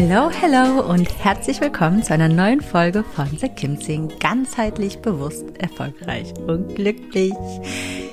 Hello, 0.00 0.30
hello 0.30 0.88
und 0.88 1.08
herzlich 1.24 1.60
willkommen 1.60 2.04
zu 2.04 2.14
einer 2.14 2.28
neuen 2.28 2.60
Folge 2.60 3.02
von 3.02 3.26
The 3.36 3.48
Kim 3.48 3.76
Sing. 3.76 4.08
Ganzheitlich, 4.20 5.00
bewusst, 5.00 5.44
erfolgreich 5.58 6.32
und 6.46 6.76
glücklich. 6.76 7.32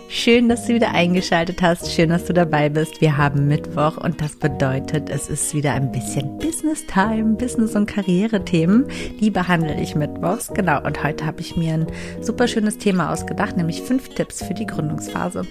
Schön, 0.07 0.49
dass 0.49 0.67
du 0.67 0.75
wieder 0.75 0.91
eingeschaltet 0.91 1.61
hast. 1.61 1.91
Schön, 1.91 2.09
dass 2.09 2.25
du 2.25 2.33
dabei 2.33 2.69
bist. 2.69 3.01
Wir 3.01 3.17
haben 3.17 3.47
Mittwoch 3.47 3.97
und 3.97 4.21
das 4.21 4.35
bedeutet, 4.35 5.09
es 5.09 5.29
ist 5.29 5.53
wieder 5.55 5.73
ein 5.73 5.91
bisschen 5.91 6.37
Business 6.37 6.85
Time, 6.85 7.35
Business- 7.35 7.75
und 7.75 7.87
Karriere-Themen. 7.87 8.85
Die 9.19 9.31
behandle 9.31 9.79
ich 9.81 9.95
mittwochs. 9.95 10.53
Genau. 10.53 10.83
Und 10.83 11.03
heute 11.03 11.25
habe 11.25 11.41
ich 11.41 11.57
mir 11.57 11.73
ein 11.73 11.87
super 12.21 12.47
schönes 12.47 12.77
Thema 12.77 13.11
ausgedacht, 13.11 13.57
nämlich 13.57 13.81
fünf 13.81 14.09
Tipps 14.09 14.43
für 14.43 14.53
die 14.53 14.67
Gründungsphase. 14.67 15.45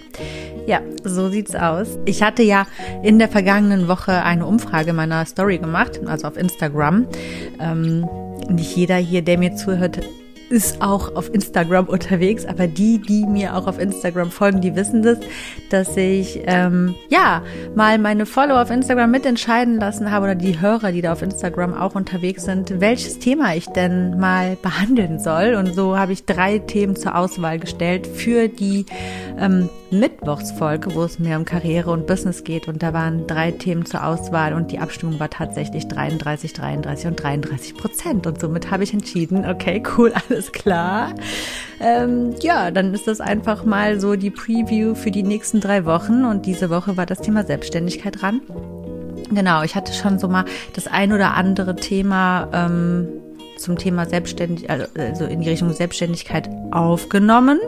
Ja, 0.67 0.81
so 1.03 1.29
sieht's 1.29 1.57
aus. 1.57 1.99
Ich 2.05 2.23
hatte 2.23 2.45
ja 2.45 2.67
in 3.03 3.19
der 3.19 3.29
vergangenen 3.29 3.89
Woche 3.89 4.23
eine 4.23 4.47
Umfrage 4.47 4.93
meiner 4.93 5.27
Story 5.27 5.59
gemacht, 5.59 6.01
also 6.07 6.29
auf 6.29 6.37
Instagram. 6.37 7.07
Ähm, 7.61 8.09
nicht 8.49 8.77
jeder 8.77 8.97
hier, 8.97 9.23
der 9.23 9.39
mir 9.39 9.57
zuhört, 9.57 10.01
ist 10.55 10.81
auch 10.81 11.17
auf 11.17 11.35
Instagram 11.35 11.87
unterwegs, 11.87 12.47
aber 12.47 12.69
die, 12.69 13.01
die 13.01 13.27
mir 13.27 13.57
auch 13.57 13.67
auf 13.67 13.81
Instagram 13.81 14.31
folgen, 14.31 14.61
die 14.61 14.77
wissen 14.77 15.03
das, 15.03 15.19
dass 15.71 15.97
ich 15.97 16.43
ähm, 16.47 16.95
ja 17.09 17.43
mal 17.75 17.99
meine 17.99 18.25
Follower 18.25 18.63
auf 18.63 18.71
Instagram 18.71 19.11
mitentscheiden 19.11 19.81
lassen 19.81 20.13
habe 20.13 20.27
oder 20.27 20.35
die 20.37 20.61
Hörer, 20.61 20.93
die 20.93 21.03
da 21.03 21.13
auf 21.13 21.23
Instagram 21.23 21.75
auch 21.75 21.97
unterwegs 21.97 22.45
sind, 22.45 22.81
welches 22.81 23.19
Thema 23.19 23.57
ich 23.57 23.67
denn 23.67 24.17
mal 24.21 24.57
behandeln 24.63 25.19
soll. 25.19 25.57
Und 25.57 25.75
so 25.75 25.99
habe 25.99 26.13
ich 26.13 26.25
drei 26.25 26.61
Themen 26.61 26.95
zur 26.95 27.17
Auswahl 27.17 27.59
gestellt 27.59 28.07
für 28.07 28.47
die 28.47 28.87
ähm, 29.37 29.69
Mittwochsfolge, 29.91 30.95
wo 30.95 31.05
es 31.05 31.19
mehr 31.19 31.39
um 31.39 31.45
Karriere 31.45 31.91
und 31.91 32.07
Business 32.07 32.45
geht. 32.45 32.69
Und 32.69 32.83
da 32.83 32.93
waren 32.93 33.27
drei 33.27 33.51
Themen 33.51 33.87
zur 33.87 34.05
Auswahl 34.05 34.55
und 34.55 34.73
die 34.73 34.79
Abstimmung 34.79 35.19
war 35.21 35.31
tatsächlich 35.31 35.89
33, 35.89 36.53
33 36.53 37.07
und 37.07 37.23
33 37.23 37.77
Prozent. 37.77 38.27
Und 38.27 38.41
somit 38.41 38.71
habe 38.71 38.85
ich 38.85 38.93
entschieden, 38.93 39.45
okay, 39.49 39.83
cool, 39.97 40.13
alles 40.29 40.44
klar. 40.53 41.15
Ähm, 41.81 42.35
ja, 42.41 42.71
dann 42.71 42.95
ist 42.95 43.07
das 43.07 43.21
einfach 43.21 43.65
mal 43.65 44.01
so 44.01 44.17
die 44.17 44.31
Preview 44.31 44.95
für 44.95 45.11
die 45.11 45.23
nächsten 45.23 45.61
drei 45.61 45.85
Wochen. 45.85 46.25
Und 46.25 46.47
diese 46.47 46.71
Woche 46.71 46.97
war 46.97 47.07
das 47.07 47.21
Thema 47.21 47.45
Selbstständigkeit 47.45 48.21
dran. 48.21 48.41
Genau, 49.31 49.63
ich 49.63 49.75
hatte 49.75 49.93
schon 49.93 50.19
so 50.19 50.29
mal 50.29 50.45
das 50.75 50.87
ein 50.87 51.13
oder 51.13 51.35
andere 51.35 51.77
Thema 51.77 52.49
ähm, 52.53 53.09
zum 53.59 53.79
Thema 53.79 54.07
Selbstständigkeit, 54.07 54.89
also 54.97 55.25
in 55.25 55.41
die 55.41 55.49
Richtung 55.49 55.73
Selbstständigkeit 55.73 56.49
aufgenommen 56.71 57.59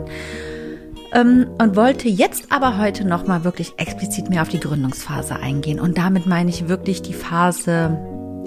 ähm, 1.13 1.47
und 1.57 1.75
wollte 1.75 2.09
jetzt 2.09 2.51
aber 2.51 2.77
heute 2.77 3.05
nochmal 3.05 3.43
wirklich 3.43 3.73
explizit 3.77 4.29
mehr 4.29 4.41
auf 4.41 4.49
die 4.49 4.59
Gründungsphase 4.59 5.35
eingehen. 5.35 5.79
Und 5.79 5.97
damit 5.97 6.25
meine 6.25 6.49
ich 6.49 6.67
wirklich 6.67 7.01
die 7.01 7.13
Phase 7.13 7.97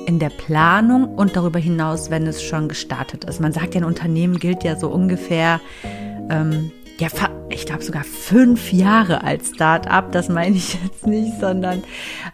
in 0.06 0.19
der 0.19 0.31
Planung 0.31 1.15
und 1.16 1.37
darüber 1.37 1.59
hinaus, 1.59 2.11
wenn 2.11 2.27
es 2.27 2.43
schon 2.43 2.69
gestartet 2.69 3.25
ist. 3.25 3.41
Man 3.41 3.53
sagt 3.53 3.75
ja, 3.75 3.81
ein 3.81 3.84
Unternehmen 3.84 4.38
gilt 4.38 4.65
ja 4.65 4.77
so 4.77 4.88
ungefähr, 4.88 5.61
ähm, 6.28 6.71
ja, 6.99 7.09
ich 7.49 7.66
glaube 7.66 7.83
sogar 7.83 8.05
fünf 8.05 8.72
Jahre 8.72 9.25
als 9.25 9.50
Start-up. 9.55 10.12
Das 10.12 10.28
meine 10.28 10.56
ich 10.56 10.75
jetzt 10.83 11.06
nicht, 11.06 11.41
sondern 11.41 11.83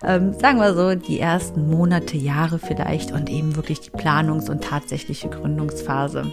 ähm, 0.05 0.35
sagen 0.35 0.59
wir 0.59 0.75
so 0.75 0.95
die 0.95 1.21
ersten 1.21 1.71
Monate, 1.71 2.17
Jahre 2.17 2.59
vielleicht 2.59 3.13
und 3.13 3.31
eben 3.31 3.57
wirklich 3.57 3.81
die 3.81 3.91
Planungs- 3.91 4.51
und 4.51 4.65
tatsächliche 4.65 5.29
Gründungsphase. 5.29 6.33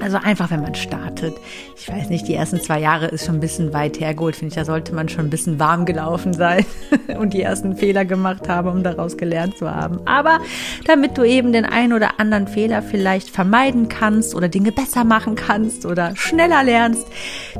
Also 0.00 0.16
einfach, 0.16 0.50
wenn 0.50 0.62
man 0.62 0.74
startet. 0.74 1.34
Ich 1.76 1.88
weiß 1.88 2.08
nicht, 2.08 2.26
die 2.26 2.34
ersten 2.34 2.60
zwei 2.60 2.80
Jahre 2.80 3.06
ist 3.06 3.26
schon 3.26 3.36
ein 3.36 3.40
bisschen 3.40 3.72
weit 3.72 4.00
hergeholt, 4.00 4.36
finde 4.36 4.52
ich. 4.52 4.56
Da 4.56 4.64
sollte 4.64 4.94
man 4.94 5.08
schon 5.08 5.26
ein 5.26 5.30
bisschen 5.30 5.58
warm 5.58 5.84
gelaufen 5.84 6.32
sein 6.32 6.64
und 7.18 7.34
die 7.34 7.42
ersten 7.42 7.76
Fehler 7.76 8.04
gemacht 8.04 8.48
haben, 8.48 8.68
um 8.68 8.82
daraus 8.82 9.16
gelernt 9.16 9.58
zu 9.58 9.70
haben. 9.70 10.00
Aber 10.06 10.40
damit 10.86 11.18
du 11.18 11.24
eben 11.24 11.52
den 11.52 11.64
einen 11.64 11.92
oder 11.92 12.18
anderen 12.18 12.48
Fehler 12.48 12.82
vielleicht 12.82 13.28
vermeiden 13.28 13.88
kannst 13.88 14.34
oder 14.34 14.48
Dinge 14.48 14.72
besser 14.72 15.04
machen 15.04 15.34
kannst 15.34 15.86
oder 15.86 16.16
schneller 16.16 16.62
lernst, 16.64 17.06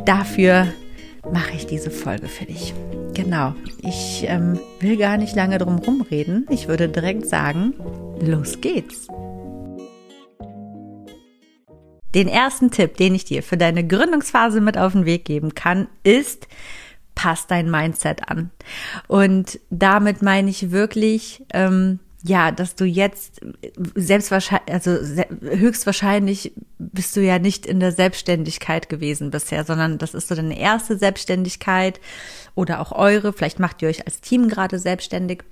dafür 0.05 0.67
mache 1.31 1.53
ich 1.55 1.67
diese 1.67 1.91
Folge 1.91 2.29
für 2.29 2.47
dich. 2.47 2.75
Genau. 3.15 3.55
Ich 3.83 4.25
ähm, 4.27 4.59
will 4.81 4.97
gar 4.97 5.17
nicht 5.17 5.37
lange 5.37 5.59
drum 5.59 5.79
rumreden. 5.79 6.47
Ich 6.51 6.69
würde 6.69 6.89
direkt 6.89 7.27
sagen, 7.27 7.75
los 8.21 8.61
geht's. 8.61 9.09
Den 12.15 12.29
ersten 12.29 12.71
Tipp, 12.71 12.97
den 12.97 13.15
ich 13.15 13.25
dir 13.25 13.43
für 13.43 13.57
deine 13.57 13.87
Gründungsphase 13.87 14.61
mit 14.61 14.77
auf 14.77 14.93
den 14.93 15.05
Weg 15.05 15.25
geben 15.25 15.55
kann, 15.55 15.89
ist, 16.03 16.49
pass 17.15 17.47
dein 17.47 17.71
Mindset 17.71 18.29
an. 18.29 18.51
Und 19.07 19.61
damit 19.71 20.23
meine 20.23 20.51
ich 20.51 20.71
wirklich, 20.71 21.45
ähm, 21.53 22.01
ja, 22.23 22.51
dass 22.51 22.75
du 22.75 22.85
jetzt 22.85 23.41
selbstwahrscheinlich, 23.95 24.73
also 24.73 24.99
höchstwahrscheinlich 25.41 26.53
bist 26.79 27.17
du 27.17 27.21
ja 27.21 27.39
nicht 27.39 27.65
in 27.65 27.81
der 27.81 27.93
Selbstständigkeit 27.93 28.89
gewesen 28.89 29.31
bisher, 29.31 29.65
sondern 29.65 29.99
das 29.99 30.15
ist 30.15 30.29
so 30.29 30.35
deine 30.35 30.59
erste 30.59 30.99
Selbstständigkeit 30.99 32.01
oder 32.55 32.81
auch 32.81 32.93
eure. 32.93 33.33
Vielleicht 33.33 33.59
macht 33.59 33.81
ihr 33.83 33.89
euch 33.89 34.07
als 34.07 34.21
Team 34.21 34.49
gerade 34.49 34.79
selbstständig. 34.79 35.45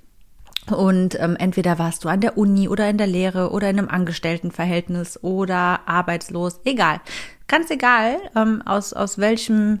Und 0.71 1.19
ähm, 1.19 1.35
entweder 1.37 1.79
warst 1.79 2.03
du 2.03 2.09
an 2.09 2.21
der 2.21 2.37
Uni 2.37 2.67
oder 2.67 2.89
in 2.89 2.97
der 2.97 3.07
Lehre 3.07 3.51
oder 3.51 3.69
in 3.69 3.79
einem 3.79 3.89
Angestelltenverhältnis 3.89 5.23
oder 5.23 5.81
arbeitslos, 5.87 6.59
egal. 6.65 7.01
Ganz 7.47 7.69
egal, 7.71 8.17
ähm, 8.35 8.61
aus, 8.65 8.93
aus 8.93 9.17
welchem 9.17 9.79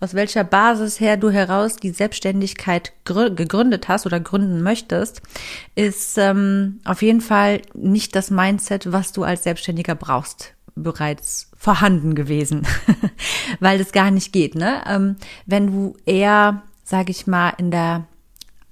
aus 0.00 0.14
welcher 0.14 0.44
Basis 0.44 1.00
her 1.00 1.16
du 1.16 1.30
heraus 1.30 1.76
die 1.76 1.90
Selbstständigkeit 1.90 2.92
gegründet 3.04 3.88
hast 3.88 4.06
oder 4.06 4.20
gründen 4.20 4.62
möchtest, 4.62 5.22
ist 5.74 6.16
ähm, 6.18 6.80
auf 6.84 7.02
jeden 7.02 7.20
Fall 7.20 7.62
nicht 7.74 8.14
das 8.14 8.30
Mindset, 8.30 8.92
was 8.92 9.12
du 9.12 9.24
als 9.24 9.42
Selbstständiger 9.42 9.96
brauchst, 9.96 10.54
bereits 10.76 11.50
vorhanden 11.56 12.14
gewesen, 12.14 12.66
weil 13.60 13.78
das 13.78 13.90
gar 13.90 14.12
nicht 14.12 14.32
geht. 14.32 14.54
Ne? 14.54 14.82
Ähm, 14.86 15.16
wenn 15.46 15.66
du 15.66 15.96
eher, 16.06 16.62
sage 16.84 17.10
ich 17.10 17.26
mal, 17.26 17.54
in 17.58 17.72
der 17.72 18.06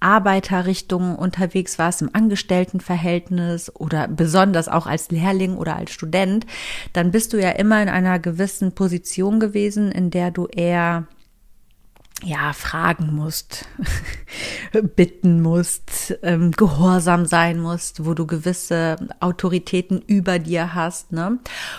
Arbeiterrichtung 0.01 1.17
unterwegs 1.17 1.79
warst, 1.79 2.03
im 2.03 2.11
Angestelltenverhältnis 2.13 3.75
oder 3.75 4.09
besonders 4.09 4.69
auch 4.69 4.87
als 4.87 5.11
Lehrling 5.11 5.57
oder 5.57 5.77
als 5.77 5.93
Student, 5.93 6.47
dann 6.93 7.11
bist 7.11 7.33
du 7.33 7.41
ja 7.41 7.51
immer 7.51 7.83
in 7.83 7.89
einer 7.89 8.19
gewissen 8.19 8.75
Position 8.75 9.41
gewesen, 9.41 9.91
in 9.91 10.11
der 10.11 10.31
du 10.31 10.47
eher 10.47 11.07
ja, 12.25 12.55
fragen 12.55 13.15
musst, 13.15 13.67
bitten 14.97 15.43
musst, 15.43 16.19
ähm, 16.23 16.51
gehorsam 16.51 17.27
sein 17.27 17.61
musst, 17.61 18.07
wo 18.07 18.15
du 18.15 18.27
gewisse 18.27 18.97
Autoritäten 19.21 20.01
über 20.01 20.39
dir 20.39 20.75
hast, 20.75 21.13
ne? 21.13 21.39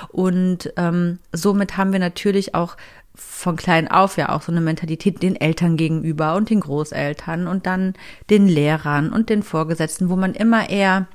Und 0.09 0.71
ähm, 0.77 1.17
somit 1.31 1.75
haben 1.75 1.91
wir 1.91 1.99
natürlich 1.99 2.53
auch 2.53 2.77
von 3.17 3.55
klein 3.55 3.87
auf 3.89 4.17
ja 4.17 4.29
auch 4.29 4.41
so 4.41 4.51
eine 4.51 4.61
Mentalität 4.61 5.21
den 5.21 5.35
Eltern 5.35 5.75
gegenüber 5.75 6.35
und 6.35 6.49
den 6.49 6.61
Großeltern 6.61 7.47
und 7.47 7.65
dann 7.65 7.93
den 8.29 8.47
Lehrern 8.47 9.11
und 9.11 9.29
den 9.29 9.43
Vorgesetzten, 9.43 10.09
wo 10.09 10.15
man 10.15 10.33
immer 10.33 10.69
eher 10.69 11.07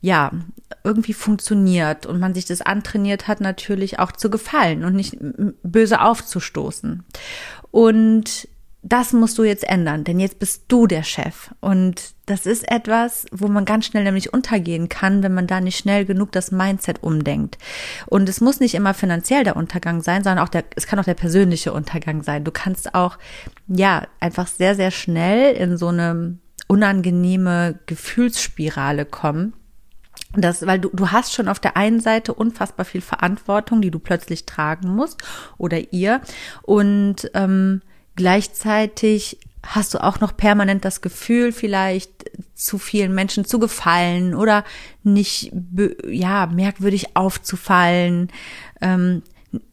ja, 0.00 0.30
irgendwie 0.82 1.12
funktioniert 1.12 2.06
und 2.06 2.20
man 2.20 2.32
sich 2.32 2.46
das 2.46 2.62
antrainiert 2.62 3.28
hat, 3.28 3.40
natürlich 3.40 3.98
auch 3.98 4.12
zu 4.12 4.30
gefallen 4.30 4.84
und 4.84 4.94
nicht 4.94 5.18
böse 5.62 6.00
aufzustoßen. 6.00 7.04
Und 7.70 8.48
das 8.82 9.12
musst 9.12 9.36
du 9.36 9.44
jetzt 9.44 9.68
ändern, 9.68 10.04
denn 10.04 10.18
jetzt 10.18 10.38
bist 10.38 10.64
du 10.68 10.86
der 10.86 11.02
Chef. 11.02 11.50
Und 11.60 12.14
das 12.24 12.46
ist 12.46 12.70
etwas, 12.70 13.26
wo 13.30 13.48
man 13.48 13.66
ganz 13.66 13.86
schnell 13.86 14.04
nämlich 14.04 14.32
untergehen 14.32 14.88
kann, 14.88 15.22
wenn 15.22 15.34
man 15.34 15.46
da 15.46 15.60
nicht 15.60 15.76
schnell 15.76 16.06
genug 16.06 16.32
das 16.32 16.50
Mindset 16.50 17.02
umdenkt. 17.02 17.58
Und 18.06 18.28
es 18.28 18.40
muss 18.40 18.58
nicht 18.58 18.74
immer 18.74 18.94
finanziell 18.94 19.44
der 19.44 19.56
Untergang 19.56 20.00
sein, 20.00 20.24
sondern 20.24 20.44
auch 20.44 20.48
der, 20.48 20.64
es 20.76 20.86
kann 20.86 20.98
auch 20.98 21.04
der 21.04 21.14
persönliche 21.14 21.74
Untergang 21.74 22.22
sein. 22.22 22.44
Du 22.44 22.52
kannst 22.52 22.94
auch, 22.94 23.18
ja, 23.68 24.06
einfach 24.18 24.46
sehr, 24.46 24.74
sehr 24.74 24.90
schnell 24.90 25.54
in 25.56 25.76
so 25.76 25.88
eine 25.88 26.38
unangenehme 26.66 27.78
Gefühlsspirale 27.84 29.04
kommen. 29.04 29.52
Das, 30.32 30.64
weil 30.64 30.78
du, 30.78 30.88
du 30.92 31.10
hast 31.10 31.34
schon 31.34 31.48
auf 31.48 31.58
der 31.58 31.76
einen 31.76 32.00
Seite 32.00 32.32
unfassbar 32.32 32.86
viel 32.86 33.00
Verantwortung, 33.00 33.82
die 33.82 33.90
du 33.90 33.98
plötzlich 33.98 34.46
tragen 34.46 34.88
musst 34.88 35.20
oder 35.58 35.92
ihr. 35.92 36.22
Und 36.62 37.30
ähm, 37.34 37.82
Gleichzeitig 38.16 39.38
hast 39.62 39.94
du 39.94 40.02
auch 40.02 40.20
noch 40.20 40.36
permanent 40.36 40.84
das 40.84 41.00
Gefühl, 41.00 41.52
vielleicht 41.52 42.30
zu 42.54 42.78
vielen 42.78 43.14
Menschen 43.14 43.44
zu 43.44 43.58
gefallen 43.58 44.34
oder 44.34 44.64
nicht, 45.02 45.52
ja, 46.08 46.46
merkwürdig 46.46 47.16
aufzufallen, 47.16 48.28
ähm, 48.80 49.22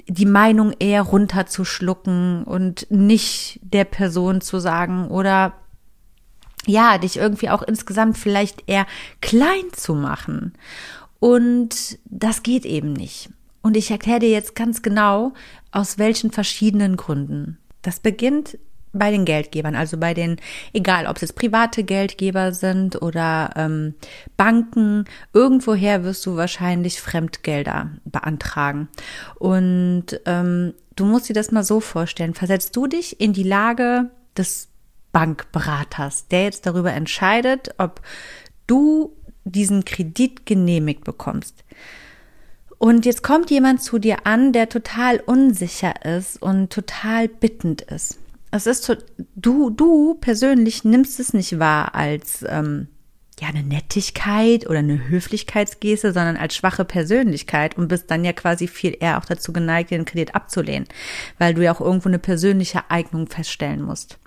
die 0.08 0.26
Meinung 0.26 0.74
eher 0.80 1.02
runterzuschlucken 1.04 2.44
und 2.44 2.88
nicht 2.90 3.60
der 3.62 3.84
Person 3.84 4.42
zu 4.42 4.60
sagen 4.60 5.08
oder 5.08 5.54
ja, 6.66 6.98
dich 6.98 7.18
irgendwie 7.18 7.50
auch 7.50 7.62
insgesamt 7.62 8.18
vielleicht 8.18 8.64
eher 8.68 8.88
klein 9.22 9.72
zu 9.74 9.96
machen. 9.96 10.54
Und 11.20 11.98
das 12.06 12.44
geht 12.44 12.66
eben 12.66 12.94
nicht. 12.94 13.30
Und 13.62 13.78
ich 13.78 13.90
erkläre 13.92 14.20
dir 14.20 14.30
jetzt 14.30 14.56
ganz 14.56 14.82
genau, 14.82 15.34
aus 15.72 15.98
welchen 15.98 16.32
verschiedenen 16.32 16.98
Gründen. 16.98 17.58
Das 17.88 18.02
beginnt 18.02 18.58
bei 18.92 19.12
den 19.12 19.24
Geldgebern, 19.24 19.74
also 19.74 19.98
bei 19.98 20.14
den, 20.14 20.42
egal 20.74 21.08
ob 21.08 21.16
es 21.16 21.22
jetzt 21.22 21.36
private 21.36 21.86
Geldgeber 21.86 22.52
sind 22.52 23.02
oder 23.02 23.52
ähm, 23.56 23.94
Banken, 24.36 25.06
irgendwoher 25.32 26.04
wirst 26.04 26.26
du 26.26 26.36
wahrscheinlich 26.36 27.00
Fremdgelder 27.00 27.92
beantragen. 28.04 28.90
Und 29.36 30.20
ähm, 30.26 30.74
du 30.98 31.06
musst 31.06 31.30
dir 31.30 31.34
das 31.34 31.52
mal 31.52 31.64
so 31.64 31.80
vorstellen, 31.80 32.34
versetzt 32.34 32.76
du 32.76 32.88
dich 32.88 33.22
in 33.22 33.32
die 33.32 33.44
Lage 33.44 34.10
des 34.36 34.68
Bankberaters, 35.14 36.28
der 36.28 36.44
jetzt 36.44 36.66
darüber 36.66 36.92
entscheidet, 36.92 37.74
ob 37.78 38.02
du 38.68 39.14
diesen 39.46 39.86
Kredit 39.86 40.46
genehmigt 40.46 41.06
bekommst. 41.06 41.64
Und 42.78 43.06
jetzt 43.06 43.24
kommt 43.24 43.50
jemand 43.50 43.82
zu 43.82 43.98
dir 43.98 44.26
an, 44.26 44.54
der 44.54 44.70
total 44.70 45.20
unsicher 45.26 46.06
ist 46.06 46.42
und 46.42 46.72
total 46.72 47.28
bittend 47.28 47.82
ist. 47.82 48.20
Es 48.52 48.68
ist 48.68 48.96
du, 49.36 49.70
du 49.70 50.16
persönlich 50.16 50.84
nimmst 50.84 51.20
es 51.20 51.34
nicht 51.34 51.60
wahr 51.60 51.96
als 51.96 52.46
ähm, 52.48 52.88
ja 53.40 53.50
eine 53.50 53.64
Nettigkeit 53.64 54.68
oder 54.68 54.80
eine 54.80 55.10
Höflichkeitsgeste, 55.10 56.14
sondern 56.14 56.38
als 56.38 56.56
schwache 56.56 56.86
Persönlichkeit 56.86 57.78
und 57.78 57.88
bist 57.88 58.10
dann 58.10 58.24
ja 58.24 58.34
quasi 58.34 58.68
viel 58.68 58.96
eher 59.00 59.18
auch 59.18 59.26
dazu 59.26 59.52
geneigt, 59.52 59.92
den 59.92 60.06
Kredit 60.06 60.36
abzulehnen, 60.36 60.88
weil 61.40 61.54
du 61.54 61.64
ja 61.64 61.74
auch 61.74 61.82
irgendwo 61.82 62.10
eine 62.10 62.20
persönliche 62.20 62.90
Eignung 62.90 63.28
feststellen 63.28 63.82
musst. 63.82 64.18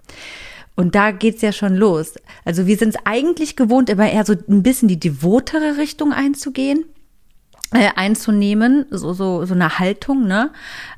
Und 0.77 0.95
da 0.95 1.11
geht's 1.13 1.43
ja 1.43 1.53
schon 1.53 1.77
los. 1.77 2.15
Also 2.45 2.67
wir 2.67 2.77
sind 2.77 2.91
es 2.91 3.01
eigentlich 3.05 3.57
gewohnt, 3.57 3.91
immer 3.91 4.11
eher 4.11 4.25
so 4.25 4.35
ein 4.49 4.63
bisschen 4.63 4.89
die 4.89 5.01
devotere 5.01 5.77
Richtung 5.79 6.13
einzugehen 6.13 6.85
einzunehmen, 7.73 8.87
so, 8.91 9.13
so, 9.13 9.45
so 9.45 9.55
eine 9.55 9.79
Haltung, 9.79 10.27
ne? 10.27 10.51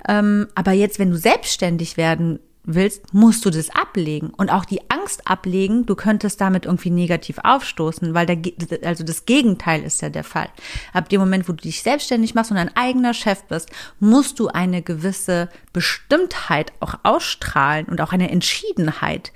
Ähm, 0.08 0.48
aber 0.54 0.72
jetzt, 0.72 0.98
wenn 0.98 1.10
du 1.10 1.16
selbstständig 1.16 1.96
werden 1.96 2.38
willst, 2.64 3.12
musst 3.12 3.44
du 3.44 3.50
das 3.50 3.70
ablegen 3.70 4.30
und 4.30 4.50
auch 4.50 4.64
die 4.64 4.80
Angst 4.88 5.26
ablegen, 5.26 5.84
du 5.84 5.96
könntest 5.96 6.40
damit 6.40 6.64
irgendwie 6.64 6.90
negativ 6.90 7.38
aufstoßen, 7.42 8.14
weil 8.14 8.26
der, 8.26 8.38
also 8.84 9.04
das 9.04 9.26
Gegenteil 9.26 9.82
ist 9.82 10.00
ja 10.00 10.10
der 10.10 10.24
Fall. 10.24 10.48
Ab 10.92 11.08
dem 11.08 11.20
Moment, 11.20 11.48
wo 11.48 11.52
du 11.52 11.62
dich 11.62 11.82
selbstständig 11.82 12.34
machst 12.34 12.50
und 12.50 12.56
ein 12.56 12.76
eigener 12.76 13.14
Chef 13.14 13.42
bist, 13.44 13.70
musst 13.98 14.38
du 14.38 14.48
eine 14.48 14.82
gewisse 14.82 15.48
Bestimmtheit 15.72 16.72
auch 16.80 16.94
ausstrahlen 17.02 17.86
und 17.86 18.00
auch 18.00 18.12
eine 18.12 18.30
Entschiedenheit 18.30 19.32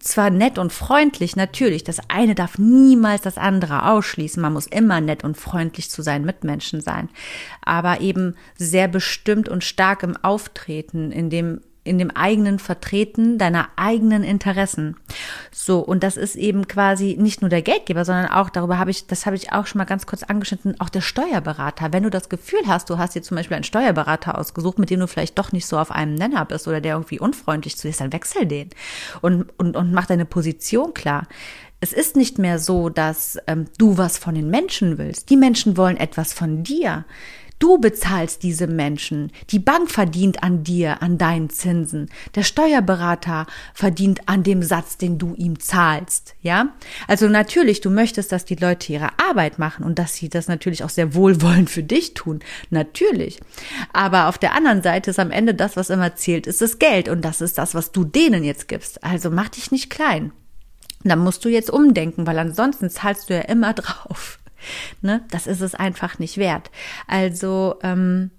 zwar 0.00 0.30
nett 0.30 0.58
und 0.58 0.72
freundlich, 0.72 1.36
natürlich, 1.36 1.84
das 1.84 1.98
eine 2.08 2.34
darf 2.34 2.58
niemals 2.58 3.22
das 3.22 3.38
andere 3.38 3.86
ausschließen. 3.86 4.40
Man 4.40 4.52
muss 4.52 4.66
immer 4.66 5.00
nett 5.00 5.24
und 5.24 5.36
freundlich 5.36 5.90
zu 5.90 6.02
seinen 6.02 6.24
Mitmenschen 6.24 6.80
sein, 6.80 7.08
aber 7.64 8.00
eben 8.00 8.36
sehr 8.56 8.88
bestimmt 8.88 9.48
und 9.48 9.64
stark 9.64 10.02
im 10.02 10.16
Auftreten, 10.16 11.10
in 11.10 11.30
dem 11.30 11.60
in 11.88 11.98
dem 11.98 12.10
eigenen 12.10 12.58
Vertreten 12.58 13.38
deiner 13.38 13.68
eigenen 13.76 14.22
Interessen. 14.22 14.96
So, 15.50 15.80
und 15.80 16.02
das 16.02 16.16
ist 16.16 16.36
eben 16.36 16.68
quasi 16.68 17.16
nicht 17.18 17.40
nur 17.40 17.48
der 17.48 17.62
Geldgeber, 17.62 18.04
sondern 18.04 18.26
auch, 18.26 18.50
darüber 18.50 18.78
habe 18.78 18.90
ich, 18.90 19.06
das 19.06 19.26
habe 19.26 19.36
ich 19.36 19.52
auch 19.52 19.66
schon 19.66 19.78
mal 19.78 19.84
ganz 19.84 20.06
kurz 20.06 20.22
angeschnitten, 20.22 20.78
auch 20.80 20.88
der 20.88 21.00
Steuerberater. 21.00 21.92
Wenn 21.92 22.02
du 22.02 22.10
das 22.10 22.28
Gefühl 22.28 22.60
hast, 22.66 22.90
du 22.90 22.98
hast 22.98 23.14
dir 23.14 23.22
zum 23.22 23.36
Beispiel 23.36 23.56
einen 23.56 23.64
Steuerberater 23.64 24.38
ausgesucht, 24.38 24.78
mit 24.78 24.90
dem 24.90 25.00
du 25.00 25.08
vielleicht 25.08 25.38
doch 25.38 25.52
nicht 25.52 25.66
so 25.66 25.78
auf 25.78 25.90
einem 25.90 26.14
Nenner 26.14 26.44
bist 26.44 26.68
oder 26.68 26.80
der 26.80 26.94
irgendwie 26.94 27.20
unfreundlich 27.20 27.76
zu 27.76 27.82
dir 27.82 27.90
ist, 27.90 28.00
dann 28.00 28.12
wechsel 28.12 28.46
den 28.46 28.70
und, 29.20 29.46
und, 29.58 29.76
und 29.76 29.92
mach 29.92 30.06
deine 30.06 30.24
Position 30.24 30.94
klar. 30.94 31.26
Es 31.80 31.92
ist 31.92 32.16
nicht 32.16 32.38
mehr 32.38 32.58
so, 32.58 32.88
dass 32.88 33.38
ähm, 33.46 33.66
du 33.78 33.98
was 33.98 34.18
von 34.18 34.34
den 34.34 34.50
Menschen 34.50 34.98
willst. 34.98 35.30
Die 35.30 35.36
Menschen 35.36 35.76
wollen 35.76 35.96
etwas 35.96 36.32
von 36.32 36.64
dir. 36.64 37.04
Du 37.58 37.78
bezahlst 37.78 38.44
diese 38.44 38.68
Menschen. 38.68 39.32
Die 39.50 39.58
Bank 39.58 39.90
verdient 39.90 40.42
an 40.44 40.62
dir, 40.62 41.02
an 41.02 41.18
deinen 41.18 41.50
Zinsen. 41.50 42.08
Der 42.36 42.44
Steuerberater 42.44 43.46
verdient 43.74 44.20
an 44.26 44.44
dem 44.44 44.62
Satz, 44.62 44.96
den 44.96 45.18
du 45.18 45.34
ihm 45.34 45.58
zahlst. 45.58 46.36
Ja? 46.40 46.74
Also 47.08 47.28
natürlich, 47.28 47.80
du 47.80 47.90
möchtest, 47.90 48.30
dass 48.30 48.44
die 48.44 48.54
Leute 48.54 48.92
ihre 48.92 49.10
Arbeit 49.18 49.58
machen 49.58 49.84
und 49.84 49.98
dass 49.98 50.14
sie 50.14 50.28
das 50.28 50.46
natürlich 50.46 50.84
auch 50.84 50.90
sehr 50.90 51.14
wohlwollend 51.14 51.68
für 51.68 51.82
dich 51.82 52.14
tun. 52.14 52.40
Natürlich. 52.70 53.40
Aber 53.92 54.28
auf 54.28 54.38
der 54.38 54.54
anderen 54.54 54.82
Seite 54.82 55.10
ist 55.10 55.18
am 55.18 55.32
Ende 55.32 55.54
das, 55.54 55.76
was 55.76 55.90
immer 55.90 56.14
zählt, 56.14 56.46
ist 56.46 56.60
das 56.60 56.78
Geld. 56.78 57.08
Und 57.08 57.22
das 57.24 57.40
ist 57.40 57.58
das, 57.58 57.74
was 57.74 57.90
du 57.90 58.04
denen 58.04 58.44
jetzt 58.44 58.68
gibst. 58.68 59.02
Also 59.02 59.30
mach 59.30 59.48
dich 59.48 59.72
nicht 59.72 59.90
klein. 59.90 60.32
Da 61.04 61.16
musst 61.16 61.44
du 61.44 61.48
jetzt 61.48 61.70
umdenken, 61.70 62.26
weil 62.26 62.38
ansonsten 62.38 62.90
zahlst 62.90 63.30
du 63.30 63.34
ja 63.34 63.42
immer 63.42 63.72
drauf. 63.74 64.38
Ne? 65.00 65.24
Das 65.30 65.46
ist 65.46 65.60
es 65.60 65.74
einfach 65.74 66.18
nicht 66.18 66.36
wert. 66.38 66.70
Also 67.06 67.78
ähm, 67.82 68.30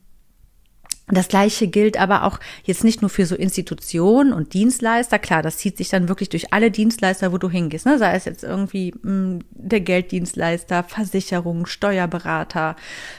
das 1.17 1.27
gleiche 1.27 1.67
gilt 1.67 1.99
aber 1.99 2.23
auch 2.23 2.39
jetzt 2.63 2.83
nicht 2.83 3.01
nur 3.01 3.09
für 3.09 3.25
so 3.25 3.35
Institutionen 3.35 4.31
und 4.31 4.53
Dienstleister. 4.53 5.17
Klar, 5.17 5.41
das 5.41 5.57
zieht 5.57 5.77
sich 5.77 5.89
dann 5.89 6.07
wirklich 6.07 6.29
durch 6.29 6.53
alle 6.53 6.69
Dienstleister, 6.69 7.31
wo 7.31 7.37
du 7.37 7.49
hingehst. 7.49 7.85
Ne? 7.85 7.97
Sei 7.97 8.13
es 8.15 8.25
jetzt 8.25 8.43
irgendwie 8.43 8.93
mh, 9.01 9.09
hm, 9.09 9.39
der 9.51 9.81
Gelddienstleister, 9.81 10.83
Versicherung, 10.83 11.65
Steuerberater. 11.65 12.75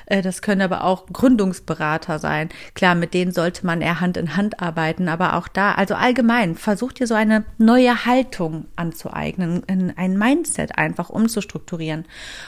Äh, 0.07 0.23
das 0.23 0.41
können 0.43 0.63
aber 0.63 0.85
auch 0.85 1.07
Gründungsberater 1.07 2.19
sein. 2.19 2.49
Klar, 2.75 2.95
mit 2.95 3.13
denen 3.13 3.33
sollte 3.33 3.67
man 3.67 3.81
eher 3.81 4.01
Hand 4.01 4.17
in 4.17 4.37
Hand 4.37 4.61
arbeiten. 4.61 5.09
Aber 5.09 5.35
auch 5.35 5.49
da, 5.49 5.73
also 5.73 5.95
allgemein, 5.95 6.55
versucht 6.55 7.01
dir 7.01 7.07
so 7.07 7.15
eine 7.15 7.45
neue 7.59 8.07
Haltung 8.07 8.67
anzueignen, 8.77 9.65
in 9.67 9.97
ein 9.97 10.17
Mindset 10.17 10.79
einfach 10.79 11.11
umzustrukturieren. 11.11 12.05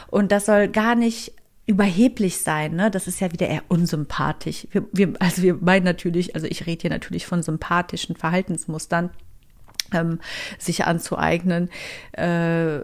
Und 0.09 0.31
das 0.31 0.47
soll 0.47 0.69
gar 0.69 0.95
nicht 0.95 1.33
überheblich 1.67 2.39
sein, 2.39 2.75
ne? 2.75 2.91
Das 2.91 3.07
ist 3.07 3.21
ja 3.21 3.33
wieder 3.33 3.49
eher 3.49 3.63
unsympathisch. 3.69 4.67
Wir, 4.71 4.85
wir, 4.93 5.15
also 5.21 5.43
wir 5.43 5.55
meinen 5.55 5.85
natürlich, 5.85 6.35
also 6.35 6.47
ich 6.47 6.67
rede 6.67 6.83
hier 6.83 6.91
natürlich 6.91 7.27
von 7.27 7.43
sympathischen 7.43 8.17
Verhaltensmustern 8.17 9.11
ähm, 9.93 10.21
sich 10.59 10.85
anzueignen, 10.85 11.71
äh, 12.13 12.81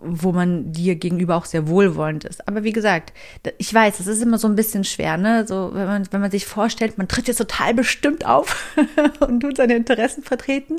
wo 0.00 0.32
man 0.32 0.72
dir 0.72 0.96
gegenüber 0.96 1.36
auch 1.36 1.44
sehr 1.44 1.68
wohlwollend 1.68 2.24
ist. 2.24 2.46
Aber 2.48 2.64
wie 2.64 2.72
gesagt, 2.72 3.12
ich 3.58 3.72
weiß, 3.72 4.00
es 4.00 4.06
ist 4.06 4.22
immer 4.22 4.38
so 4.38 4.48
ein 4.48 4.56
bisschen 4.56 4.84
schwer, 4.84 5.16
ne? 5.16 5.46
So, 5.46 5.70
wenn 5.72 5.86
man, 5.86 6.08
wenn 6.10 6.20
man 6.20 6.30
sich 6.30 6.46
vorstellt, 6.46 6.98
man 6.98 7.08
tritt 7.08 7.28
jetzt 7.28 7.38
total 7.38 7.74
bestimmt 7.74 8.26
auf 8.26 8.74
und 9.20 9.40
tut 9.40 9.56
seine 9.56 9.76
Interessen 9.76 10.22
vertreten 10.22 10.76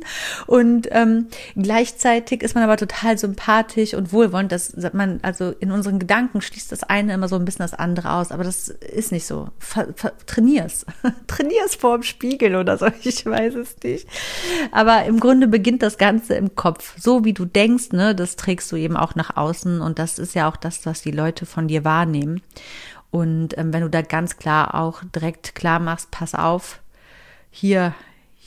und 0.48 0.88
ähm, 0.92 1.28
gleichzeitig 1.56 2.44
ist 2.44 2.56
man 2.56 2.64
aber 2.64 2.78
total 2.78 3.18
sympathisch 3.18 3.94
und 3.94 4.14
wohlwollend. 4.14 4.52
dass 4.52 4.74
man, 4.94 5.20
also 5.22 5.52
in 5.60 5.72
unseren 5.72 6.00
Gedanken 6.00 6.42
schließt 6.42 6.72
das 6.72 6.84
eine 6.84 7.14
immer 7.14 7.28
so 7.28 7.36
ein 7.36 7.46
bisschen 7.46 7.64
das 7.64 7.74
andere 7.74 8.12
aus, 8.14 8.32
aber 8.32 8.44
das 8.44 8.70
ist 8.70 9.12
nicht 9.12 9.26
so. 9.26 9.50
Ver, 9.60 9.88
ver, 9.96 10.14
trainier's. 10.26 10.86
trainier's 11.28 11.76
vor 11.76 11.98
dem 11.98 12.04
Spiegel 12.04 12.56
oder 12.56 12.78
so, 12.78 12.88
ich 13.04 13.26
weiß 13.26 13.56
es 13.56 13.76
nicht. 13.84 14.08
Aber 14.72 15.06
im 15.06 15.20
Grunde 15.20 15.48
beginnt 15.48 15.69
beginnt 15.70 15.84
das 15.84 16.00
Ganze 16.00 16.34
im 16.34 16.56
Kopf. 16.56 16.96
So 17.00 17.26
wie 17.26 17.34
du 17.34 17.46
denkst, 17.46 17.92
ne, 17.92 18.16
das 18.16 18.36
trägst 18.36 18.72
du 18.72 18.76
eben 18.76 18.98
auch 18.98 19.14
nach 19.14 19.38
außen 19.38 19.82
und 19.82 20.00
das 20.00 20.18
ist 20.18 20.34
ja 20.34 20.50
auch 20.50 20.58
das, 20.58 20.84
was 20.88 21.04
die 21.04 21.12
Leute 21.12 21.46
von 21.46 21.68
dir 21.68 21.86
wahrnehmen. 21.86 22.42
Und 23.12 23.56
ähm, 23.56 23.72
wenn 23.72 23.84
du 23.84 23.90
da 23.90 24.02
ganz 24.02 24.38
klar 24.38 24.74
auch 24.74 25.04
direkt 25.14 25.54
klar 25.54 25.80
machst, 25.80 26.10
pass 26.10 26.34
auf, 26.34 26.80
hier 27.52 27.94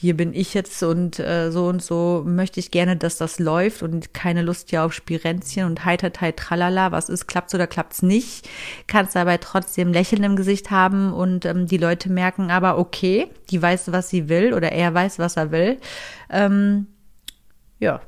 hier 0.02 0.16
bin 0.16 0.34
ich 0.34 0.52
jetzt 0.52 0.82
und 0.82 1.20
äh, 1.20 1.52
so 1.52 1.68
und 1.68 1.80
so 1.80 2.24
möchte 2.26 2.58
ich 2.58 2.72
gerne, 2.72 2.96
dass 2.96 3.18
das 3.18 3.38
läuft 3.38 3.84
und 3.84 4.12
keine 4.12 4.42
Lust 4.42 4.70
hier 4.70 4.82
auf 4.82 4.92
Spirenzchen 4.92 5.64
und 5.64 5.84
heitertei 5.84 6.32
tralala, 6.32 6.90
was 6.90 7.08
ist, 7.08 7.28
klappt's 7.28 7.54
oder 7.54 7.68
klappt's 7.68 8.02
nicht, 8.02 8.48
kannst 8.88 9.14
dabei 9.14 9.38
trotzdem 9.38 9.92
Lächeln 9.92 10.24
im 10.24 10.34
Gesicht 10.34 10.72
haben 10.72 11.12
und 11.12 11.44
ähm, 11.44 11.68
die 11.68 11.76
Leute 11.76 12.10
merken 12.10 12.50
aber, 12.50 12.78
okay, 12.78 13.28
die 13.50 13.62
weiß, 13.62 13.92
was 13.92 14.08
sie 14.10 14.28
will 14.28 14.54
oder 14.54 14.72
er 14.72 14.92
weiß, 14.92 15.20
was 15.20 15.36
er 15.36 15.52
will. 15.52 15.78
Ähm, 16.28 16.88
ja, 17.82 18.00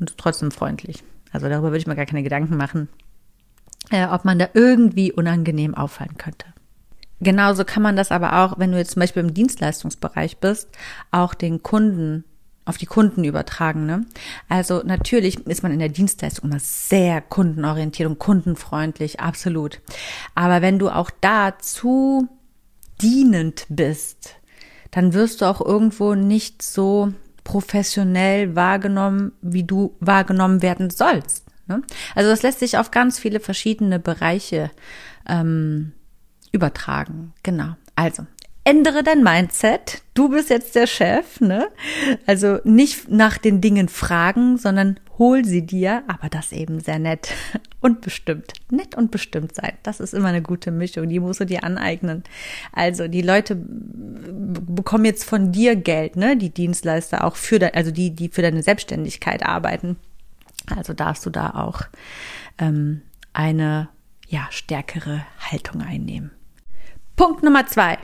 und 0.00 0.18
trotzdem 0.18 0.50
freundlich. 0.50 1.04
Also 1.32 1.48
darüber 1.48 1.68
würde 1.68 1.78
ich 1.78 1.86
mir 1.86 1.94
gar 1.94 2.06
keine 2.06 2.24
Gedanken 2.24 2.56
machen, 2.56 2.88
äh, 3.90 4.06
ob 4.06 4.24
man 4.24 4.38
da 4.38 4.48
irgendwie 4.52 5.12
unangenehm 5.12 5.76
auffallen 5.76 6.18
könnte. 6.18 6.46
Genauso 7.20 7.64
kann 7.64 7.84
man 7.84 7.94
das 7.94 8.10
aber 8.10 8.44
auch, 8.44 8.58
wenn 8.58 8.72
du 8.72 8.78
jetzt 8.78 8.90
zum 8.90 9.00
Beispiel 9.00 9.22
im 9.22 9.32
Dienstleistungsbereich 9.32 10.38
bist, 10.38 10.68
auch 11.12 11.34
den 11.34 11.62
Kunden 11.62 12.24
auf 12.64 12.78
die 12.78 12.86
Kunden 12.86 13.22
übertragen. 13.22 13.86
Ne? 13.86 14.06
Also 14.48 14.82
natürlich 14.84 15.38
ist 15.46 15.62
man 15.62 15.70
in 15.70 15.78
der 15.78 15.88
Dienstleistung 15.88 16.50
immer 16.50 16.58
sehr 16.58 17.20
kundenorientiert 17.20 18.08
und 18.08 18.18
kundenfreundlich, 18.18 19.20
absolut. 19.20 19.80
Aber 20.34 20.62
wenn 20.62 20.80
du 20.80 20.90
auch 20.90 21.12
da 21.20 21.56
zu 21.60 22.28
dienend 23.00 23.66
bist, 23.68 24.34
dann 24.90 25.14
wirst 25.14 25.40
du 25.40 25.44
auch 25.44 25.60
irgendwo 25.60 26.16
nicht 26.16 26.60
so 26.60 27.12
professionell 27.46 28.56
wahrgenommen, 28.56 29.30
wie 29.40 29.62
du 29.62 29.96
wahrgenommen 30.00 30.62
werden 30.62 30.90
sollst. 30.90 31.46
Ne? 31.68 31.80
Also 32.16 32.28
das 32.28 32.42
lässt 32.42 32.58
sich 32.58 32.76
auf 32.76 32.90
ganz 32.90 33.20
viele 33.20 33.38
verschiedene 33.38 34.00
Bereiche 34.00 34.72
ähm, 35.28 35.92
übertragen. 36.50 37.32
Genau. 37.44 37.76
Also 37.94 38.26
ändere 38.66 39.04
dein 39.04 39.22
Mindset. 39.22 40.02
Du 40.14 40.28
bist 40.28 40.50
jetzt 40.50 40.74
der 40.74 40.88
Chef, 40.88 41.40
ne? 41.40 41.68
Also 42.26 42.58
nicht 42.64 43.08
nach 43.08 43.38
den 43.38 43.60
Dingen 43.60 43.88
fragen, 43.88 44.58
sondern 44.58 44.98
hol 45.18 45.44
sie 45.44 45.64
dir, 45.64 46.02
aber 46.08 46.28
das 46.28 46.50
eben 46.50 46.80
sehr 46.80 46.98
nett 46.98 47.32
und 47.80 48.00
bestimmt. 48.00 48.54
Nett 48.68 48.96
und 48.96 49.12
bestimmt 49.12 49.54
sein. 49.54 49.74
Das 49.84 50.00
ist 50.00 50.14
immer 50.14 50.28
eine 50.28 50.42
gute 50.42 50.72
Mischung. 50.72 51.08
Die 51.08 51.20
musst 51.20 51.40
du 51.40 51.46
dir 51.46 51.62
aneignen. 51.62 52.24
Also 52.72 53.06
die 53.06 53.22
Leute 53.22 53.56
bekommen 53.56 55.04
jetzt 55.04 55.24
von 55.24 55.52
dir 55.52 55.76
Geld, 55.76 56.16
ne? 56.16 56.36
Die 56.36 56.50
Dienstleister 56.50 57.24
auch 57.24 57.36
für, 57.36 57.60
de, 57.60 57.72
also 57.72 57.92
die, 57.92 58.10
die 58.10 58.28
für 58.28 58.42
deine 58.42 58.64
Selbstständigkeit 58.64 59.46
arbeiten. 59.46 59.96
Also 60.74 60.92
darfst 60.92 61.24
du 61.24 61.30
da 61.30 61.50
auch 61.50 61.82
ähm, 62.58 63.02
eine 63.32 63.90
ja 64.26 64.48
stärkere 64.50 65.24
Haltung 65.38 65.82
einnehmen. 65.82 66.32
Punkt 67.14 67.44
Nummer 67.44 67.64
zwei. 67.66 67.98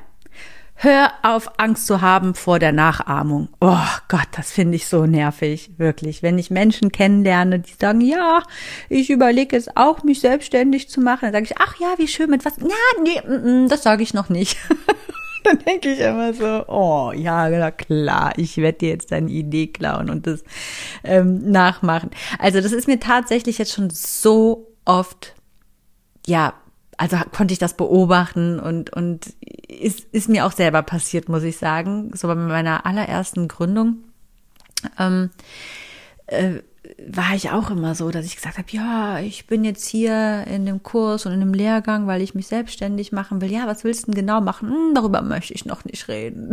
Hör 0.75 1.13
auf, 1.23 1.59
Angst 1.59 1.87
zu 1.87 2.01
haben 2.01 2.35
vor 2.35 2.59
der 2.59 2.73
Nachahmung. 2.73 3.49
Oh 3.61 3.77
Gott, 4.09 4.27
das 4.33 4.51
finde 4.51 4.77
ich 4.77 4.87
so 4.87 5.07
nervig, 5.07 5.71
wirklich. 5.77 6.23
Wenn 6.23 6.39
ich 6.39 6.51
Menschen 6.51 6.91
kennenlerne, 6.91 7.61
die 7.61 7.75
sagen, 7.79 8.01
ja, 8.01 8.43
ich 8.89 9.11
überlege 9.11 9.57
es 9.57 9.77
auch, 9.77 10.03
mich 10.03 10.21
selbstständig 10.21 10.89
zu 10.89 11.01
machen, 11.01 11.27
dann 11.27 11.33
sage 11.33 11.45
ich, 11.45 11.59
ach 11.59 11.79
ja, 11.79 11.95
wie 11.99 12.09
schön, 12.09 12.31
mit 12.31 12.45
was? 12.45 12.57
Ja, 12.57 13.03
nee, 13.03 13.21
mm, 13.21 13.65
mm, 13.65 13.69
das 13.69 13.85
sage 13.85 14.03
ich 14.03 14.13
noch 14.13 14.29
nicht. 14.29 14.59
dann 15.45 15.59
denke 15.61 15.93
ich 15.93 16.01
immer 16.01 16.35
so, 16.35 16.65
oh 16.67 17.13
ja, 17.15 17.71
klar, 17.71 18.33
ich 18.37 18.57
werde 18.57 18.79
dir 18.79 18.89
jetzt 18.89 19.13
deine 19.13 19.31
Idee 19.31 19.69
klauen 19.69 20.11
und 20.11 20.27
das 20.27 20.43
ähm, 21.05 21.49
nachmachen. 21.49 22.11
Also 22.41 22.61
das 22.61 22.73
ist 22.73 22.89
mir 22.89 22.99
tatsächlich 22.99 23.59
jetzt 23.59 23.73
schon 23.73 23.91
so 23.91 24.73
oft 24.85 25.35
ja 26.27 26.55
also 27.03 27.17
konnte 27.35 27.53
ich 27.53 27.59
das 27.59 27.75
beobachten 27.75 28.61
und, 28.61 28.93
und 28.93 29.35
ist, 29.73 30.07
ist 30.13 30.29
mir 30.29 30.47
auch 30.47 30.53
selber 30.53 30.83
passiert, 30.83 31.29
muss 31.29 31.43
ich 31.43 31.57
sagen. 31.57 32.11
So 32.15 32.29
bei 32.29 32.35
meiner 32.35 32.87
allerersten 32.87 33.49
Gründung. 33.49 34.05
Ähm, 34.99 35.31
äh, 36.27 36.61
war 37.07 37.35
ich 37.35 37.51
auch 37.51 37.71
immer 37.71 37.95
so, 37.95 38.11
dass 38.11 38.27
ich 38.27 38.35
gesagt 38.35 38.59
habe, 38.59 38.69
ja, 38.71 39.21
ich 39.21 39.47
bin 39.47 39.65
jetzt 39.65 39.87
hier 39.87 40.45
in 40.49 40.67
dem 40.67 40.83
Kurs 40.83 41.27
und 41.27 41.33
in 41.33 41.39
dem 41.39 41.55
Lehrgang, 41.55 42.09
weil 42.09 42.23
ich 42.23 42.35
mich 42.35 42.49
selbstständig 42.49 43.13
machen 43.13 43.41
will. 43.41 43.53
Ja, 43.53 43.69
was 43.69 43.85
willst 43.85 44.03
du 44.03 44.07
denn 44.07 44.15
genau 44.17 44.41
machen? 44.41 44.69
Hm, 44.69 44.95
darüber 44.95 45.23
möchte 45.23 45.55
ich 45.55 45.65
noch 45.65 45.85
nicht 45.85 46.09
reden. 46.09 46.53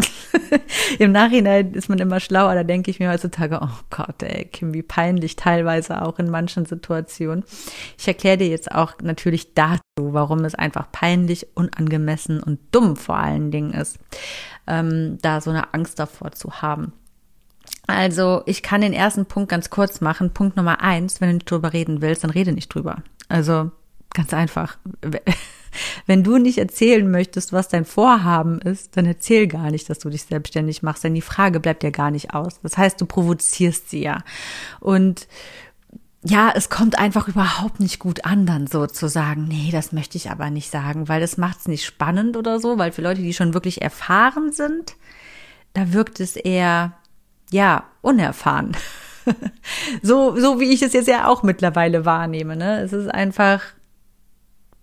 Im 0.99 1.11
Nachhinein 1.11 1.73
ist 1.73 1.89
man 1.89 1.97
immer 1.97 2.19
schlauer, 2.19 2.53
da 2.53 2.63
denke 2.63 2.91
ich 2.91 2.99
mir 2.99 3.09
heutzutage, 3.09 3.59
oh 3.61 3.79
Gott, 3.89 4.21
ey, 4.21 4.45
Kim, 4.45 4.73
wie 4.73 4.83
peinlich 4.83 5.35
teilweise 5.35 6.03
auch 6.03 6.19
in 6.19 6.29
manchen 6.29 6.65
Situationen. 6.65 7.43
Ich 7.97 8.07
erkläre 8.07 8.37
dir 8.37 8.47
jetzt 8.47 8.71
auch 8.71 8.93
natürlich 9.01 9.55
dazu, 9.55 9.81
warum 9.97 10.45
es 10.45 10.53
einfach 10.53 10.91
peinlich, 10.91 11.47
unangemessen 11.55 12.43
und 12.43 12.59
dumm 12.71 12.95
vor 12.95 13.17
allen 13.17 13.49
Dingen 13.49 13.71
ist, 13.71 13.97
ähm, 14.67 15.17
da 15.23 15.41
so 15.41 15.49
eine 15.49 15.73
Angst 15.73 15.97
davor 15.97 16.33
zu 16.33 16.61
haben. 16.61 16.93
Also 17.89 18.43
ich 18.45 18.61
kann 18.61 18.81
den 18.81 18.93
ersten 18.93 19.25
Punkt 19.25 19.49
ganz 19.49 19.71
kurz 19.71 19.99
machen. 19.99 20.31
Punkt 20.31 20.55
Nummer 20.55 20.81
eins, 20.81 21.21
wenn 21.21 21.29
du 21.29 21.33
nicht 21.35 21.49
drüber 21.49 21.73
reden 21.73 22.01
willst, 22.01 22.23
dann 22.23 22.29
rede 22.29 22.51
nicht 22.51 22.73
drüber. 22.73 23.01
Also 23.29 23.71
ganz 24.13 24.33
einfach. 24.33 24.77
Wenn 26.07 26.23
du 26.23 26.37
nicht 26.37 26.57
erzählen 26.57 27.09
möchtest, 27.09 27.53
was 27.53 27.67
dein 27.67 27.85
Vorhaben 27.85 28.59
ist, 28.59 28.97
dann 28.97 29.05
erzähl 29.05 29.47
gar 29.47 29.69
nicht, 29.69 29.89
dass 29.89 29.99
du 29.99 30.09
dich 30.09 30.23
selbstständig 30.23 30.81
machst, 30.81 31.03
denn 31.03 31.13
die 31.13 31.21
Frage 31.21 31.59
bleibt 31.59 31.83
ja 31.83 31.91
gar 31.91 32.09
nicht 32.09 32.33
aus. 32.33 32.59
Das 32.61 32.77
heißt, 32.77 32.99
du 32.99 33.05
provozierst 33.05 33.89
sie 33.89 34.01
ja. 34.01 34.23
Und 34.79 35.27
ja, 36.23 36.51
es 36.53 36.69
kommt 36.69 36.97
einfach 36.97 37.27
überhaupt 37.27 37.79
nicht 37.79 37.99
gut 37.99 38.25
an, 38.25 38.47
dann 38.47 38.67
so 38.67 38.87
zu 38.87 39.07
sagen, 39.07 39.45
nee, 39.47 39.69
das 39.71 39.91
möchte 39.91 40.17
ich 40.17 40.31
aber 40.31 40.49
nicht 40.49 40.71
sagen, 40.71 41.07
weil 41.07 41.21
das 41.21 41.37
macht 41.37 41.59
es 41.59 41.67
nicht 41.67 41.85
spannend 41.85 42.35
oder 42.35 42.59
so, 42.59 42.77
weil 42.77 42.91
für 42.91 43.03
Leute, 43.03 43.21
die 43.21 43.33
schon 43.33 43.53
wirklich 43.53 43.81
erfahren 43.81 44.51
sind, 44.51 44.95
da 45.73 45.93
wirkt 45.93 46.19
es 46.19 46.35
eher 46.35 46.98
ja, 47.51 47.85
unerfahren. 48.01 48.75
so, 50.01 50.35
so 50.39 50.59
wie 50.59 50.71
ich 50.71 50.81
es 50.81 50.93
jetzt 50.93 51.07
ja 51.07 51.27
auch 51.27 51.43
mittlerweile 51.43 52.05
wahrnehme, 52.05 52.55
ne? 52.55 52.81
Es 52.81 52.93
ist 52.93 53.07
einfach 53.07 53.61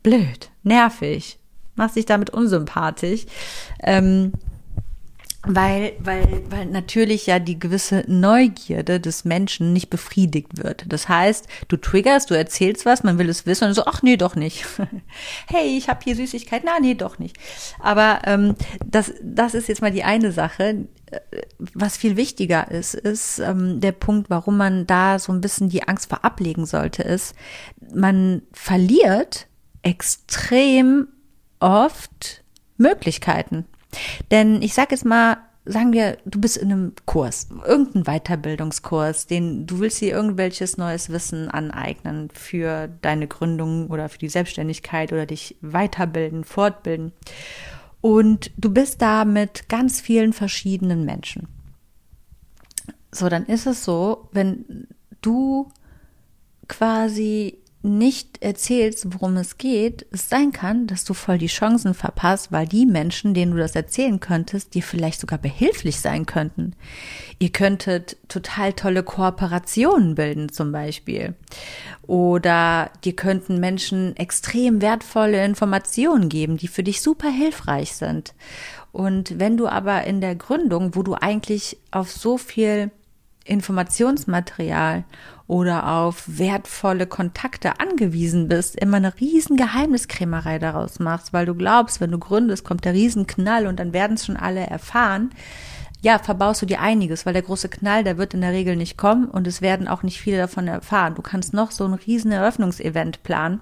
blöd, 0.02 0.50
nervig, 0.62 1.38
machst 1.74 1.96
dich 1.96 2.06
damit 2.06 2.30
unsympathisch. 2.30 3.26
Ähm, 3.82 4.32
weil, 5.48 5.92
weil, 6.00 6.42
weil 6.50 6.66
natürlich 6.66 7.26
ja 7.26 7.38
die 7.38 7.58
gewisse 7.58 8.02
Neugierde 8.08 8.98
des 8.98 9.24
Menschen 9.24 9.72
nicht 9.72 9.90
befriedigt 9.90 10.62
wird. 10.62 10.84
Das 10.88 11.08
heißt, 11.08 11.46
du 11.68 11.76
triggerst, 11.76 12.30
du 12.30 12.34
erzählst 12.34 12.84
was, 12.84 13.04
man 13.04 13.18
will 13.18 13.28
es 13.28 13.46
wissen 13.46 13.68
und 13.68 13.74
so, 13.74 13.84
ach 13.86 14.02
nee, 14.02 14.16
doch 14.16 14.34
nicht. 14.34 14.66
hey, 15.46 15.78
ich 15.78 15.88
habe 15.88 16.00
hier 16.02 16.16
Süßigkeit, 16.16 16.62
na 16.64 16.80
nee, 16.80 16.94
doch 16.94 17.20
nicht. 17.20 17.36
Aber 17.78 18.22
ähm, 18.24 18.56
das, 18.84 19.12
das 19.22 19.54
ist 19.54 19.68
jetzt 19.68 19.82
mal 19.82 19.92
die 19.92 20.02
eine 20.02 20.32
Sache. 20.32 20.86
Was 21.58 21.96
viel 21.96 22.16
wichtiger 22.16 22.70
ist, 22.70 22.94
ist 22.94 23.38
ähm, 23.38 23.80
der 23.80 23.92
Punkt, 23.92 24.28
warum 24.28 24.56
man 24.56 24.86
da 24.86 25.18
so 25.18 25.32
ein 25.32 25.40
bisschen 25.40 25.68
die 25.68 25.86
Angst 25.86 26.08
vor 26.08 26.24
ablegen 26.24 26.66
sollte, 26.66 27.02
ist, 27.02 27.34
man 27.94 28.42
verliert 28.52 29.46
extrem 29.82 31.08
oft 31.60 32.42
Möglichkeiten. 32.76 33.66
Denn 34.30 34.62
ich 34.62 34.74
sage 34.74 34.88
jetzt 34.90 35.04
mal, 35.04 35.38
sagen 35.64 35.92
wir, 35.92 36.18
du 36.24 36.40
bist 36.40 36.56
in 36.56 36.72
einem 36.72 36.92
Kurs, 37.06 37.48
irgendein 37.66 38.04
Weiterbildungskurs, 38.04 39.26
den 39.26 39.66
du 39.66 39.80
willst 39.80 40.00
dir 40.00 40.12
irgendwelches 40.12 40.76
neues 40.76 41.10
Wissen 41.10 41.50
aneignen 41.50 42.30
für 42.32 42.88
deine 43.02 43.26
Gründung 43.26 43.88
oder 43.88 44.08
für 44.08 44.18
die 44.18 44.28
Selbstständigkeit 44.28 45.12
oder 45.12 45.26
dich 45.26 45.56
weiterbilden, 45.60 46.44
fortbilden. 46.44 47.12
Und 48.00 48.50
du 48.56 48.72
bist 48.72 49.02
da 49.02 49.24
mit 49.24 49.68
ganz 49.68 50.00
vielen 50.00 50.32
verschiedenen 50.32 51.04
Menschen. 51.04 51.48
So, 53.12 53.28
dann 53.28 53.46
ist 53.46 53.66
es 53.66 53.84
so, 53.84 54.28
wenn 54.32 54.86
du 55.22 55.70
quasi 56.68 57.58
nicht 57.86 58.42
erzählst, 58.42 59.06
worum 59.12 59.36
es 59.36 59.58
geht, 59.58 60.06
es 60.10 60.28
sein 60.28 60.52
kann, 60.52 60.86
dass 60.86 61.04
du 61.04 61.14
voll 61.14 61.38
die 61.38 61.46
Chancen 61.46 61.94
verpasst, 61.94 62.52
weil 62.52 62.66
die 62.66 62.86
Menschen, 62.86 63.32
denen 63.32 63.52
du 63.52 63.58
das 63.58 63.76
erzählen 63.76 64.20
könntest, 64.20 64.74
dir 64.74 64.82
vielleicht 64.82 65.20
sogar 65.20 65.38
behilflich 65.38 66.00
sein 66.00 66.26
könnten. 66.26 66.74
Ihr 67.38 67.50
könntet 67.50 68.16
total 68.28 68.72
tolle 68.72 69.02
Kooperationen 69.02 70.14
bilden 70.14 70.50
zum 70.50 70.72
Beispiel. 70.72 71.34
Oder 72.06 72.90
dir 73.04 73.14
könnten 73.14 73.60
Menschen 73.60 74.16
extrem 74.16 74.80
wertvolle 74.82 75.44
Informationen 75.44 76.28
geben, 76.28 76.56
die 76.56 76.68
für 76.68 76.82
dich 76.82 77.00
super 77.00 77.30
hilfreich 77.30 77.94
sind. 77.94 78.34
Und 78.92 79.38
wenn 79.38 79.56
du 79.56 79.68
aber 79.68 80.04
in 80.04 80.20
der 80.20 80.34
Gründung, 80.34 80.94
wo 80.94 81.02
du 81.02 81.14
eigentlich 81.14 81.78
auf 81.90 82.10
so 82.10 82.38
viel 82.38 82.90
Informationsmaterial 83.44 85.04
oder 85.48 85.88
auf 85.88 86.24
wertvolle 86.26 87.06
Kontakte 87.06 87.78
angewiesen 87.78 88.48
bist, 88.48 88.76
immer 88.76 88.96
eine 88.96 89.18
riesen 89.20 89.56
Geheimniskrämerei 89.56 90.58
daraus 90.58 90.98
machst, 90.98 91.32
weil 91.32 91.46
du 91.46 91.54
glaubst, 91.54 92.00
wenn 92.00 92.10
du 92.10 92.18
gründest, 92.18 92.64
kommt 92.64 92.84
der 92.84 92.94
Riesenknall 92.94 93.66
und 93.66 93.78
dann 93.78 93.92
werden 93.92 94.14
es 94.14 94.26
schon 94.26 94.36
alle 94.36 94.66
erfahren, 94.66 95.30
ja, 96.02 96.18
verbaust 96.18 96.62
du 96.62 96.66
dir 96.66 96.80
einiges, 96.80 97.26
weil 97.26 97.32
der 97.32 97.42
große 97.42 97.68
Knall, 97.68 98.04
der 98.04 98.18
wird 98.18 98.34
in 98.34 98.40
der 98.40 98.52
Regel 98.52 98.76
nicht 98.76 98.96
kommen 98.96 99.26
und 99.26 99.46
es 99.46 99.62
werden 99.62 99.88
auch 99.88 100.02
nicht 100.02 100.20
viele 100.20 100.36
davon 100.36 100.68
erfahren. 100.68 101.14
Du 101.14 101.22
kannst 101.22 101.54
noch 101.54 101.70
so 101.70 101.84
ein 101.84 101.94
riesen 101.94 102.32
Eröffnungsevent 102.32 103.22
planen. 103.22 103.60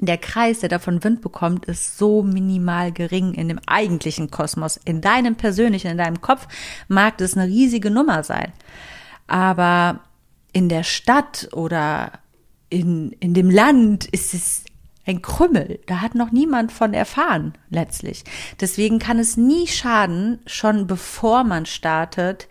Der 0.00 0.16
Kreis, 0.16 0.60
der 0.60 0.68
davon 0.68 1.02
Wind 1.04 1.20
bekommt, 1.20 1.66
ist 1.66 1.98
so 1.98 2.22
minimal 2.22 2.92
gering 2.92 3.34
in 3.34 3.48
dem 3.48 3.60
eigentlichen 3.66 4.30
Kosmos. 4.30 4.78
In 4.84 5.00
deinem 5.00 5.34
persönlichen, 5.34 5.90
in 5.90 5.98
deinem 5.98 6.20
Kopf 6.20 6.46
mag 6.88 7.18
das 7.18 7.36
eine 7.36 7.46
riesige 7.46 7.90
Nummer 7.90 8.22
sein. 8.22 8.52
Aber 9.26 10.00
in 10.52 10.68
der 10.68 10.82
Stadt 10.82 11.48
oder 11.52 12.12
in, 12.68 13.12
in 13.20 13.34
dem 13.34 13.50
Land 13.50 14.06
ist 14.06 14.34
es 14.34 14.64
ein 15.06 15.22
Krümmel. 15.22 15.80
Da 15.86 16.00
hat 16.00 16.14
noch 16.14 16.30
niemand 16.30 16.72
von 16.72 16.94
erfahren, 16.94 17.54
letztlich. 17.68 18.24
Deswegen 18.60 18.98
kann 18.98 19.18
es 19.18 19.36
nie 19.36 19.66
schaden, 19.66 20.38
schon 20.46 20.86
bevor 20.86 21.44
man 21.44 21.66
startet, 21.66 22.48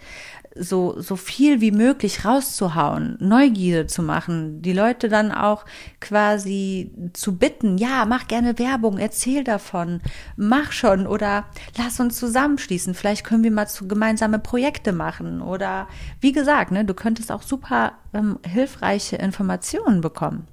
so, 0.60 1.00
so 1.00 1.16
viel 1.16 1.62
wie 1.62 1.72
möglich 1.72 2.26
rauszuhauen, 2.26 3.18
Neugierde 3.20 3.88
zu 3.88 4.04
machen, 4.04 4.62
die 4.62 4.74
Leute 4.74 5.10
dann 5.10 5.32
auch 5.32 5.66
quasi 6.00 6.92
zu 7.14 7.38
bitten, 7.38 7.78
ja, 7.78 8.06
mach 8.06 8.28
gerne 8.28 8.60
Werbung, 8.60 8.98
erzähl 8.98 9.44
davon, 9.44 10.02
mach 10.36 10.72
schon 10.72 11.08
oder 11.08 11.46
lass 11.78 12.00
uns 12.00 12.18
zusammenschließen, 12.18 12.94
vielleicht 12.94 13.24
können 13.24 13.44
wir 13.44 13.52
mal 13.52 13.68
zu 13.68 13.88
gemeinsame 13.88 14.40
Projekte 14.40 14.92
machen 14.92 15.42
oder 15.42 15.88
wie 16.20 16.32
gesagt, 16.32 16.72
ne, 16.72 16.86
du 16.86 16.94
könntest 16.94 17.32
auch 17.32 17.42
super 17.42 17.94
ähm, 18.14 18.40
hilfreiche 18.46 19.16
Informationen 19.16 20.02
bekommen. 20.02 20.48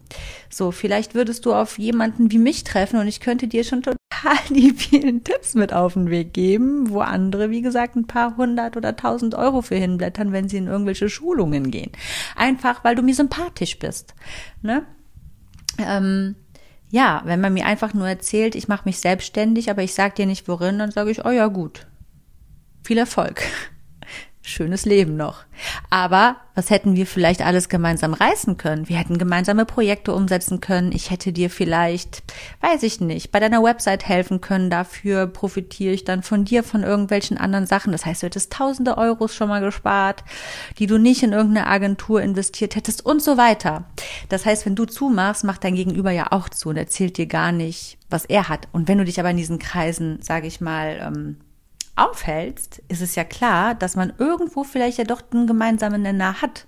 So, 0.48 0.70
vielleicht 0.70 1.14
würdest 1.14 1.44
du 1.46 1.54
auf 1.54 1.78
jemanden 1.78 2.30
wie 2.30 2.38
mich 2.38 2.64
treffen 2.64 3.00
und 3.00 3.08
ich 3.08 3.20
könnte 3.20 3.48
dir 3.48 3.64
schon 3.64 3.82
total 4.26 4.44
die 4.54 4.72
vielen 4.72 5.24
Tipps 5.24 5.54
mit 5.54 5.72
auf 5.72 5.94
den 5.94 6.10
Weg 6.10 6.32
geben, 6.32 6.90
wo 6.90 7.00
andere, 7.00 7.50
wie 7.50 7.62
gesagt, 7.62 7.96
ein 7.96 8.06
paar 8.06 8.36
hundert 8.36 8.76
oder 8.76 8.96
tausend 8.96 9.34
Euro 9.34 9.62
für 9.62 9.76
hinblättern, 9.76 10.32
wenn 10.32 10.48
sie 10.48 10.58
in 10.58 10.66
irgendwelche 10.66 11.08
Schulungen 11.08 11.70
gehen. 11.70 11.92
Einfach, 12.34 12.84
weil 12.84 12.94
du 12.94 13.02
mir 13.02 13.14
sympathisch 13.14 13.78
bist. 13.78 14.14
Ne? 14.62 14.84
Ähm, 15.78 16.36
ja, 16.90 17.22
wenn 17.24 17.40
man 17.40 17.54
mir 17.54 17.66
einfach 17.66 17.94
nur 17.94 18.08
erzählt, 18.08 18.54
ich 18.54 18.68
mache 18.68 18.84
mich 18.84 18.98
selbstständig, 18.98 19.70
aber 19.70 19.82
ich 19.82 19.94
sag 19.94 20.14
dir 20.14 20.26
nicht 20.26 20.48
worin, 20.48 20.78
dann 20.78 20.90
sage 20.90 21.10
ich, 21.10 21.24
oh 21.24 21.30
ja, 21.30 21.48
gut. 21.48 21.86
Viel 22.84 22.98
Erfolg 22.98 23.42
schönes 24.46 24.84
Leben 24.84 25.16
noch. 25.16 25.44
Aber 25.90 26.36
was 26.54 26.70
hätten 26.70 26.96
wir 26.96 27.06
vielleicht 27.06 27.42
alles 27.42 27.68
gemeinsam 27.68 28.14
reißen 28.14 28.56
können? 28.56 28.88
Wir 28.88 28.96
hätten 28.96 29.18
gemeinsame 29.18 29.64
Projekte 29.64 30.14
umsetzen 30.14 30.60
können. 30.60 30.92
Ich 30.92 31.10
hätte 31.10 31.32
dir 31.32 31.50
vielleicht, 31.50 32.22
weiß 32.60 32.82
ich 32.84 33.00
nicht, 33.00 33.32
bei 33.32 33.40
deiner 33.40 33.62
Website 33.62 34.08
helfen 34.08 34.40
können. 34.40 34.70
Dafür 34.70 35.26
profitiere 35.26 35.92
ich 35.92 36.04
dann 36.04 36.22
von 36.22 36.44
dir, 36.44 36.62
von 36.62 36.82
irgendwelchen 36.82 37.36
anderen 37.38 37.66
Sachen. 37.66 37.92
Das 37.92 38.06
heißt, 38.06 38.22
du 38.22 38.26
hättest 38.26 38.52
tausende 38.52 38.96
Euros 38.96 39.34
schon 39.34 39.48
mal 39.48 39.60
gespart, 39.60 40.24
die 40.78 40.86
du 40.86 40.98
nicht 40.98 41.22
in 41.22 41.32
irgendeine 41.32 41.66
Agentur 41.66 42.22
investiert 42.22 42.76
hättest 42.76 43.04
und 43.04 43.22
so 43.22 43.36
weiter. 43.36 43.84
Das 44.28 44.46
heißt, 44.46 44.64
wenn 44.64 44.76
du 44.76 44.84
zumachst, 44.84 45.44
macht 45.44 45.64
dein 45.64 45.74
Gegenüber 45.74 46.10
ja 46.10 46.28
auch 46.30 46.48
zu 46.48 46.68
und 46.68 46.76
erzählt 46.76 47.18
dir 47.18 47.26
gar 47.26 47.52
nicht, 47.52 47.98
was 48.08 48.24
er 48.24 48.48
hat. 48.48 48.68
Und 48.72 48.88
wenn 48.88 48.98
du 48.98 49.04
dich 49.04 49.18
aber 49.18 49.30
in 49.30 49.36
diesen 49.36 49.58
Kreisen, 49.58 50.22
sage 50.22 50.46
ich 50.46 50.60
mal, 50.60 50.98
ähm, 51.02 51.36
aufhältst, 51.96 52.82
ist 52.88 53.02
es 53.02 53.14
ja 53.14 53.24
klar, 53.24 53.74
dass 53.74 53.96
man 53.96 54.12
irgendwo 54.18 54.64
vielleicht 54.64 54.98
ja 54.98 55.04
doch 55.04 55.22
einen 55.32 55.46
gemeinsamen 55.46 56.02
Nenner 56.02 56.40
hat. 56.42 56.66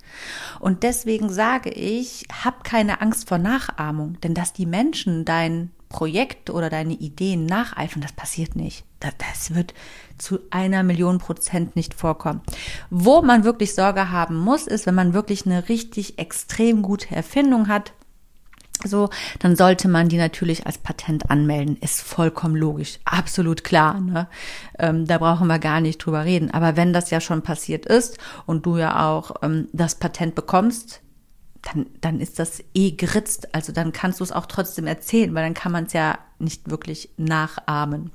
Und 0.59 0.83
deswegen 0.83 1.29
sage 1.31 1.71
ich, 1.71 2.27
hab 2.45 2.65
keine 2.65 3.01
Angst 3.01 3.29
vor 3.29 3.39
Nachahmung, 3.39 4.21
denn 4.23 4.35
dass 4.35 4.53
die 4.53 4.67
Menschen 4.67 5.25
dein 5.25 5.71
Projekt 5.89 6.51
oder 6.51 6.69
deine 6.69 6.95
Ideen 6.95 7.47
nacheifern, 7.47 8.03
das 8.03 8.13
passiert 8.13 8.57
nicht. 8.57 8.85
Das, 9.01 9.13
das 9.19 9.55
wird 9.55 9.75
zu 10.19 10.41
einer 10.51 10.83
Million 10.83 11.19
Prozent 11.19 11.77
nicht 11.77 11.95
vorkommen. 11.95 12.43
Wo 12.91 13.23
man 13.23 13.45
wirklich 13.45 13.75
Sorge 13.75 14.11
haben 14.11 14.37
muss, 14.37 14.67
ist, 14.67 14.87
wenn 14.87 14.95
man 14.95 15.15
wirklich 15.15 15.47
eine 15.47 15.69
richtig 15.69 16.19
extrem 16.19 16.83
gute 16.83 17.15
Erfindung 17.15 17.69
hat, 17.69 17.93
so, 18.85 19.11
dann 19.39 19.57
sollte 19.57 19.89
man 19.89 20.09
die 20.09 20.17
natürlich 20.17 20.67
als 20.67 20.79
Patent 20.79 21.31
anmelden. 21.31 21.77
Ist 21.81 22.03
vollkommen 22.03 22.57
logisch, 22.57 22.99
absolut 23.05 23.65
klar. 23.65 24.01
Ne? 24.01 24.29
Ähm, 24.79 25.07
da 25.07 25.19
brauchen 25.19 25.49
wir 25.49 25.59
gar 25.59 25.81
nicht 25.81 25.99
drüber 25.99 26.25
reden. 26.25 26.51
Aber 26.51 26.77
wenn 26.77 26.93
das 26.93 27.11
ja 27.11 27.21
schon 27.21 27.43
passiert 27.43 27.87
ist 27.87 28.19
und 28.47 28.67
du 28.67 28.77
ja 28.77 29.09
auch 29.09 29.37
ähm, 29.43 29.69
das 29.73 29.97
Patent 29.97 30.35
bekommst, 30.35 31.01
dann, 31.63 31.87
dann 32.01 32.21
ist 32.21 32.39
das 32.39 32.63
eh 32.75 32.93
geritzt. 32.93 33.55
Also 33.55 33.73
dann 33.73 33.93
kannst 33.93 34.21
du 34.21 34.25
es 34.25 34.33
auch 34.33 34.47
trotzdem 34.47 34.87
erzählen, 34.87 35.35
weil 35.35 35.45
dann 35.45 35.55
kann 35.55 35.73
man 35.73 35.85
es 35.85 35.93
ja 35.93 36.19
nicht 36.39 36.71
wirklich 36.71 37.11
nachahmen. 37.17 38.13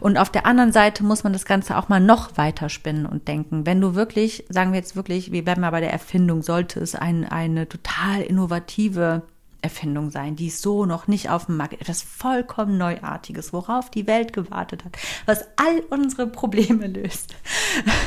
Und 0.00 0.16
auf 0.16 0.30
der 0.30 0.46
anderen 0.46 0.72
Seite 0.72 1.04
muss 1.04 1.22
man 1.22 1.32
das 1.32 1.44
Ganze 1.44 1.76
auch 1.76 1.88
mal 1.88 2.00
noch 2.00 2.36
weiter 2.36 2.68
spinnen 2.68 3.04
und 3.04 3.28
denken. 3.28 3.66
Wenn 3.66 3.80
du 3.80 3.94
wirklich, 3.94 4.44
sagen 4.48 4.72
wir 4.72 4.78
jetzt 4.78 4.96
wirklich, 4.96 5.32
wir 5.32 5.44
bleiben 5.44 5.60
mal 5.60 5.70
bei 5.70 5.80
der 5.80 5.92
Erfindung, 5.92 6.42
sollte 6.42 6.80
es 6.80 6.94
ein, 6.94 7.26
eine 7.26 7.68
total 7.68 8.22
innovative 8.22 9.22
Erfindung 9.60 10.10
sein, 10.10 10.36
die 10.36 10.46
ist 10.48 10.62
so 10.62 10.86
noch 10.86 11.08
nicht 11.08 11.30
auf 11.30 11.46
dem 11.46 11.56
Markt, 11.56 11.80
etwas 11.80 12.02
vollkommen 12.02 12.78
Neuartiges, 12.78 13.52
worauf 13.52 13.90
die 13.90 14.06
Welt 14.06 14.32
gewartet 14.32 14.84
hat, 14.84 14.96
was 15.26 15.44
all 15.56 15.80
unsere 15.90 16.26
Probleme 16.26 16.86
löst. 16.86 17.34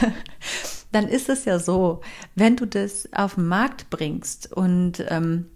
Dann 0.91 1.07
ist 1.07 1.29
es 1.29 1.45
ja 1.45 1.59
so, 1.59 2.01
wenn 2.35 2.55
du 2.55 2.65
das 2.65 3.07
auf 3.13 3.35
den 3.35 3.47
Markt 3.47 3.89
bringst 3.89 4.51
und 4.51 5.05
ähm, 5.09 5.47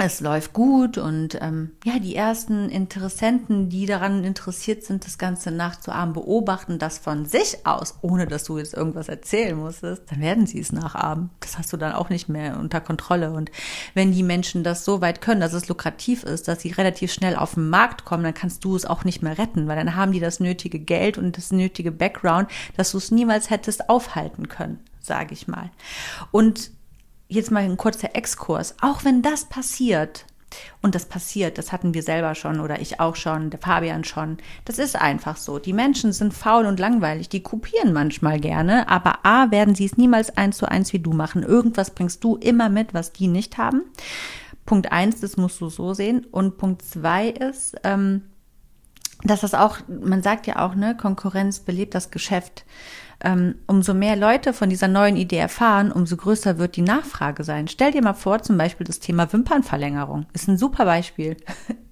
es 0.00 0.20
läuft 0.20 0.52
gut 0.52 0.96
und 0.96 1.36
ähm, 1.40 1.72
ja, 1.84 1.98
die 1.98 2.14
ersten 2.14 2.68
Interessenten, 2.68 3.68
die 3.68 3.84
daran 3.84 4.22
interessiert 4.22 4.84
sind, 4.84 5.04
das 5.04 5.18
Ganze 5.18 5.50
nachzuahmen, 5.50 6.14
beobachten 6.14 6.78
das 6.78 6.98
von 6.98 7.26
sich 7.26 7.66
aus, 7.66 7.98
ohne 8.00 8.28
dass 8.28 8.44
du 8.44 8.58
jetzt 8.58 8.74
irgendwas 8.74 9.08
erzählen 9.08 9.58
musstest, 9.58 10.04
dann 10.08 10.20
werden 10.20 10.46
sie 10.46 10.60
es 10.60 10.70
nachahmen. 10.70 11.30
Das 11.40 11.58
hast 11.58 11.72
du 11.72 11.76
dann 11.76 11.92
auch 11.92 12.10
nicht 12.10 12.28
mehr 12.28 12.58
unter 12.60 12.80
Kontrolle. 12.80 13.32
Und 13.32 13.50
wenn 13.94 14.12
die 14.12 14.22
Menschen 14.22 14.62
das 14.62 14.84
so 14.84 15.00
weit 15.00 15.20
können, 15.20 15.40
dass 15.40 15.52
es 15.52 15.68
lukrativ 15.68 16.22
ist, 16.22 16.46
dass 16.46 16.62
sie 16.62 16.70
relativ 16.70 17.12
schnell 17.12 17.34
auf 17.34 17.54
den 17.54 17.68
Markt 17.68 18.04
kommen, 18.04 18.22
dann 18.22 18.34
kannst 18.34 18.64
du 18.64 18.76
es 18.76 18.86
auch 18.86 19.02
nicht 19.02 19.22
mehr 19.22 19.36
retten, 19.36 19.66
weil 19.66 19.76
dann 19.76 19.96
haben 19.96 20.12
die 20.12 20.20
das 20.20 20.38
nötige 20.38 20.78
Geld 20.78 21.18
und 21.18 21.36
das 21.36 21.50
nötige 21.50 21.90
Background, 21.90 22.48
dass 22.76 22.92
du 22.92 22.98
es 22.98 23.10
niemals 23.10 23.50
hättest 23.50 23.90
aufhalten 23.90 24.46
können, 24.46 24.78
sage 25.00 25.34
ich 25.34 25.48
mal. 25.48 25.70
Und 26.30 26.70
jetzt 27.28 27.50
mal 27.50 27.62
ein 27.62 27.76
kurzer 27.76 28.14
Exkurs. 28.16 28.74
Auch 28.80 29.04
wenn 29.04 29.22
das 29.22 29.44
passiert, 29.44 30.24
und 30.80 30.94
das 30.94 31.06
passiert, 31.06 31.58
das 31.58 31.72
hatten 31.72 31.94
wir 31.94 32.02
selber 32.02 32.34
schon 32.34 32.60
oder 32.60 32.80
ich 32.80 33.00
auch 33.00 33.16
schon, 33.16 33.50
der 33.50 33.60
Fabian 33.60 34.04
schon. 34.04 34.38
Das 34.64 34.78
ist 34.78 34.96
einfach 34.96 35.36
so. 35.36 35.58
Die 35.58 35.72
Menschen 35.72 36.12
sind 36.12 36.32
faul 36.32 36.66
und 36.66 36.80
langweilig. 36.80 37.28
Die 37.28 37.42
kopieren 37.42 37.92
manchmal 37.92 38.40
gerne, 38.40 38.88
aber 38.88 39.24
A, 39.24 39.50
werden 39.50 39.74
sie 39.74 39.84
es 39.84 39.96
niemals 39.96 40.36
eins 40.36 40.56
zu 40.56 40.66
eins 40.66 40.92
wie 40.92 41.00
du 41.00 41.12
machen. 41.12 41.42
Irgendwas 41.42 41.90
bringst 41.90 42.24
du 42.24 42.36
immer 42.36 42.68
mit, 42.68 42.94
was 42.94 43.12
die 43.12 43.28
nicht 43.28 43.58
haben. 43.58 43.82
Punkt 44.64 44.92
eins, 44.92 45.20
das 45.20 45.36
musst 45.36 45.60
du 45.60 45.68
so 45.68 45.94
sehen. 45.94 46.26
Und 46.30 46.58
Punkt 46.58 46.82
zwei 46.82 47.28
ist, 47.28 47.76
ähm, 47.84 48.22
dass 49.24 49.40
das 49.40 49.54
auch, 49.54 49.78
man 49.88 50.22
sagt 50.22 50.46
ja 50.46 50.64
auch, 50.64 50.74
ne, 50.74 50.96
Konkurrenz 50.96 51.60
belebt 51.60 51.94
das 51.94 52.10
Geschäft 52.10 52.64
ähm, 53.22 53.56
umso 53.66 53.94
mehr 53.94 54.16
Leute 54.16 54.52
von 54.52 54.70
dieser 54.70 54.88
neuen 54.88 55.16
Idee 55.16 55.38
erfahren, 55.38 55.90
umso 55.90 56.16
größer 56.16 56.58
wird 56.58 56.76
die 56.76 56.82
Nachfrage 56.82 57.42
sein. 57.44 57.68
Stell 57.68 57.92
dir 57.92 58.02
mal 58.02 58.14
vor, 58.14 58.42
zum 58.42 58.56
Beispiel 58.56 58.86
das 58.86 59.00
Thema 59.00 59.32
Wimpernverlängerung. 59.32 60.26
Ist 60.32 60.48
ein 60.48 60.58
super 60.58 60.84
Beispiel. 60.84 61.36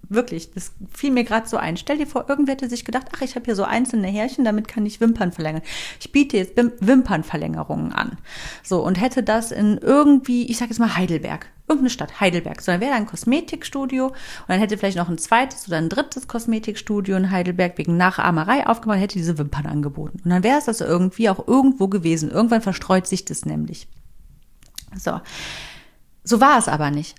Wirklich, 0.09 0.53
das 0.53 0.73
fiel 0.93 1.11
mir 1.11 1.25
gerade 1.25 1.49
so 1.49 1.57
ein. 1.57 1.77
Stell 1.77 1.99
dir 1.99 2.07
vor, 2.07 2.27
irgendwer 2.29 2.53
hätte 2.53 2.69
sich 2.69 2.85
gedacht, 2.85 3.09
ach, 3.15 3.23
ich 3.23 3.35
habe 3.35 3.45
hier 3.45 3.57
so 3.57 3.65
einzelne 3.65 4.07
Härchen, 4.07 4.45
damit 4.45 4.69
kann 4.69 4.87
ich 4.87 5.01
Wimpern 5.01 5.33
verlängern. 5.33 5.63
Ich 5.99 6.13
biete 6.13 6.37
jetzt 6.37 6.57
Wimpernverlängerungen 6.57 7.93
an. 7.93 8.19
So, 8.63 8.85
und 8.85 9.01
hätte 9.01 9.25
das 9.25 9.51
in 9.51 9.79
irgendwie, 9.79 10.47
ich 10.47 10.59
sage 10.59 10.71
jetzt 10.71 10.79
mal 10.79 10.97
Heidelberg, 10.97 11.47
irgendeine 11.67 11.91
Stadt, 11.91 12.21
Heidelberg. 12.21 12.61
So, 12.61 12.71
dann 12.71 12.81
wäre 12.81 12.93
da 12.93 12.97
ein 12.97 13.07
Kosmetikstudio 13.07 14.07
und 14.07 14.15
dann 14.47 14.61
hätte 14.61 14.79
vielleicht 14.79 14.97
noch 14.97 15.09
ein 15.09 15.19
zweites 15.19 15.67
oder 15.67 15.79
ein 15.79 15.89
drittes 15.89 16.29
Kosmetikstudio 16.29 17.17
in 17.17 17.33
Heidelberg 17.33 17.77
wegen 17.77 17.97
Nachahmerei 17.97 18.67
aufgemacht, 18.67 19.01
hätte 19.01 19.19
diese 19.19 19.39
Wimpern 19.39 19.67
angeboten. 19.67 20.21
Und 20.25 20.31
dann 20.31 20.45
wäre 20.45 20.59
es 20.59 20.67
das 20.67 20.81
irgendwie 20.81 21.29
auch 21.29 21.49
irgendwo 21.49 21.89
gewesen. 21.89 22.31
Irgendwann 22.31 22.63
verstreut 22.63 23.09
sich 23.09 23.25
das 23.25 23.45
nämlich. 23.45 23.89
So. 24.97 25.21
So 26.23 26.41
war 26.41 26.59
es 26.59 26.69
aber 26.69 26.91
nicht 26.91 27.17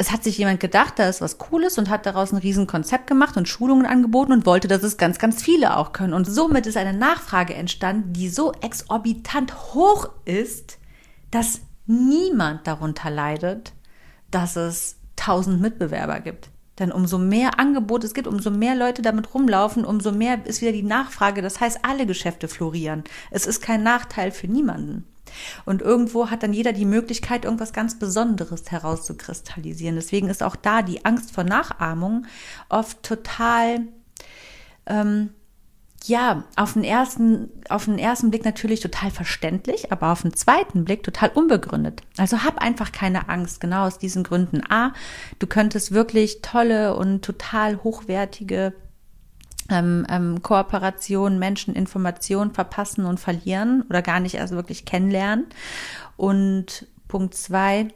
es 0.00 0.10
hat 0.10 0.24
sich 0.24 0.38
jemand 0.38 0.60
gedacht, 0.60 0.94
da 0.96 1.10
ist 1.10 1.20
was 1.20 1.36
Cooles 1.36 1.76
und 1.76 1.90
hat 1.90 2.06
daraus 2.06 2.32
ein 2.32 2.38
Riesenkonzept 2.38 3.06
gemacht 3.06 3.36
und 3.36 3.50
Schulungen 3.50 3.84
angeboten 3.84 4.32
und 4.32 4.46
wollte, 4.46 4.66
dass 4.66 4.82
es 4.82 4.96
ganz, 4.96 5.18
ganz 5.18 5.42
viele 5.42 5.76
auch 5.76 5.92
können. 5.92 6.14
Und 6.14 6.24
somit 6.24 6.66
ist 6.66 6.78
eine 6.78 6.94
Nachfrage 6.94 7.52
entstanden, 7.52 8.14
die 8.14 8.30
so 8.30 8.52
exorbitant 8.62 9.74
hoch 9.74 10.08
ist, 10.24 10.78
dass 11.30 11.60
niemand 11.84 12.66
darunter 12.66 13.10
leidet, 13.10 13.74
dass 14.30 14.56
es 14.56 14.96
tausend 15.16 15.60
Mitbewerber 15.60 16.20
gibt. 16.20 16.48
Denn 16.78 16.92
umso 16.92 17.18
mehr 17.18 17.60
Angebot 17.60 18.02
es 18.02 18.14
gibt, 18.14 18.26
umso 18.26 18.50
mehr 18.50 18.74
Leute 18.74 19.02
damit 19.02 19.34
rumlaufen, 19.34 19.84
umso 19.84 20.12
mehr 20.12 20.46
ist 20.46 20.62
wieder 20.62 20.72
die 20.72 20.82
Nachfrage. 20.82 21.42
Das 21.42 21.60
heißt, 21.60 21.80
alle 21.82 22.06
Geschäfte 22.06 22.48
florieren. 22.48 23.04
Es 23.30 23.44
ist 23.44 23.60
kein 23.60 23.82
Nachteil 23.82 24.30
für 24.30 24.48
niemanden. 24.48 25.09
Und 25.64 25.82
irgendwo 25.82 26.30
hat 26.30 26.42
dann 26.42 26.52
jeder 26.52 26.72
die 26.72 26.84
Möglichkeit, 26.84 27.44
irgendwas 27.44 27.72
ganz 27.72 27.98
Besonderes 27.98 28.70
herauszukristallisieren. 28.70 29.96
Deswegen 29.96 30.28
ist 30.28 30.42
auch 30.42 30.56
da 30.56 30.82
die 30.82 31.04
Angst 31.04 31.32
vor 31.32 31.44
Nachahmung 31.44 32.26
oft 32.68 33.02
total, 33.02 33.80
ähm, 34.86 35.30
ja, 36.04 36.44
auf 36.56 36.72
den 36.72 36.84
ersten, 36.84 37.50
auf 37.68 37.84
den 37.84 37.98
ersten 37.98 38.30
Blick 38.30 38.44
natürlich 38.44 38.80
total 38.80 39.10
verständlich, 39.10 39.92
aber 39.92 40.12
auf 40.12 40.22
den 40.22 40.34
zweiten 40.34 40.84
Blick 40.84 41.02
total 41.02 41.30
unbegründet. 41.30 42.02
Also 42.16 42.42
hab 42.42 42.58
einfach 42.58 42.90
keine 42.90 43.28
Angst, 43.28 43.60
genau 43.60 43.86
aus 43.86 43.98
diesen 43.98 44.22
Gründen. 44.22 44.62
A, 44.70 44.94
du 45.38 45.46
könntest 45.46 45.92
wirklich 45.92 46.40
tolle 46.40 46.96
und 46.96 47.22
total 47.22 47.82
hochwertige 47.82 48.72
ähm, 49.70 50.06
ähm, 50.08 50.42
Kooperation, 50.42 51.38
Menschen 51.38 51.74
Informationen 51.74 52.52
verpassen 52.52 53.04
und 53.04 53.20
verlieren 53.20 53.82
oder 53.88 54.02
gar 54.02 54.20
nicht 54.20 54.34
erst 54.34 54.52
wirklich 54.52 54.84
kennenlernen. 54.84 55.46
Und 56.16 56.86
Punkt 57.08 57.34
zwei, 57.34 57.88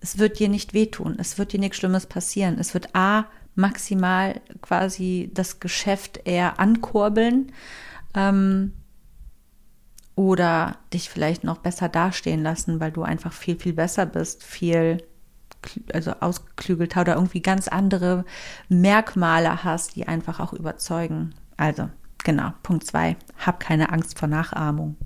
es 0.00 0.18
wird 0.18 0.38
dir 0.38 0.48
nicht 0.48 0.74
wehtun, 0.74 1.16
es 1.18 1.38
wird 1.38 1.52
dir 1.52 1.60
nichts 1.60 1.78
Schlimmes 1.78 2.06
passieren. 2.06 2.58
Es 2.58 2.74
wird 2.74 2.94
A, 2.94 3.26
maximal 3.54 4.40
quasi 4.60 5.30
das 5.32 5.60
Geschäft 5.60 6.20
eher 6.24 6.58
ankurbeln. 6.58 7.52
Ähm, 8.14 8.72
oder 10.16 10.76
dich 10.92 11.10
vielleicht 11.10 11.42
noch 11.42 11.58
besser 11.58 11.88
dastehen 11.88 12.42
lassen, 12.42 12.78
weil 12.80 12.92
du 12.92 13.02
einfach 13.02 13.32
viel, 13.32 13.58
viel 13.58 13.72
besser 13.72 14.06
bist, 14.06 14.44
viel 14.44 15.02
also 15.92 16.12
ausgeklügelter 16.20 17.02
oder 17.02 17.14
irgendwie 17.14 17.42
ganz 17.42 17.68
andere 17.68 18.24
Merkmale 18.68 19.64
hast, 19.64 19.96
die 19.96 20.08
einfach 20.08 20.40
auch 20.40 20.52
überzeugen. 20.52 21.34
Also, 21.56 21.88
genau, 22.24 22.52
Punkt 22.62 22.86
zwei, 22.86 23.16
hab 23.38 23.60
keine 23.60 23.90
Angst 23.90 24.18
vor 24.18 24.28
Nachahmung. 24.28 24.96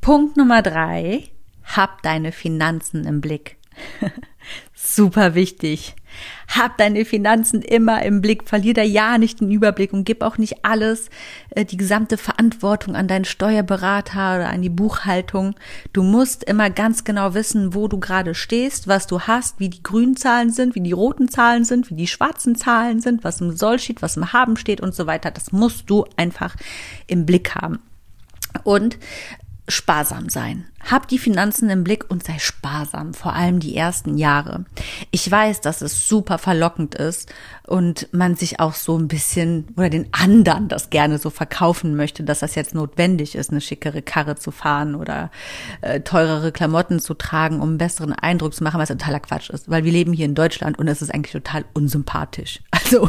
Punkt 0.00 0.36
Nummer 0.36 0.62
drei, 0.62 1.28
hab 1.64 2.02
deine 2.02 2.32
Finanzen 2.32 3.04
im 3.04 3.20
Blick. 3.20 3.59
Super 4.74 5.34
wichtig. 5.34 5.94
Hab 6.48 6.78
deine 6.78 7.04
Finanzen 7.04 7.62
immer 7.62 8.02
im 8.02 8.20
Blick, 8.20 8.48
verlier 8.48 8.74
da 8.74 8.82
ja 8.82 9.18
nicht 9.18 9.40
den 9.40 9.50
Überblick 9.50 9.92
und 9.92 10.04
gib 10.04 10.22
auch 10.22 10.36
nicht 10.36 10.64
alles, 10.64 11.08
äh, 11.50 11.64
die 11.64 11.76
gesamte 11.76 12.16
Verantwortung 12.16 12.96
an 12.96 13.06
deinen 13.06 13.24
Steuerberater 13.24 14.36
oder 14.36 14.50
an 14.50 14.62
die 14.62 14.68
Buchhaltung. 14.68 15.54
Du 15.92 16.02
musst 16.02 16.42
immer 16.42 16.70
ganz 16.70 17.04
genau 17.04 17.34
wissen, 17.34 17.74
wo 17.74 17.86
du 17.86 18.00
gerade 18.00 18.34
stehst, 18.34 18.88
was 18.88 19.06
du 19.06 19.20
hast, 19.20 19.60
wie 19.60 19.68
die 19.68 19.82
grünen 19.82 20.16
Zahlen 20.16 20.50
sind, 20.50 20.74
wie 20.74 20.80
die 20.80 20.92
roten 20.92 21.28
Zahlen 21.28 21.64
sind, 21.64 21.90
wie 21.90 21.94
die 21.94 22.08
schwarzen 22.08 22.56
Zahlen 22.56 23.00
sind, 23.00 23.22
was 23.22 23.40
im 23.40 23.56
Soll 23.56 23.78
steht, 23.78 24.02
was 24.02 24.16
im 24.16 24.32
Haben 24.32 24.56
steht 24.56 24.80
und 24.80 24.94
so 24.94 25.06
weiter. 25.06 25.30
Das 25.30 25.52
musst 25.52 25.88
du 25.88 26.04
einfach 26.16 26.56
im 27.06 27.26
Blick 27.26 27.54
haben. 27.54 27.78
Und 28.64 28.98
sparsam 29.68 30.28
sein. 30.28 30.66
Hab 30.90 31.06
die 31.06 31.18
Finanzen 31.18 31.70
im 31.70 31.84
Blick 31.84 32.10
und 32.10 32.24
sei 32.24 32.38
sparsam, 32.40 33.14
vor 33.14 33.34
allem 33.34 33.60
die 33.60 33.76
ersten 33.76 34.18
Jahre. 34.18 34.64
Ich 35.12 35.30
weiß, 35.30 35.60
dass 35.60 35.82
es 35.82 36.08
super 36.08 36.38
verlockend 36.38 36.96
ist 36.96 37.32
und 37.70 38.08
man 38.10 38.34
sich 38.34 38.58
auch 38.58 38.74
so 38.74 38.98
ein 38.98 39.06
bisschen 39.06 39.68
oder 39.76 39.88
den 39.88 40.08
anderen 40.10 40.66
das 40.66 40.90
gerne 40.90 41.18
so 41.18 41.30
verkaufen 41.30 41.94
möchte, 41.94 42.24
dass 42.24 42.40
das 42.40 42.56
jetzt 42.56 42.74
notwendig 42.74 43.36
ist, 43.36 43.52
eine 43.52 43.60
schickere 43.60 44.02
Karre 44.02 44.34
zu 44.34 44.50
fahren 44.50 44.96
oder 44.96 45.30
äh, 45.80 46.00
teurere 46.00 46.50
Klamotten 46.50 46.98
zu 46.98 47.14
tragen, 47.14 47.60
um 47.60 47.68
einen 47.68 47.78
besseren 47.78 48.12
Eindruck 48.12 48.54
zu 48.54 48.64
machen, 48.64 48.80
was 48.80 48.88
totaler 48.88 49.20
Quatsch 49.20 49.50
ist, 49.50 49.70
weil 49.70 49.84
wir 49.84 49.92
leben 49.92 50.12
hier 50.12 50.26
in 50.26 50.34
Deutschland 50.34 50.80
und 50.80 50.88
es 50.88 51.00
ist 51.00 51.14
eigentlich 51.14 51.32
total 51.32 51.64
unsympathisch. 51.72 52.60
Also, 52.90 53.08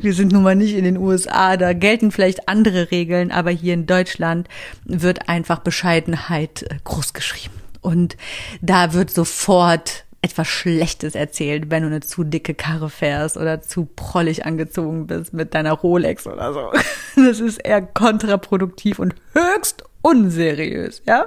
wir 0.00 0.14
sind 0.14 0.32
nun 0.32 0.42
mal 0.42 0.56
nicht 0.56 0.74
in 0.74 0.82
den 0.82 0.96
USA, 0.96 1.56
da 1.56 1.74
gelten 1.74 2.10
vielleicht 2.10 2.48
andere 2.48 2.90
Regeln, 2.90 3.30
aber 3.30 3.50
hier 3.52 3.74
in 3.74 3.86
Deutschland 3.86 4.48
wird 4.84 5.28
einfach 5.28 5.60
Bescheidenheit 5.60 6.64
äh, 6.64 6.78
groß 6.82 7.11
groß 7.12 7.14
geschrieben. 7.14 7.54
Und 7.80 8.16
da 8.60 8.92
wird 8.92 9.10
sofort 9.10 10.04
etwas 10.24 10.46
Schlechtes 10.46 11.16
erzählt, 11.16 11.70
wenn 11.70 11.82
du 11.82 11.88
eine 11.88 12.00
zu 12.00 12.22
dicke 12.22 12.54
Karre 12.54 12.90
fährst 12.90 13.36
oder 13.36 13.60
zu 13.60 13.86
prollig 13.96 14.46
angezogen 14.46 15.08
bist 15.08 15.32
mit 15.32 15.52
deiner 15.54 15.72
Rolex 15.72 16.26
oder 16.26 16.52
so. 16.52 16.72
Das 17.14 17.40
ist 17.40 17.58
eher 17.58 17.82
kontraproduktiv 17.82 18.98
und 18.98 19.14
höchst 19.34 19.84
unseriös, 20.00 21.02
ja. 21.06 21.26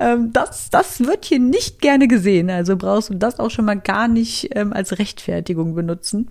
Ähm, 0.00 0.32
das, 0.32 0.70
das 0.70 1.00
wird 1.00 1.26
hier 1.26 1.38
nicht 1.38 1.82
gerne 1.82 2.08
gesehen. 2.08 2.48
Also 2.48 2.76
brauchst 2.76 3.10
du 3.10 3.14
das 3.14 3.38
auch 3.38 3.50
schon 3.50 3.66
mal 3.66 3.78
gar 3.78 4.08
nicht 4.08 4.56
ähm, 4.56 4.72
als 4.72 4.98
Rechtfertigung 4.98 5.74
benutzen 5.74 6.30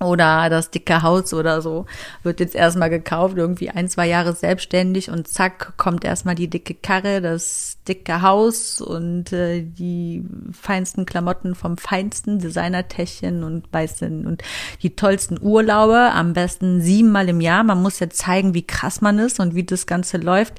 oder 0.00 0.50
das 0.50 0.70
dicke 0.70 1.02
Haus 1.02 1.32
oder 1.32 1.62
so 1.62 1.86
wird 2.22 2.40
jetzt 2.40 2.54
erstmal 2.54 2.90
gekauft, 2.90 3.36
irgendwie 3.36 3.70
ein, 3.70 3.88
zwei 3.88 4.06
Jahre 4.06 4.34
selbstständig 4.34 5.10
und 5.10 5.26
zack, 5.26 5.74
kommt 5.76 6.04
erstmal 6.04 6.34
die 6.34 6.48
dicke 6.48 6.74
Karre, 6.74 7.22
das 7.22 7.78
dicke 7.88 8.20
Haus 8.20 8.80
und 8.80 9.32
äh, 9.32 9.62
die 9.62 10.24
feinsten 10.52 11.06
Klamotten 11.06 11.54
vom 11.54 11.78
feinsten 11.78 12.38
Designertäschchen 12.38 13.42
und 13.42 13.72
weißen 13.72 14.26
und 14.26 14.42
die 14.82 14.96
tollsten 14.96 15.38
Urlaube, 15.40 16.12
am 16.12 16.34
besten 16.34 16.82
siebenmal 16.82 17.28
im 17.28 17.40
Jahr. 17.40 17.64
Man 17.64 17.80
muss 17.80 17.98
ja 17.98 18.10
zeigen, 18.10 18.52
wie 18.52 18.66
krass 18.66 19.00
man 19.00 19.18
ist 19.18 19.40
und 19.40 19.54
wie 19.54 19.64
das 19.64 19.86
Ganze 19.86 20.18
läuft. 20.18 20.54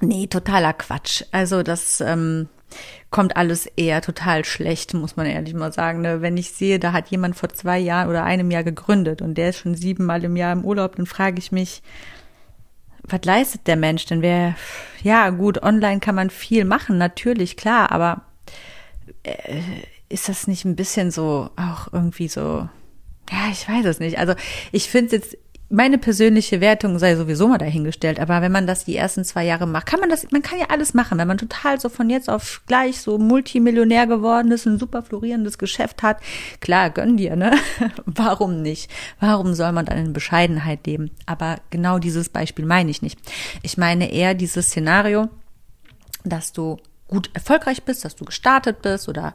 Nee, 0.00 0.26
totaler 0.26 0.72
Quatsch. 0.72 1.24
Also 1.32 1.62
das 1.62 2.00
ähm, 2.00 2.48
kommt 3.10 3.36
alles 3.36 3.66
eher 3.66 4.02
total 4.02 4.44
schlecht, 4.44 4.94
muss 4.94 5.16
man 5.16 5.26
ehrlich 5.26 5.54
mal 5.54 5.72
sagen. 5.72 6.00
Ne? 6.00 6.20
Wenn 6.22 6.36
ich 6.36 6.50
sehe, 6.50 6.78
da 6.78 6.92
hat 6.92 7.08
jemand 7.08 7.36
vor 7.36 7.48
zwei 7.50 7.78
Jahren 7.78 8.08
oder 8.08 8.24
einem 8.24 8.50
Jahr 8.50 8.64
gegründet 8.64 9.22
und 9.22 9.36
der 9.36 9.50
ist 9.50 9.58
schon 9.58 9.74
siebenmal 9.74 10.24
im 10.24 10.36
Jahr 10.36 10.52
im 10.52 10.64
Urlaub, 10.64 10.96
dann 10.96 11.06
frage 11.06 11.38
ich 11.38 11.52
mich, 11.52 11.82
was 13.02 13.24
leistet 13.24 13.66
der 13.66 13.76
Mensch 13.76 14.06
denn? 14.06 14.22
Wer, 14.22 14.56
ja, 15.02 15.30
gut, 15.30 15.62
online 15.62 16.00
kann 16.00 16.14
man 16.14 16.30
viel 16.30 16.64
machen, 16.64 16.98
natürlich, 16.98 17.56
klar, 17.56 17.92
aber 17.92 18.22
äh, 19.22 19.60
ist 20.08 20.28
das 20.28 20.46
nicht 20.46 20.64
ein 20.64 20.76
bisschen 20.76 21.10
so, 21.10 21.50
auch 21.56 21.92
irgendwie 21.92 22.28
so, 22.28 22.68
ja, 23.30 23.48
ich 23.50 23.68
weiß 23.68 23.84
es 23.86 24.00
nicht. 24.00 24.18
Also 24.18 24.34
ich 24.72 24.88
finde 24.88 25.16
es 25.16 25.22
jetzt 25.22 25.38
meine 25.70 25.98
persönliche 25.98 26.60
Wertung 26.60 26.98
sei 26.98 27.16
sowieso 27.16 27.48
mal 27.48 27.58
dahingestellt, 27.58 28.20
aber 28.20 28.42
wenn 28.42 28.52
man 28.52 28.66
das 28.66 28.84
die 28.84 28.96
ersten 28.96 29.24
zwei 29.24 29.44
Jahre 29.44 29.66
macht, 29.66 29.86
kann 29.86 30.00
man 30.00 30.10
das, 30.10 30.30
man 30.30 30.42
kann 30.42 30.58
ja 30.58 30.66
alles 30.68 30.94
machen, 30.94 31.18
wenn 31.18 31.26
man 31.26 31.38
total 31.38 31.80
so 31.80 31.88
von 31.88 32.10
jetzt 32.10 32.28
auf 32.28 32.62
gleich 32.66 33.00
so 33.00 33.18
Multimillionär 33.18 34.06
geworden 34.06 34.52
ist, 34.52 34.66
ein 34.66 34.78
super 34.78 35.02
florierendes 35.02 35.58
Geschäft 35.58 36.02
hat, 36.02 36.18
klar, 36.60 36.90
gönn 36.90 37.16
dir, 37.16 37.36
ne? 37.36 37.56
Warum 38.06 38.62
nicht? 38.62 38.90
Warum 39.20 39.54
soll 39.54 39.72
man 39.72 39.86
dann 39.86 39.98
in 39.98 40.12
Bescheidenheit 40.12 40.86
leben? 40.86 41.10
Aber 41.26 41.56
genau 41.70 41.98
dieses 41.98 42.28
Beispiel 42.28 42.66
meine 42.66 42.90
ich 42.90 43.02
nicht. 43.02 43.18
Ich 43.62 43.78
meine 43.78 44.12
eher 44.12 44.34
dieses 44.34 44.66
Szenario, 44.66 45.28
dass 46.24 46.52
du 46.52 46.78
gut 47.14 47.30
erfolgreich 47.32 47.84
bist, 47.84 48.04
dass 48.04 48.16
du 48.16 48.24
gestartet 48.24 48.82
bist 48.82 49.08
oder 49.08 49.34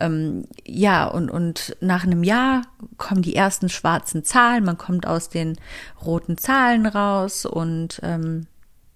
ähm, 0.00 0.46
ja, 0.64 1.06
und, 1.06 1.30
und 1.30 1.76
nach 1.80 2.04
einem 2.04 2.24
Jahr 2.24 2.62
kommen 2.96 3.22
die 3.22 3.36
ersten 3.36 3.68
schwarzen 3.68 4.24
Zahlen, 4.24 4.64
man 4.64 4.78
kommt 4.78 5.06
aus 5.06 5.28
den 5.28 5.56
roten 6.04 6.38
Zahlen 6.38 6.86
raus 6.86 7.46
und 7.46 8.00
ähm, 8.02 8.46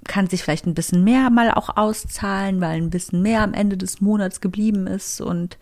kann 0.05 0.29
sich 0.29 0.43
vielleicht 0.43 0.67
ein 0.67 0.75
bisschen 0.75 1.05
mehr 1.05 1.31
mal 1.31 1.53
auch 1.53 1.77
auszahlen, 1.77 2.61
weil 2.61 2.77
ein 2.77 2.91
bisschen 2.91 3.23
mehr 3.23 3.43
am 3.43 3.55
Ende 3.55 3.77
des 3.77 4.01
Monats 4.01 4.41
geblieben 4.41 4.87
ist. 4.87 5.21
Und 5.21 5.59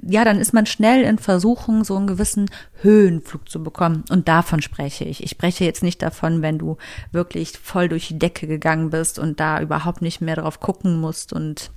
ja, 0.00 0.24
dann 0.24 0.38
ist 0.38 0.54
man 0.54 0.66
schnell 0.66 1.02
in 1.02 1.18
Versuchung, 1.18 1.84
so 1.84 1.96
einen 1.96 2.06
gewissen 2.06 2.50
Höhenflug 2.80 3.48
zu 3.48 3.62
bekommen. 3.62 4.04
Und 4.10 4.28
davon 4.28 4.62
spreche 4.62 5.04
ich. 5.04 5.22
Ich 5.22 5.30
spreche 5.30 5.64
jetzt 5.64 5.82
nicht 5.82 6.00
davon, 6.00 6.42
wenn 6.42 6.58
du 6.58 6.78
wirklich 7.10 7.58
voll 7.58 7.88
durch 7.88 8.08
die 8.08 8.18
Decke 8.18 8.46
gegangen 8.46 8.90
bist 8.90 9.18
und 9.18 9.40
da 9.40 9.60
überhaupt 9.60 10.00
nicht 10.00 10.20
mehr 10.20 10.36
drauf 10.36 10.60
gucken 10.60 11.00
musst 11.00 11.32
und 11.32 11.70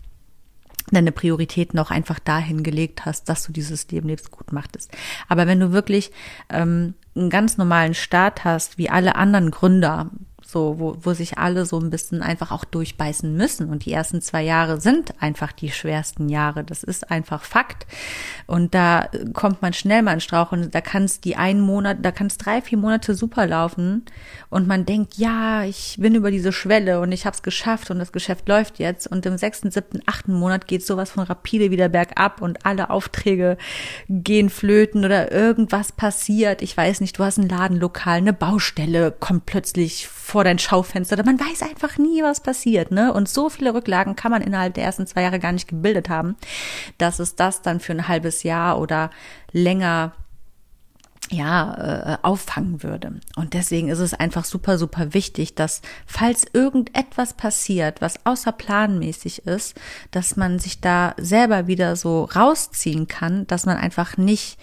deine 0.92 1.12
Prioritäten 1.12 1.80
auch 1.80 1.92
einfach 1.92 2.20
dahin 2.20 2.64
gelegt 2.64 3.06
hast, 3.06 3.30
dass 3.30 3.44
du 3.44 3.52
dieses 3.52 3.90
Leben 3.90 4.08
lebst, 4.08 4.32
gut 4.32 4.52
machtest. 4.52 4.92
Aber 5.28 5.48
wenn 5.48 5.60
du 5.60 5.72
wirklich 5.72 6.12
ähm, 6.50 6.94
einen 7.16 7.30
ganz 7.30 7.58
normalen 7.58 7.94
Start 7.94 8.44
hast, 8.44 8.78
wie 8.78 8.90
alle 8.90 9.16
anderen 9.16 9.52
Gründer, 9.52 10.12
so, 10.56 10.80
wo, 10.80 10.96
wo 11.02 11.14
sich 11.14 11.38
alle 11.38 11.66
so 11.66 11.78
ein 11.78 11.90
bisschen 11.90 12.22
einfach 12.22 12.50
auch 12.52 12.64
durchbeißen 12.64 13.36
müssen. 13.36 13.70
Und 13.70 13.84
die 13.84 13.92
ersten 13.92 14.22
zwei 14.22 14.42
Jahre 14.42 14.80
sind 14.80 15.14
einfach 15.22 15.52
die 15.52 15.70
schwersten 15.70 16.30
Jahre. 16.30 16.64
Das 16.64 16.82
ist 16.82 17.12
einfach 17.12 17.44
Fakt. 17.44 17.86
Und 18.48 18.74
da 18.74 19.10
kommt 19.34 19.62
man 19.62 19.74
schnell 19.74 20.02
mal 20.02 20.14
in 20.14 20.22
Strauch 20.22 20.54
und 20.54 20.74
da 20.74 20.80
kann 20.80 21.04
es 21.04 21.20
die 21.20 21.36
einen 21.36 21.60
Monat, 21.60 21.98
da 22.04 22.12
kann 22.12 22.28
es 22.28 22.38
drei, 22.38 22.62
vier 22.62 22.78
Monate 22.78 23.16
super 23.16 23.46
laufen. 23.46 24.06
Und 24.50 24.66
man 24.66 24.86
denkt, 24.86 25.16
ja, 25.16 25.66
ich 25.66 25.98
bin 26.00 26.16
über 26.16 26.32
diese 26.32 26.54
Schwelle 26.54 27.02
und 27.02 27.12
ich 27.12 27.26
habe 27.26 27.36
es 27.36 27.44
geschafft 27.44 27.92
und 27.92 28.00
das 28.00 28.14
Geschäft 28.14 28.48
läuft 28.48 28.80
jetzt. 28.80 29.08
Und 29.08 29.26
im 29.26 29.38
sechsten, 29.38 29.72
siebten, 29.72 30.00
achten 30.06 30.34
Monat 30.34 30.68
geht 30.68 30.86
sowas 30.86 31.12
von 31.12 31.24
rapide 31.24 31.70
wieder 31.70 31.90
bergab 31.90 32.42
und 32.42 32.66
alle 32.66 32.92
Aufträge 32.92 33.58
gehen 34.08 34.50
flöten 34.50 35.04
oder 35.04 35.34
irgendwas 35.34 35.92
passiert. 35.92 36.62
Ich 36.62 36.78
weiß 36.78 37.02
nicht, 37.02 37.20
du 37.20 37.26
hast 37.26 37.40
ein 37.40 37.50
Ladenlokal, 37.50 38.20
eine 38.20 38.32
Baustelle 38.32 39.12
kommt 39.12 39.46
plötzlich 39.46 40.08
vor 40.08 40.45
dein 40.46 40.60
Schaufenster. 40.60 41.22
Man 41.26 41.40
weiß 41.40 41.64
einfach 41.64 41.98
nie, 41.98 42.24
was 42.24 42.40
passiert, 42.40 42.92
ne? 42.92 43.14
Und 43.14 43.28
so 43.28 43.50
viele 43.50 43.74
Rücklagen 43.74 44.16
kann 44.16 44.32
man 44.32 44.42
innerhalb 44.42 44.74
der 44.76 44.86
ersten 44.86 45.08
zwei 45.08 45.24
Jahre 45.24 45.40
gar 45.40 45.52
nicht 45.52 45.68
gebildet 45.68 46.10
haben, 46.10 46.38
dass 46.98 47.20
es 47.20 47.36
das 47.36 47.62
dann 47.62 47.80
für 47.80 47.92
ein 47.94 48.08
halbes 48.08 48.44
Jahr 48.44 48.80
oder 48.80 49.12
länger 49.52 50.14
ja, 51.32 51.74
äh, 52.14 52.18
auffangen 52.22 52.84
würde. 52.84 53.20
Und 53.36 53.54
deswegen 53.54 53.90
ist 53.90 54.00
es 54.00 54.14
einfach 54.14 54.46
super, 54.46 54.78
super 54.78 55.14
wichtig, 55.14 55.56
dass 55.56 55.82
falls 56.06 56.46
irgendetwas 56.54 57.34
passiert, 57.34 58.02
was 58.02 58.26
außerplanmäßig 58.26 59.46
ist, 59.48 59.76
dass 60.12 60.36
man 60.36 60.60
sich 60.60 60.82
da 60.82 61.16
selber 61.18 61.68
wieder 61.68 61.96
so 61.96 62.26
rausziehen 62.26 63.08
kann, 63.08 63.48
dass 63.48 63.66
man 63.66 63.78
einfach 63.78 64.18
nicht 64.18 64.60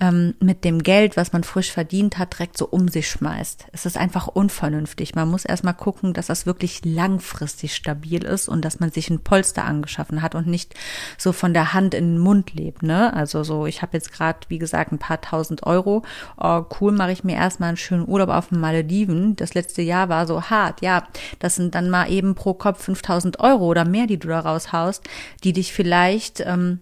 ähm, 0.00 0.34
mit 0.40 0.64
dem 0.64 0.82
Geld, 0.82 1.16
was 1.16 1.32
man 1.32 1.44
frisch 1.44 1.70
verdient 1.70 2.16
hat, 2.16 2.34
direkt 2.34 2.56
so 2.56 2.66
um 2.66 2.88
sich 2.88 3.08
schmeißt. 3.10 3.66
Es 3.72 3.84
ist 3.84 3.98
einfach 3.98 4.26
unvernünftig. 4.26 5.14
Man 5.14 5.28
muss 5.28 5.44
erstmal 5.44 5.74
gucken, 5.74 6.14
dass 6.14 6.26
das 6.26 6.46
wirklich 6.46 6.84
langfristig 6.84 7.74
stabil 7.74 8.24
ist 8.24 8.48
und 8.48 8.64
dass 8.64 8.80
man 8.80 8.90
sich 8.90 9.10
ein 9.10 9.22
Polster 9.22 9.64
angeschaffen 9.64 10.22
hat 10.22 10.34
und 10.34 10.46
nicht 10.46 10.74
so 11.18 11.32
von 11.32 11.52
der 11.52 11.74
Hand 11.74 11.92
in 11.92 12.14
den 12.14 12.18
Mund 12.18 12.54
lebt. 12.54 12.82
Ne? 12.82 13.12
Also 13.12 13.44
so, 13.44 13.66
ich 13.66 13.82
habe 13.82 13.96
jetzt 13.96 14.12
gerade, 14.12 14.40
wie 14.48 14.58
gesagt, 14.58 14.92
ein 14.92 14.98
paar 14.98 15.20
tausend 15.20 15.64
Euro 15.64 16.02
oh, 16.38 16.64
cool, 16.80 16.92
mache 16.92 17.12
ich 17.12 17.24
mir 17.24 17.36
erstmal 17.36 17.68
einen 17.68 17.76
schönen 17.76 18.08
Urlaub 18.08 18.28
auf 18.28 18.48
den 18.48 18.60
Malediven. 18.60 19.36
Das 19.36 19.54
letzte 19.54 19.82
Jahr 19.82 20.08
war 20.08 20.26
so 20.26 20.42
hart, 20.42 20.82
ja, 20.82 21.06
das 21.38 21.56
sind 21.56 21.74
dann 21.74 21.90
mal 21.90 22.10
eben 22.10 22.34
pro 22.34 22.54
Kopf 22.54 22.84
5000 22.84 23.40
Euro 23.40 23.66
oder 23.66 23.84
mehr, 23.84 24.06
die 24.06 24.18
du 24.18 24.28
da 24.28 24.40
raushaust, 24.40 25.04
die 25.44 25.52
dich 25.52 25.72
vielleicht 25.72 26.40
ähm, 26.40 26.80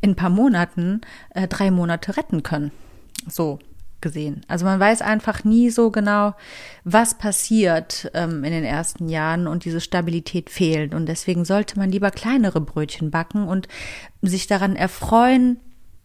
in 0.00 0.10
ein 0.10 0.16
paar 0.16 0.30
Monaten 0.30 1.00
äh, 1.34 1.48
drei 1.48 1.70
Monate 1.70 2.16
retten 2.16 2.42
können. 2.42 2.70
So, 3.28 3.58
gesehen. 4.00 4.42
Also 4.48 4.64
man 4.64 4.80
weiß 4.80 5.02
einfach 5.02 5.44
nie 5.44 5.70
so 5.70 5.90
genau, 5.90 6.34
was 6.84 7.18
passiert 7.18 8.10
ähm, 8.14 8.44
in 8.44 8.52
den 8.52 8.64
ersten 8.64 9.08
Jahren 9.08 9.46
und 9.46 9.64
diese 9.64 9.80
Stabilität 9.80 10.50
fehlt. 10.50 10.94
Und 10.94 11.06
deswegen 11.06 11.44
sollte 11.44 11.78
man 11.78 11.90
lieber 11.90 12.10
kleinere 12.10 12.60
Brötchen 12.60 13.10
backen 13.10 13.46
und 13.46 13.68
sich 14.22 14.46
daran 14.46 14.76
erfreuen, 14.76 15.58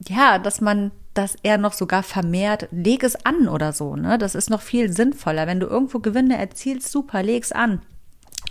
ja, 0.08 0.40
dass 0.40 0.62
man 0.62 0.92
das 1.16 1.36
eher 1.42 1.58
noch 1.58 1.74
sogar 1.74 2.04
vermehrt, 2.04 2.68
leg 2.72 3.04
es 3.04 3.26
an 3.26 3.48
oder 3.48 3.74
so, 3.74 3.96
ne? 3.96 4.18
Das 4.18 4.36
ist 4.36 4.50
noch 4.50 4.62
viel 4.62 4.92
sinnvoller. 4.92 5.48
Wenn 5.48 5.60
du 5.60 5.68
irgendwo 5.68 6.00
Gewinne 6.00 6.38
erzielst, 6.38 6.92
super, 6.92 7.24
leg 7.24 7.44
es 7.44 7.52
an. 7.52 7.82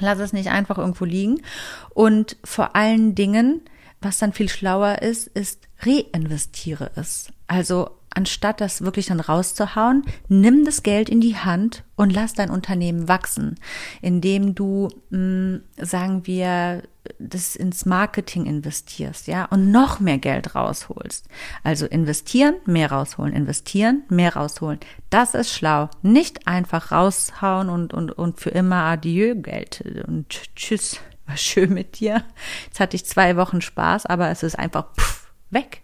Lass 0.01 0.19
es 0.19 0.33
nicht 0.33 0.51
einfach 0.51 0.79
irgendwo 0.79 1.05
liegen. 1.05 1.43
Und 1.91 2.37
vor 2.43 2.75
allen 2.75 3.15
Dingen, 3.15 3.63
was 4.01 4.19
dann 4.19 4.33
viel 4.33 4.49
schlauer 4.49 5.03
ist, 5.03 5.29
ist 5.29 5.69
reinvestiere 5.81 6.91
es. 6.97 7.29
Also 7.47 7.91
anstatt 8.15 8.61
das 8.61 8.83
wirklich 8.83 9.07
dann 9.07 9.21
rauszuhauen, 9.21 10.05
nimm 10.29 10.65
das 10.65 10.83
Geld 10.83 11.09
in 11.09 11.21
die 11.21 11.37
Hand 11.37 11.85
und 11.97 12.13
lass 12.13 12.35
dein 12.35 12.51
Unternehmen 12.51 13.09
wachsen, 13.09 13.57
indem 14.01 14.55
du, 14.55 14.89
mh, 15.11 15.19
hm, 15.19 15.63
sagen 15.79 16.27
wir, 16.27 16.83
das 17.19 17.55
ins 17.55 17.85
Marketing 17.85 18.47
investierst, 18.47 19.27
ja, 19.27 19.45
und 19.47 19.71
noch 19.71 20.01
mehr 20.01 20.19
Geld 20.19 20.55
rausholst. 20.55 21.29
Also 21.63 21.87
investieren, 21.87 22.55
mehr 22.65 22.91
rausholen, 22.91 23.35
investieren, 23.35 24.05
mehr 24.09 24.35
rausholen. 24.35 24.81
Das 25.11 25.35
ist 25.35 25.53
schlau. 25.53 25.91
Nicht 26.03 26.47
einfach 26.47 26.93
raushauen 26.93 27.69
und, 27.69 27.93
und, 27.93 28.13
und 28.13 28.41
für 28.41 28.51
immer 28.51 28.85
Adieu 28.85 29.35
Geld 29.35 29.85
und 30.07 30.29
tschüss, 30.57 30.99
war 31.27 31.37
schön 31.37 31.75
mit 31.75 32.01
dir. 32.01 32.25
Jetzt 32.67 32.81
hatte 32.81 32.97
ich 32.97 33.05
zwei 33.05 33.37
Wochen 33.37 33.61
Spaß, 33.61 34.07
aber 34.07 34.31
es 34.31 34.43
ist 34.43 34.59
einfach 34.59 34.87
pff, 34.99 35.31
weg. 35.51 35.83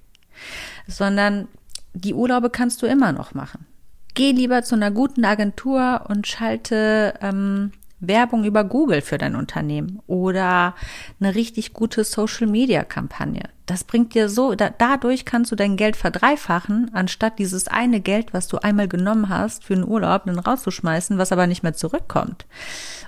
Sondern 0.87 1.49
die 1.95 2.15
Urlaube 2.15 2.51
kannst 2.51 2.83
du 2.83 2.87
immer 2.87 3.13
noch 3.13 3.35
machen. 3.35 3.67
Geh 4.15 4.33
lieber 4.33 4.63
zu 4.63 4.75
einer 4.75 4.91
guten 4.91 5.25
Agentur 5.25 6.07
und 6.09 6.27
schalte 6.27 7.15
ähm, 7.21 7.73
Werbung 8.01 8.45
über 8.45 8.65
Google 8.65 9.03
für 9.03 9.19
dein 9.19 9.37
Unternehmen 9.37 10.01
oder 10.07 10.75
eine 11.21 11.35
richtig 11.35 11.75
gute 11.75 12.03
Social-Media-Kampagne. 12.03 13.43
Das 13.67 13.85
bringt 13.85 14.15
dir 14.15 14.29
so, 14.29 14.55
da, 14.55 14.71
dadurch 14.71 15.25
kannst 15.25 15.53
du 15.53 15.57
dein 15.57 15.77
Geld 15.77 15.97
verdreifachen, 15.97 16.91
anstatt 16.93 17.39
dieses 17.39 17.69
eine 17.69 18.01
Geld, 18.01 18.33
was 18.35 18.49
du 18.49 18.59
einmal 18.59 18.89
genommen 18.89 19.29
hast 19.29 19.65
für 19.65 19.75
einen 19.75 19.87
Urlaub, 19.87 20.25
dann 20.25 20.39
rauszuschmeißen, 20.39 21.19
was 21.19 21.31
aber 21.31 21.47
nicht 21.47 21.63
mehr 21.63 21.75
zurückkommt 21.75 22.47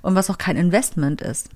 und 0.02 0.14
was 0.14 0.30
auch 0.30 0.38
kein 0.38 0.56
Investment 0.56 1.20
ist 1.20 1.48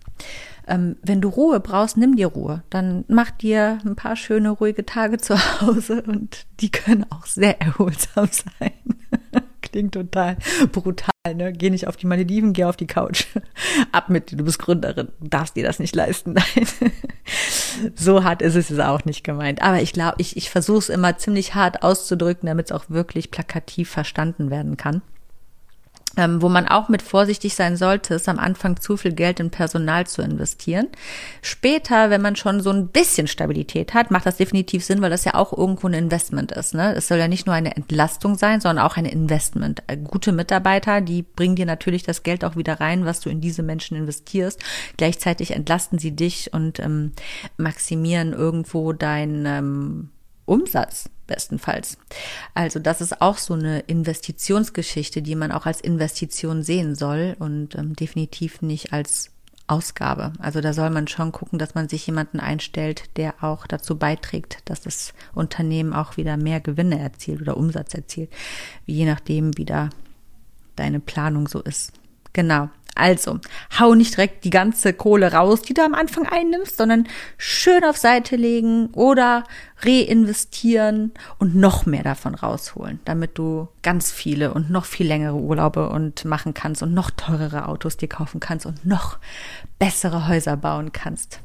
ähm, 0.66 0.96
wenn 1.02 1.20
du 1.20 1.28
Ruhe 1.28 1.60
brauchst, 1.60 1.96
nimm 1.96 2.16
dir 2.16 2.28
Ruhe. 2.28 2.62
Dann 2.70 3.04
mach 3.08 3.30
dir 3.30 3.78
ein 3.84 3.96
paar 3.96 4.16
schöne, 4.16 4.50
ruhige 4.50 4.84
Tage 4.84 5.18
zu 5.18 5.36
Hause 5.60 6.02
und 6.06 6.46
die 6.60 6.70
können 6.70 7.06
auch 7.10 7.26
sehr 7.26 7.60
erholsam 7.60 8.28
sein. 8.30 8.72
Klingt 9.62 9.94
total 9.94 10.36
brutal, 10.72 11.10
ne? 11.34 11.52
Geh 11.52 11.70
nicht 11.70 11.88
auf 11.88 11.96
die 11.96 12.06
Malediven, 12.06 12.52
geh 12.52 12.64
auf 12.64 12.76
die 12.76 12.86
Couch. 12.86 13.26
Ab 13.92 14.08
mit 14.08 14.30
dir, 14.30 14.36
du 14.36 14.44
bist 14.44 14.58
Gründerin, 14.58 15.08
darfst 15.20 15.56
dir 15.56 15.64
das 15.64 15.80
nicht 15.80 15.94
leisten. 15.94 16.34
Nein. 16.34 16.66
so 17.94 18.22
hart 18.22 18.42
ist 18.42 18.54
es 18.54 18.78
auch 18.78 19.04
nicht 19.04 19.24
gemeint. 19.24 19.62
Aber 19.62 19.82
ich 19.82 19.92
glaube, 19.92 20.16
ich, 20.18 20.36
ich 20.36 20.50
versuche 20.50 20.78
es 20.78 20.88
immer 20.88 21.18
ziemlich 21.18 21.54
hart 21.54 21.82
auszudrücken, 21.82 22.46
damit 22.46 22.66
es 22.66 22.72
auch 22.72 22.88
wirklich 22.88 23.30
plakativ 23.30 23.90
verstanden 23.90 24.50
werden 24.50 24.76
kann. 24.76 25.02
Ähm, 26.16 26.40
wo 26.40 26.48
man 26.48 26.66
auch 26.66 26.88
mit 26.88 27.02
vorsichtig 27.02 27.54
sein 27.54 27.76
sollte, 27.76 28.14
ist 28.14 28.28
am 28.28 28.38
Anfang 28.38 28.80
zu 28.80 28.96
viel 28.96 29.12
Geld 29.12 29.38
in 29.40 29.50
Personal 29.50 30.06
zu 30.06 30.22
investieren. 30.22 30.88
Später, 31.42 32.10
wenn 32.10 32.22
man 32.22 32.36
schon 32.36 32.60
so 32.60 32.70
ein 32.70 32.88
bisschen 32.88 33.26
Stabilität 33.26 33.92
hat, 33.94 34.10
macht 34.10 34.26
das 34.26 34.38
definitiv 34.38 34.84
Sinn, 34.84 35.02
weil 35.02 35.10
das 35.10 35.24
ja 35.24 35.34
auch 35.34 35.56
irgendwo 35.56 35.88
ein 35.88 35.94
Investment 35.94 36.52
ist. 36.52 36.74
Ne? 36.74 36.94
Es 36.94 37.08
soll 37.08 37.18
ja 37.18 37.28
nicht 37.28 37.46
nur 37.46 37.54
eine 37.54 37.76
Entlastung 37.76 38.36
sein, 38.36 38.60
sondern 38.60 38.84
auch 38.84 38.96
ein 38.96 39.04
Investment. 39.04 39.82
Äh, 39.86 39.98
gute 39.98 40.32
Mitarbeiter, 40.32 41.00
die 41.00 41.22
bringen 41.22 41.56
dir 41.56 41.66
natürlich 41.66 42.02
das 42.02 42.22
Geld 42.22 42.44
auch 42.44 42.56
wieder 42.56 42.80
rein, 42.80 43.04
was 43.04 43.20
du 43.20 43.28
in 43.28 43.40
diese 43.40 43.62
Menschen 43.62 43.96
investierst. 43.96 44.60
Gleichzeitig 44.96 45.50
entlasten 45.50 45.98
sie 45.98 46.12
dich 46.12 46.52
und 46.52 46.80
ähm, 46.80 47.12
maximieren 47.58 48.32
irgendwo 48.32 48.92
dein 48.92 49.44
ähm, 49.46 50.08
Umsatz 50.46 51.10
bestenfalls. 51.26 51.98
Also 52.54 52.78
das 52.78 53.00
ist 53.00 53.20
auch 53.20 53.38
so 53.38 53.54
eine 53.54 53.80
Investitionsgeschichte, 53.80 55.22
die 55.22 55.34
man 55.34 55.52
auch 55.52 55.66
als 55.66 55.80
Investition 55.80 56.62
sehen 56.62 56.94
soll 56.94 57.36
und 57.38 57.74
ähm, 57.74 57.94
definitiv 57.94 58.62
nicht 58.62 58.92
als 58.92 59.30
Ausgabe. 59.68 60.32
Also 60.38 60.60
da 60.60 60.72
soll 60.72 60.90
man 60.90 61.08
schon 61.08 61.32
gucken, 61.32 61.58
dass 61.58 61.74
man 61.74 61.88
sich 61.88 62.06
jemanden 62.06 62.38
einstellt, 62.38 63.04
der 63.16 63.42
auch 63.42 63.66
dazu 63.66 63.98
beiträgt, 63.98 64.58
dass 64.66 64.80
das 64.80 65.12
Unternehmen 65.34 65.92
auch 65.92 66.16
wieder 66.16 66.36
mehr 66.36 66.60
Gewinne 66.60 66.98
erzielt 67.00 67.40
oder 67.40 67.56
Umsatz 67.56 67.94
erzielt, 67.94 68.30
je 68.84 69.04
nachdem, 69.04 69.56
wie 69.58 69.64
da 69.64 69.90
deine 70.76 71.00
Planung 71.00 71.48
so 71.48 71.60
ist. 71.60 71.92
Genau. 72.32 72.68
Also, 72.96 73.38
hau 73.78 73.94
nicht 73.94 74.16
direkt 74.16 74.44
die 74.44 74.50
ganze 74.50 74.92
Kohle 74.92 75.32
raus, 75.32 75.62
die 75.62 75.74
du 75.74 75.84
am 75.84 75.94
Anfang 75.94 76.26
einnimmst, 76.26 76.78
sondern 76.78 77.06
schön 77.36 77.84
auf 77.84 77.96
Seite 77.96 78.36
legen 78.36 78.88
oder 78.92 79.44
reinvestieren 79.80 81.12
und 81.38 81.54
noch 81.54 81.86
mehr 81.86 82.02
davon 82.02 82.34
rausholen, 82.34 83.00
damit 83.04 83.36
du 83.38 83.68
ganz 83.82 84.10
viele 84.10 84.54
und 84.54 84.70
noch 84.70 84.86
viel 84.86 85.06
längere 85.06 85.36
Urlaube 85.36 85.90
und 85.90 86.24
machen 86.24 86.54
kannst 86.54 86.82
und 86.82 86.94
noch 86.94 87.10
teurere 87.10 87.68
Autos 87.68 87.96
dir 87.96 88.08
kaufen 88.08 88.40
kannst 88.40 88.64
und 88.64 88.86
noch 88.86 89.18
bessere 89.78 90.26
Häuser 90.28 90.56
bauen 90.56 90.92
kannst. 90.92 91.40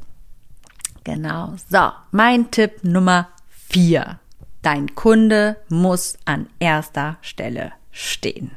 Genau. 1.04 1.54
So, 1.70 1.92
mein 2.12 2.52
Tipp 2.52 2.84
Nummer 2.84 3.28
vier. 3.50 4.20
Dein 4.62 4.94
Kunde 4.96 5.58
muss 5.70 6.18
an 6.26 6.48
erster 6.60 7.18
Stelle 7.22 7.74
stehen. 7.92 8.52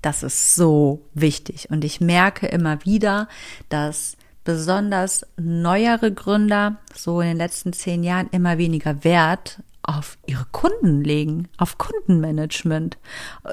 Das 0.00 0.22
ist 0.22 0.54
so 0.54 1.02
wichtig. 1.14 1.68
Und 1.70 1.84
ich 1.84 2.00
merke 2.00 2.46
immer 2.46 2.84
wieder, 2.84 3.28
dass 3.68 4.16
besonders 4.44 5.26
neuere 5.36 6.12
Gründer 6.12 6.76
so 6.94 7.20
in 7.20 7.28
den 7.28 7.36
letzten 7.36 7.72
zehn 7.72 8.02
Jahren 8.02 8.28
immer 8.32 8.58
weniger 8.58 9.04
Wert 9.04 9.62
auf 9.82 10.18
ihre 10.26 10.46
Kunden 10.52 11.02
legen, 11.02 11.48
auf 11.58 11.78
Kundenmanagement. 11.78 12.98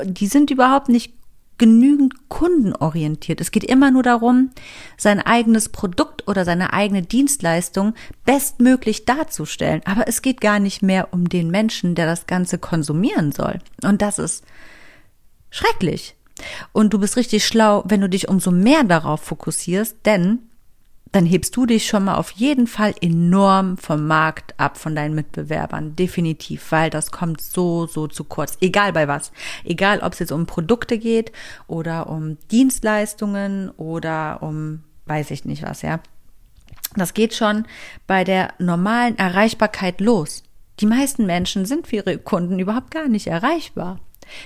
Die 0.04 0.28
sind 0.28 0.52
überhaupt 0.52 0.90
nicht 0.90 1.14
genügend 1.58 2.30
kundenorientiert. 2.30 3.42
Es 3.42 3.52
geht 3.52 3.66
immer 3.66 3.92
nur 3.92 4.02
darum, 4.02 4.52
sein 4.98 5.20
eigenes 5.20 5.70
Produkt 5.70 6.28
oder 6.28 6.46
seine 6.46 6.74
eigene 6.74 7.02
Dienstleistung 7.04 7.94
bestmöglich 8.26 9.06
darzustellen. 9.06 9.82
Aber 9.86 10.08
es 10.08 10.22
geht 10.22 10.42
gar 10.42 10.60
nicht 10.60 10.82
mehr 10.82 11.10
um 11.12 11.30
den 11.30 11.52
Menschen, 11.52 11.94
der 11.94 12.06
das 12.06 12.28
Ganze 12.28 12.58
konsumieren 12.58 13.32
soll. 13.32 13.60
Und 13.84 14.02
das 14.02 14.18
ist 14.20 14.44
schrecklich. 15.50 16.16
Und 16.72 16.94
du 16.94 17.00
bist 17.00 17.18
richtig 17.18 17.46
schlau, 17.46 17.84
wenn 17.86 18.02
du 18.02 18.10
dich 18.10 18.30
umso 18.30 18.52
mehr 18.52 18.84
darauf 18.84 19.22
fokussierst, 19.22 19.98
denn 20.06 20.40
dann 21.12 21.26
hebst 21.26 21.56
du 21.56 21.66
dich 21.66 21.88
schon 21.88 22.04
mal 22.04 22.16
auf 22.16 22.32
jeden 22.32 22.68
Fall 22.68 22.94
enorm 23.02 23.78
vom 23.78 24.06
Markt 24.06 24.54
ab 24.60 24.78
von 24.78 24.96
deinen 24.96 25.16
Mitbewerbern. 25.16 25.96
Definitiv, 25.96 26.72
weil 26.72 26.90
das 26.90 27.12
kommt 27.12 27.42
so, 27.42 27.88
so 27.88 28.08
zu 28.08 28.24
kurz. 28.24 28.58
Egal 28.62 28.94
bei 28.94 29.08
was. 29.08 29.32
Egal, 29.64 30.02
ob 30.02 30.14
es 30.14 30.20
jetzt 30.20 30.32
um 30.32 30.46
Produkte 30.46 31.00
geht 31.00 31.32
oder 31.68 32.10
um 32.10 32.38
Dienstleistungen 32.52 33.72
oder 33.72 34.44
um, 34.44 34.84
weiß 35.08 35.32
ich 35.32 35.46
nicht 35.46 35.64
was, 35.64 35.82
ja. 35.82 36.00
Das 36.96 37.14
geht 37.14 37.34
schon 37.34 37.66
bei 38.06 38.24
der 38.24 38.54
normalen 38.60 39.18
Erreichbarkeit 39.18 40.02
los. 40.02 40.44
Die 40.80 40.86
meisten 40.86 41.26
Menschen 41.26 41.66
sind 41.66 41.88
für 41.88 41.98
ihre 41.98 42.18
Kunden 42.20 42.60
überhaupt 42.60 42.92
gar 42.92 43.08
nicht 43.08 43.28
erreichbar. 43.28 44.00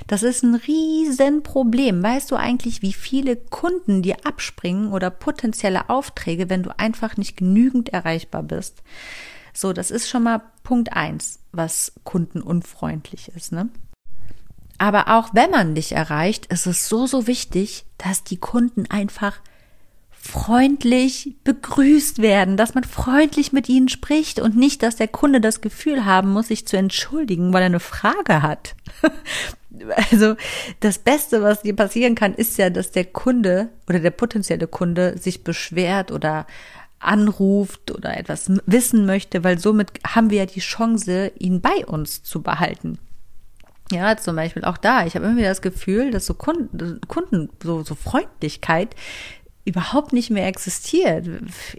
Das 0.07 0.23
ist 0.23 0.43
ein 0.43 0.55
Riesenproblem. 0.55 2.01
Weißt 2.01 2.31
du 2.31 2.35
eigentlich, 2.35 2.81
wie 2.81 2.93
viele 2.93 3.35
Kunden 3.35 4.01
dir 4.01 4.17
abspringen 4.25 4.91
oder 4.91 5.09
potenzielle 5.09 5.89
Aufträge, 5.89 6.49
wenn 6.49 6.63
du 6.63 6.77
einfach 6.77 7.17
nicht 7.17 7.37
genügend 7.37 7.89
erreichbar 7.89 8.43
bist? 8.43 8.83
So, 9.53 9.73
das 9.73 9.91
ist 9.91 10.09
schon 10.09 10.23
mal 10.23 10.41
Punkt 10.63 10.93
eins, 10.93 11.39
was 11.51 11.93
kundenunfreundlich 12.03 13.29
ist, 13.35 13.51
ne? 13.51 13.69
Aber 14.79 15.07
auch 15.09 15.29
wenn 15.33 15.51
man 15.51 15.75
dich 15.75 15.91
erreicht, 15.91 16.47
ist 16.47 16.65
es 16.65 16.89
so, 16.89 17.05
so 17.05 17.27
wichtig, 17.27 17.85
dass 17.97 18.23
die 18.23 18.37
Kunden 18.37 18.89
einfach 18.89 19.39
freundlich 20.25 21.35
begrüßt 21.43 22.21
werden, 22.21 22.55
dass 22.55 22.73
man 22.73 22.85
freundlich 22.85 23.51
mit 23.51 23.67
ihnen 23.67 23.89
spricht 23.89 24.39
und 24.39 24.55
nicht, 24.55 24.81
dass 24.81 24.95
der 24.95 25.09
Kunde 25.09 25.41
das 25.41 25.59
Gefühl 25.59 26.05
haben 26.05 26.31
muss, 26.31 26.47
sich 26.47 26.65
zu 26.65 26.77
entschuldigen, 26.77 27.51
weil 27.51 27.61
er 27.61 27.65
eine 27.65 27.81
Frage 27.81 28.41
hat. 28.41 28.73
also 30.11 30.35
das 30.79 30.97
Beste, 30.99 31.41
was 31.41 31.63
dir 31.63 31.75
passieren 31.75 32.15
kann, 32.15 32.33
ist 32.33 32.57
ja, 32.57 32.69
dass 32.69 32.91
der 32.91 33.03
Kunde 33.03 33.67
oder 33.89 33.99
der 33.99 34.11
potenzielle 34.11 34.65
Kunde 34.65 35.17
sich 35.17 35.43
beschwert 35.43 36.09
oder 36.09 36.47
anruft 36.99 37.91
oder 37.91 38.15
etwas 38.17 38.49
wissen 38.65 39.05
möchte, 39.05 39.43
weil 39.43 39.59
somit 39.59 39.91
haben 40.07 40.29
wir 40.29 40.37
ja 40.37 40.45
die 40.45 40.61
Chance, 40.61 41.33
ihn 41.37 41.59
bei 41.59 41.85
uns 41.85 42.23
zu 42.23 42.41
behalten. 42.41 42.97
Ja, 43.91 44.15
zum 44.15 44.37
Beispiel 44.37 44.63
auch 44.63 44.77
da. 44.77 45.05
Ich 45.05 45.15
habe 45.15 45.25
immer 45.25 45.35
wieder 45.35 45.49
das 45.49 45.61
Gefühl, 45.61 46.11
dass 46.11 46.25
so 46.25 46.33
Kunden, 46.33 47.01
Kunden 47.09 47.49
so, 47.61 47.83
so 47.83 47.93
Freundlichkeit 47.93 48.95
überhaupt 49.65 50.11
nicht 50.11 50.29
mehr 50.29 50.47
existiert. 50.47 51.27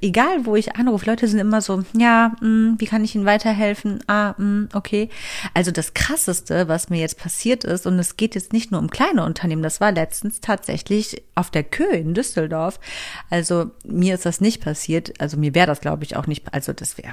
Egal, 0.01 0.47
wo 0.47 0.57
ich 0.57 0.77
anrufe, 0.77 1.05
Leute 1.05 1.29
sind 1.29 1.39
immer 1.39 1.61
so, 1.61 1.85
ja, 1.97 2.33
mh, 2.41 2.41
hm, 2.41 2.75
wie 2.79 2.87
kann 2.87 3.05
ich 3.05 3.15
Ihnen 3.15 3.27
weiterhelfen? 3.27 4.03
Ah, 4.07 4.31
mh, 4.31 4.37
hm, 4.39 4.69
okay. 4.73 5.11
Also 5.53 5.71
das 5.71 5.93
Krasseste, 5.93 6.67
was 6.69 6.89
mir 6.89 7.01
jetzt 7.01 7.19
passiert 7.19 7.65
ist, 7.65 7.87
und 7.87 7.99
es 7.99 8.17
geht 8.17 8.35
jetzt 8.35 8.55
nicht 8.55 8.71
nur 8.71 8.81
um 8.81 8.91
kleine 8.91 9.25
Unternehmen, 9.25 9.63
das 9.63 9.83
war 9.83 9.93
letztens 9.93 10.41
tatsächlich 10.41 11.23
auf 11.35 11.51
der 11.51 11.63
Kö 11.63 11.85
in 11.85 12.15
Düsseldorf. 12.15 12.81
Also 13.29 13.71
mir 13.85 14.15
ist 14.15 14.25
das 14.25 14.41
nicht 14.41 14.63
passiert, 14.63 15.21
also 15.21 15.37
mir 15.37 15.55
wäre 15.55 15.67
das, 15.67 15.81
glaube 15.81 16.05
ich, 16.05 16.17
auch 16.17 16.27
nicht, 16.27 16.55
also 16.55 16.73
das 16.73 16.97
wäre, 16.97 17.13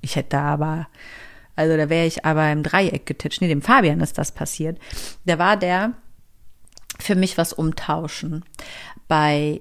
ich 0.00 0.16
hätte 0.16 0.30
da 0.30 0.42
aber, 0.42 0.88
also 1.54 1.76
da 1.76 1.88
wäre 1.88 2.06
ich 2.06 2.24
aber 2.24 2.50
im 2.50 2.64
Dreieck 2.64 3.06
getitscht. 3.06 3.42
Nee, 3.42 3.48
dem 3.48 3.62
Fabian 3.62 4.00
ist 4.00 4.18
das 4.18 4.32
passiert. 4.32 4.78
Da 5.24 5.38
war 5.38 5.56
der 5.56 5.92
für 6.98 7.14
mich 7.14 7.38
was 7.38 7.52
umtauschen 7.52 8.44
bei 9.08 9.60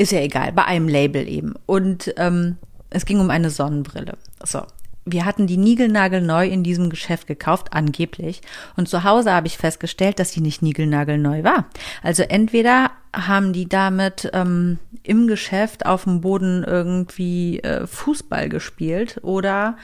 ist 0.00 0.12
ja 0.12 0.20
egal, 0.20 0.52
bei 0.52 0.64
einem 0.64 0.88
Label 0.88 1.28
eben. 1.28 1.54
Und 1.66 2.14
ähm, 2.16 2.56
es 2.88 3.04
ging 3.04 3.20
um 3.20 3.30
eine 3.30 3.50
Sonnenbrille. 3.50 4.16
So. 4.42 4.62
Wir 5.06 5.24
hatten 5.24 5.46
die 5.46 5.56
Nigelnagel 5.56 6.20
neu 6.20 6.46
in 6.46 6.62
diesem 6.62 6.88
Geschäft 6.90 7.26
gekauft, 7.26 7.72
angeblich. 7.72 8.42
Und 8.76 8.88
zu 8.88 9.02
Hause 9.02 9.32
habe 9.32 9.46
ich 9.46 9.56
festgestellt, 9.56 10.18
dass 10.18 10.32
sie 10.32 10.40
nicht 10.40 10.62
Nigelnagel 10.62 11.18
neu 11.18 11.42
war. 11.42 11.66
Also 12.02 12.22
entweder 12.22 12.90
haben 13.14 13.52
die 13.52 13.68
damit 13.68 14.30
ähm, 14.32 14.78
im 15.02 15.26
Geschäft 15.26 15.84
auf 15.84 16.04
dem 16.04 16.20
Boden 16.20 16.64
irgendwie 16.64 17.60
äh, 17.60 17.86
Fußball 17.86 18.48
gespielt 18.48 19.18
oder 19.22 19.76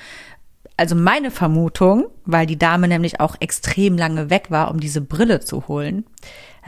also 0.76 0.94
meine 0.94 1.30
Vermutung, 1.30 2.06
weil 2.24 2.46
die 2.46 2.58
Dame 2.58 2.88
nämlich 2.88 3.20
auch 3.20 3.36
extrem 3.40 3.96
lange 3.96 4.30
weg 4.30 4.50
war, 4.50 4.70
um 4.70 4.80
diese 4.80 5.00
Brille 5.00 5.40
zu 5.40 5.68
holen, 5.68 6.04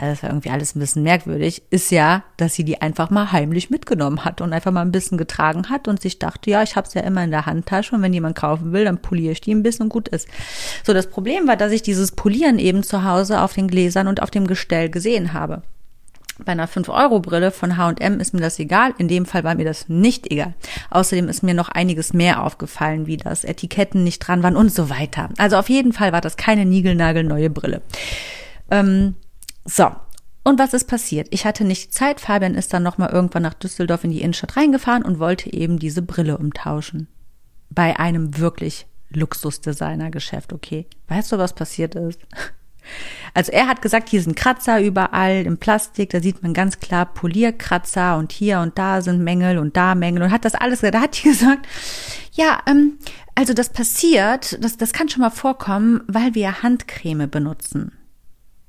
das 0.00 0.22
war 0.22 0.30
irgendwie 0.30 0.50
alles 0.50 0.76
ein 0.76 0.78
bisschen 0.78 1.02
merkwürdig, 1.02 1.62
ist 1.70 1.90
ja, 1.90 2.22
dass 2.36 2.54
sie 2.54 2.62
die 2.62 2.80
einfach 2.80 3.10
mal 3.10 3.32
heimlich 3.32 3.68
mitgenommen 3.68 4.24
hat 4.24 4.40
und 4.40 4.52
einfach 4.52 4.70
mal 4.70 4.82
ein 4.82 4.92
bisschen 4.92 5.18
getragen 5.18 5.70
hat 5.70 5.88
und 5.88 6.00
sich 6.00 6.20
dachte, 6.20 6.50
ja, 6.50 6.62
ich 6.62 6.76
hab's 6.76 6.94
ja 6.94 7.00
immer 7.00 7.24
in 7.24 7.32
der 7.32 7.46
Handtasche 7.46 7.96
und 7.96 8.02
wenn 8.02 8.12
jemand 8.12 8.36
kaufen 8.36 8.72
will, 8.72 8.84
dann 8.84 9.02
poliere 9.02 9.32
ich 9.32 9.40
die 9.40 9.52
ein 9.52 9.64
bisschen 9.64 9.86
und 9.86 9.88
gut 9.88 10.08
ist. 10.08 10.28
So, 10.86 10.94
das 10.94 11.08
Problem 11.08 11.48
war, 11.48 11.56
dass 11.56 11.72
ich 11.72 11.82
dieses 11.82 12.12
Polieren 12.12 12.60
eben 12.60 12.84
zu 12.84 13.02
Hause 13.02 13.40
auf 13.40 13.54
den 13.54 13.66
Gläsern 13.66 14.06
und 14.06 14.22
auf 14.22 14.30
dem 14.30 14.46
Gestell 14.46 14.88
gesehen 14.88 15.32
habe. 15.32 15.62
Bei 16.44 16.52
einer 16.52 16.68
5-Euro-Brille 16.68 17.50
von 17.50 17.76
H&M 17.76 18.20
ist 18.20 18.32
mir 18.32 18.40
das 18.40 18.58
egal. 18.58 18.94
In 18.98 19.08
dem 19.08 19.26
Fall 19.26 19.42
war 19.44 19.56
mir 19.56 19.64
das 19.64 19.88
nicht 19.88 20.30
egal. 20.30 20.54
Außerdem 20.90 21.28
ist 21.28 21.42
mir 21.42 21.54
noch 21.54 21.68
einiges 21.68 22.12
mehr 22.12 22.44
aufgefallen, 22.44 23.06
wie 23.06 23.16
das 23.16 23.44
Etiketten 23.44 24.04
nicht 24.04 24.20
dran 24.20 24.42
waren 24.42 24.56
und 24.56 24.72
so 24.72 24.88
weiter. 24.88 25.30
Also 25.38 25.56
auf 25.56 25.68
jeden 25.68 25.92
Fall 25.92 26.12
war 26.12 26.20
das 26.20 26.36
keine 26.36 26.64
niegelnagelneue 26.64 27.50
Brille. 27.50 27.82
Ähm, 28.70 29.16
so. 29.64 29.90
Und 30.44 30.58
was 30.58 30.72
ist 30.72 30.86
passiert? 30.86 31.28
Ich 31.30 31.44
hatte 31.44 31.64
nicht 31.64 31.92
Zeit. 31.92 32.20
Fabian 32.20 32.54
ist 32.54 32.72
dann 32.72 32.82
nochmal 32.82 33.10
irgendwann 33.10 33.42
nach 33.42 33.54
Düsseldorf 33.54 34.04
in 34.04 34.10
die 34.10 34.22
Innenstadt 34.22 34.56
reingefahren 34.56 35.02
und 35.02 35.18
wollte 35.18 35.52
eben 35.52 35.78
diese 35.78 36.02
Brille 36.02 36.38
umtauschen. 36.38 37.08
Bei 37.68 37.98
einem 37.98 38.38
wirklich 38.38 38.86
Luxusdesigner-Geschäft, 39.10 40.52
okay. 40.52 40.86
Weißt 41.08 41.32
du, 41.32 41.38
was 41.38 41.54
passiert 41.54 41.94
ist? 41.96 42.20
Also 43.34 43.52
er 43.52 43.66
hat 43.66 43.82
gesagt, 43.82 44.08
hier 44.08 44.22
sind 44.22 44.36
Kratzer 44.36 44.80
überall 44.80 45.42
im 45.44 45.58
Plastik, 45.58 46.10
da 46.10 46.20
sieht 46.20 46.42
man 46.42 46.54
ganz 46.54 46.80
klar 46.80 47.06
Polierkratzer 47.06 48.16
und 48.16 48.32
hier 48.32 48.60
und 48.60 48.78
da 48.78 49.02
sind 49.02 49.22
Mängel 49.22 49.58
und 49.58 49.76
da 49.76 49.94
Mängel 49.94 50.22
und 50.22 50.32
hat 50.32 50.44
das 50.44 50.54
alles, 50.54 50.80
da 50.80 51.00
hat 51.00 51.22
die 51.22 51.28
gesagt, 51.28 51.66
ja, 52.32 52.60
ähm, 52.66 52.98
also 53.34 53.54
das 53.54 53.70
passiert, 53.70 54.62
das, 54.62 54.76
das 54.76 54.92
kann 54.92 55.08
schon 55.08 55.22
mal 55.22 55.30
vorkommen, 55.30 56.02
weil 56.08 56.34
wir 56.34 56.62
Handcreme 56.62 57.28
benutzen 57.28 57.92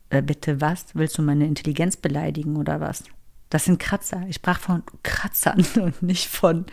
äh, 0.10 0.22
bitte 0.22 0.62
was? 0.62 0.88
Willst 0.94 1.18
du 1.18 1.22
meine 1.22 1.46
Intelligenz 1.46 1.98
beleidigen 1.98 2.58
oder 2.58 2.80
was? 2.80 3.04
Das 3.50 3.66
sind 3.66 3.80
Kratzer. 3.80 4.24
Ich 4.28 4.36
sprach 4.36 4.60
von 4.60 4.84
Kratzern 5.04 5.66
und 5.82 6.02
nicht 6.04 6.28
von 6.28 6.66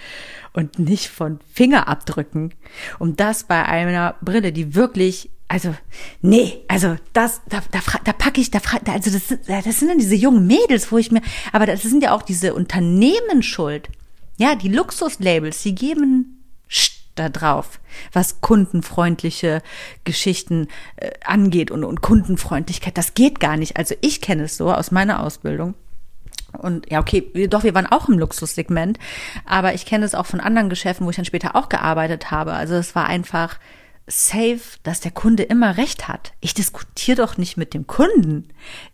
und 0.53 0.79
nicht 0.79 1.09
von 1.09 1.41
Fingerabdrücken. 1.53 2.55
Und 2.99 3.21
das 3.21 3.45
bei 3.45 3.65
einer 3.65 4.17
Brille, 4.21 4.53
die 4.53 4.75
wirklich, 4.75 5.31
also 5.49 5.75
nee, 6.23 6.65
also 6.69 6.97
das, 7.13 7.41
da, 7.49 7.63
da, 7.71 7.81
da 8.03 8.13
packe 8.13 8.41
ich, 8.41 8.51
da, 8.51 8.61
also 8.87 9.11
das, 9.11 9.39
das 9.47 9.79
sind 9.79 9.89
dann 9.89 9.99
diese 9.99 10.17
jungen 10.17 10.47
Mädels, 10.47 10.91
wo 10.91 10.99
ich 10.99 11.13
mir, 11.13 11.23
aber 11.53 11.67
das 11.67 11.83
sind 11.83 12.03
ja 12.03 12.13
auch 12.13 12.23
diese 12.23 12.55
Unternehmen 12.55 13.43
schuld. 13.43 13.89
Ja, 14.39 14.55
die 14.55 14.69
Luxuslabels, 14.69 15.63
die 15.63 15.75
geben 15.75 16.37
da 17.15 17.29
drauf, 17.29 17.81
was 18.13 18.41
kundenfreundliche 18.41 19.63
Geschichten 20.05 20.69
äh, 20.97 21.11
angeht 21.25 21.71
und, 21.71 21.85
und 21.85 22.03
Kundenfreundlichkeit. 22.03 22.99
Das 22.99 23.15
geht 23.15 23.41
gar 23.41 23.57
nicht. 23.57 23.77
Also 23.77 23.95
ich 24.03 24.21
kenne 24.21 24.45
es 24.45 24.57
so 24.57 24.73
aus 24.73 24.91
meiner 24.91 25.23
Ausbildung. 25.23 25.75
Und 26.53 26.91
ja, 26.91 27.01
okay, 27.01 27.49
doch, 27.49 27.65
wir 27.65 27.75
waren 27.75 27.87
auch 27.87 28.09
im 28.09 28.19
Luxussegment, 28.19 28.99
aber 29.45 29.75
ich 29.75 29.85
kenne 29.85 30.05
es 30.05 30.15
auch 30.15 30.27
von 30.27 30.41
anderen 30.41 30.71
Geschäften, 30.71 31.05
wo 31.07 31.11
ich 31.11 31.17
dann 31.17 31.25
später 31.25 31.57
auch 31.57 31.69
gearbeitet 31.69 32.31
habe. 32.31 32.53
Also 32.53 32.75
es 32.75 32.95
war 32.95 33.07
einfach, 33.07 33.59
safe, 34.07 34.79
dass 34.85 35.01
der 35.01 35.11
Kunde 35.11 35.43
immer 35.43 35.77
recht 35.77 36.07
hat. 36.07 36.33
Ich 36.41 36.55
diskutiere 36.55 37.17
doch 37.17 37.39
nicht 37.39 37.57
mit 37.57 37.75
dem 37.75 37.87
Kunden. 37.87 38.49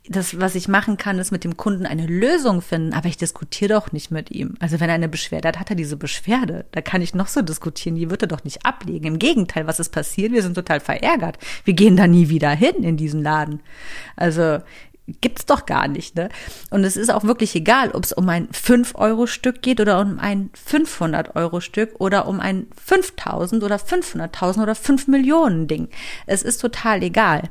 Das, 0.09 0.41
was 0.41 0.55
ich 0.55 0.69
machen 0.69 0.97
kann, 0.97 1.19
ist 1.19 1.33
mit 1.33 1.45
dem 1.45 1.59
Kunden 1.59 1.85
eine 1.85 2.07
Lösung 2.07 2.63
finden, 2.63 2.95
aber 2.95 3.09
ich 3.09 3.19
diskutiere 3.19 3.75
doch 3.75 3.93
nicht 3.93 4.11
mit 4.11 4.31
ihm. 4.31 4.55
Also 4.59 4.81
wenn 4.81 4.89
er 4.89 4.95
eine 4.95 5.11
Beschwerde 5.11 5.49
hat, 5.49 5.61
hat 5.61 5.71
er 5.71 5.77
diese 5.77 5.97
Beschwerde. 5.99 6.65
Da 6.73 6.81
kann 6.81 7.03
ich 7.03 7.15
noch 7.15 7.29
so 7.29 7.43
diskutieren, 7.43 7.97
die 7.97 8.09
wird 8.09 8.23
er 8.23 8.29
doch 8.29 8.45
nicht 8.45 8.65
ablegen. 8.65 9.07
Im 9.07 9.19
Gegenteil, 9.19 9.67
was 9.67 9.81
ist 9.81 9.91
passiert? 9.91 10.33
Wir 10.33 10.43
sind 10.43 10.55
total 10.55 10.81
verärgert. 10.81 11.39
Wir 11.65 11.75
gehen 11.75 11.97
da 11.97 12.07
nie 12.07 12.31
wieder 12.31 12.51
hin 12.51 12.83
in 12.83 12.97
diesen 12.97 13.23
Laden. 13.23 13.61
Also 14.17 14.61
gibt's 15.21 15.47
doch 15.47 15.67
gar 15.67 15.89
nicht, 15.89 16.17
ne? 16.17 16.29
Und 16.71 16.85
es 16.85 16.97
ist 16.97 17.13
auch 17.13 17.25
wirklich 17.25 17.55
egal, 17.55 17.91
ob 17.93 18.05
es 18.05 18.13
um 18.13 18.29
ein 18.29 18.49
5-Euro-Stück 18.49 19.63
geht 19.63 19.81
oder 19.81 20.01
um 20.01 20.19
ein 20.19 20.51
500-Euro-Stück 20.69 22.01
oder 22.01 22.27
um 22.27 22.41
ein 22.41 22.67
5000 22.85 23.63
oder 23.63 23.77
500.000 23.77 24.63
oder 24.63 24.75
5 24.75 25.09
Millionen 25.09 25.69
Ding. 25.69 25.89
Es 26.27 26.43
ist 26.43 26.59
total 26.59 27.03
egal. 27.03 27.51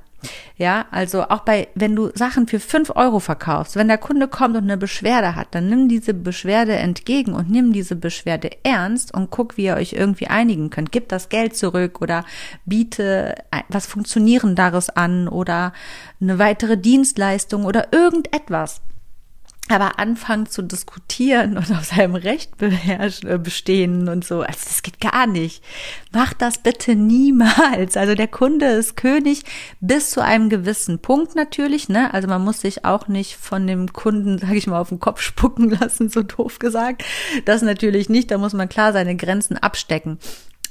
Ja, 0.58 0.86
also 0.92 1.24
auch 1.24 1.40
bei, 1.40 1.68
wenn 1.76 1.96
du 1.96 2.12
Sachen 2.14 2.48
für 2.48 2.60
fünf 2.60 2.92
Euro 2.96 3.20
verkaufst, 3.20 3.76
wenn 3.76 3.88
der 3.88 3.98
Kunde 3.98 4.28
kommt 4.28 4.56
und 4.56 4.64
eine 4.64 4.78
Beschwerde 4.78 5.36
hat, 5.36 5.48
dann 5.52 5.68
nimm 5.68 5.90
diese 5.90 6.14
Beschwerde 6.14 6.76
entgegen 6.76 7.34
und 7.34 7.50
nimm 7.50 7.74
diese 7.74 7.96
Beschwerde 7.96 8.52
ernst 8.64 9.14
und 9.14 9.32
guck, 9.32 9.58
wie 9.58 9.66
ihr 9.66 9.76
euch 9.76 9.94
irgendwie 9.94 10.28
einigen 10.28 10.70
könnt. 10.70 10.92
Gib 10.92 11.10
das 11.10 11.30
Geld 11.30 11.56
zurück 11.56 12.02
oder 12.02 12.26
biete 12.66 13.36
was 13.70 13.88
Funktionierenderes 13.88 14.90
an 14.90 15.28
oder 15.28 15.74
eine 16.20 16.38
weitere 16.38 16.78
Dienstleistung 16.78 17.66
oder 17.66 17.92
irgendetwas 17.92 18.82
aber 19.72 20.00
anfangen 20.00 20.46
zu 20.46 20.62
diskutieren 20.62 21.58
und 21.58 21.72
auf 21.72 21.86
seinem 21.86 22.16
Recht 22.16 22.52
äh, 22.62 23.38
bestehen 23.38 24.10
und 24.10 24.26
so, 24.26 24.42
also 24.42 24.60
das 24.68 24.84
geht 24.84 25.00
gar 25.00 25.28
nicht. 25.28 25.64
Mach 26.12 26.34
das 26.34 26.58
bitte 26.58 26.96
niemals. 26.96 27.98
Also 27.98 28.16
der 28.16 28.28
Kunde 28.28 28.66
ist 28.68 28.98
König 28.98 29.44
bis 29.80 30.12
zu 30.12 30.24
einem 30.24 30.50
gewissen 30.50 31.00
Punkt 31.00 31.36
natürlich, 31.36 31.90
ne? 31.90 32.14
Also 32.14 32.28
man 32.28 32.44
muss 32.44 32.62
sich 32.62 32.86
auch 32.86 33.08
nicht 33.08 33.36
von 33.36 33.68
dem 33.68 33.94
Kunden, 33.94 34.38
sage 34.38 34.56
ich 34.56 34.68
mal, 34.68 34.80
auf 34.80 34.90
den 34.90 35.00
Kopf 35.00 35.22
spucken 35.22 35.70
lassen, 35.80 36.10
so 36.10 36.24
doof 36.24 36.60
gesagt. 36.60 37.04
Das 37.46 37.62
natürlich 37.62 38.10
nicht, 38.10 38.32
da 38.32 38.38
muss 38.38 38.54
man 38.54 38.70
klar 38.70 38.94
seine 38.94 39.16
Grenzen 39.16 39.58
abstecken. 39.58 40.20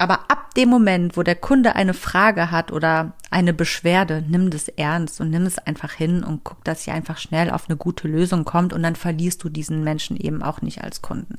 Aber 0.00 0.30
ab 0.30 0.54
dem 0.54 0.70
Moment, 0.70 1.18
wo 1.18 1.22
der 1.22 1.34
Kunde 1.34 1.76
eine 1.76 1.92
Frage 1.92 2.50
hat 2.50 2.72
oder 2.72 3.12
eine 3.30 3.52
Beschwerde, 3.52 4.24
nimm 4.26 4.48
das 4.48 4.68
ernst 4.68 5.20
und 5.20 5.28
nimm 5.28 5.44
es 5.44 5.58
einfach 5.58 5.92
hin 5.92 6.24
und 6.24 6.42
guck, 6.42 6.64
dass 6.64 6.84
sie 6.84 6.90
einfach 6.90 7.18
schnell 7.18 7.50
auf 7.50 7.68
eine 7.68 7.76
gute 7.76 8.08
Lösung 8.08 8.46
kommt 8.46 8.72
und 8.72 8.82
dann 8.82 8.96
verlierst 8.96 9.44
du 9.44 9.50
diesen 9.50 9.84
Menschen 9.84 10.16
eben 10.16 10.42
auch 10.42 10.62
nicht 10.62 10.82
als 10.82 11.02
Kunden. 11.02 11.38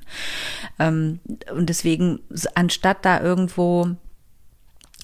Ähm, 0.78 1.22
und 1.56 1.70
deswegen, 1.70 2.20
anstatt 2.54 3.04
da 3.04 3.20
irgendwo 3.20 3.96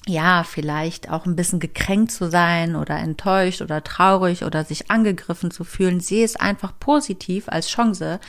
ja, 0.08 0.44
vielleicht 0.44 1.10
auch 1.10 1.26
ein 1.26 1.36
bisschen 1.36 1.60
gekränkt 1.60 2.10
zu 2.10 2.30
sein 2.30 2.76
oder 2.76 2.98
enttäuscht 2.98 3.62
oder 3.62 3.84
traurig 3.84 4.44
oder 4.44 4.64
sich 4.64 4.90
angegriffen 4.90 5.50
zu 5.50 5.64
fühlen. 5.64 6.00
Sehe 6.00 6.24
es 6.24 6.36
einfach 6.36 6.72
positiv 6.78 7.48
als 7.48 7.68
Chance, 7.68 8.20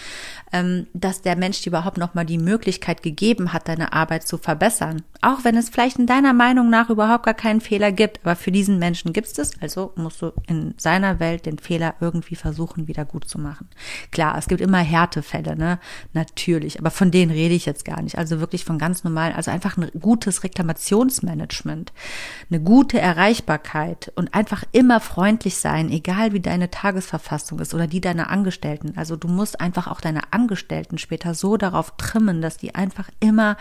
ähm, 0.51 0.87
dass 0.93 1.21
der 1.21 1.35
Mensch 1.35 1.61
dir 1.61 1.69
überhaupt 1.69 1.97
nochmal 1.97 2.25
die 2.25 2.37
Möglichkeit 2.37 3.03
gegeben 3.03 3.53
hat, 3.53 3.67
deine 3.67 3.93
Arbeit 3.93 4.27
zu 4.27 4.37
verbessern. 4.37 5.03
Auch 5.21 5.43
wenn 5.43 5.57
es 5.57 5.69
vielleicht 5.69 5.99
in 5.99 6.07
deiner 6.07 6.33
Meinung 6.33 6.69
nach 6.69 6.89
überhaupt 6.89 7.25
gar 7.25 7.33
keinen 7.33 7.61
Fehler 7.61 7.91
gibt, 7.91 8.19
aber 8.23 8.35
für 8.35 8.51
diesen 8.51 8.79
Menschen 8.79 9.13
gibt 9.13 9.37
es, 9.37 9.51
also 9.61 9.93
musst 9.95 10.21
du 10.21 10.31
in 10.47 10.73
seiner 10.77 11.19
Welt 11.19 11.45
den 11.45 11.59
Fehler 11.59 11.95
irgendwie 11.99 12.35
versuchen, 12.35 12.87
wieder 12.87 13.05
gut 13.05 13.25
zu 13.27 13.37
machen. 13.37 13.67
Klar, 14.11 14.37
es 14.37 14.47
gibt 14.47 14.61
immer 14.61 14.79
Härtefälle, 14.79 15.55
ne? 15.55 15.79
Natürlich, 16.13 16.79
aber 16.79 16.91
von 16.91 17.11
denen 17.11 17.31
rede 17.31 17.53
ich 17.53 17.65
jetzt 17.65 17.85
gar 17.85 18.01
nicht. 18.01 18.17
Also 18.17 18.39
wirklich 18.39 18.65
von 18.65 18.79
ganz 18.79 19.03
normalen, 19.03 19.35
also 19.35 19.51
einfach 19.51 19.77
ein 19.77 19.91
gutes 19.99 20.43
Reklamationsmanagement, 20.43 21.68
eine 21.69 22.59
gute 22.59 22.99
Erreichbarkeit 22.99 24.11
und 24.15 24.33
einfach 24.33 24.63
immer 24.71 24.99
freundlich 24.99 25.57
sein, 25.57 25.91
egal 25.91 26.33
wie 26.33 26.39
deine 26.39 26.71
Tagesverfassung 26.71 27.59
ist 27.59 27.73
oder 27.73 27.87
die 27.87 28.01
deiner 28.01 28.29
Angestellten. 28.29 28.93
Also 28.95 29.15
du 29.15 29.27
musst 29.27 29.61
einfach 29.61 29.87
auch 29.87 30.01
deine 30.01 30.33
Angestellten 30.33 30.97
später 30.97 31.33
so 31.33 31.57
darauf 31.57 31.95
trimmen, 31.97 32.41
dass 32.41 32.57
die 32.57 32.75
einfach 32.75 33.09
immer 33.19 33.57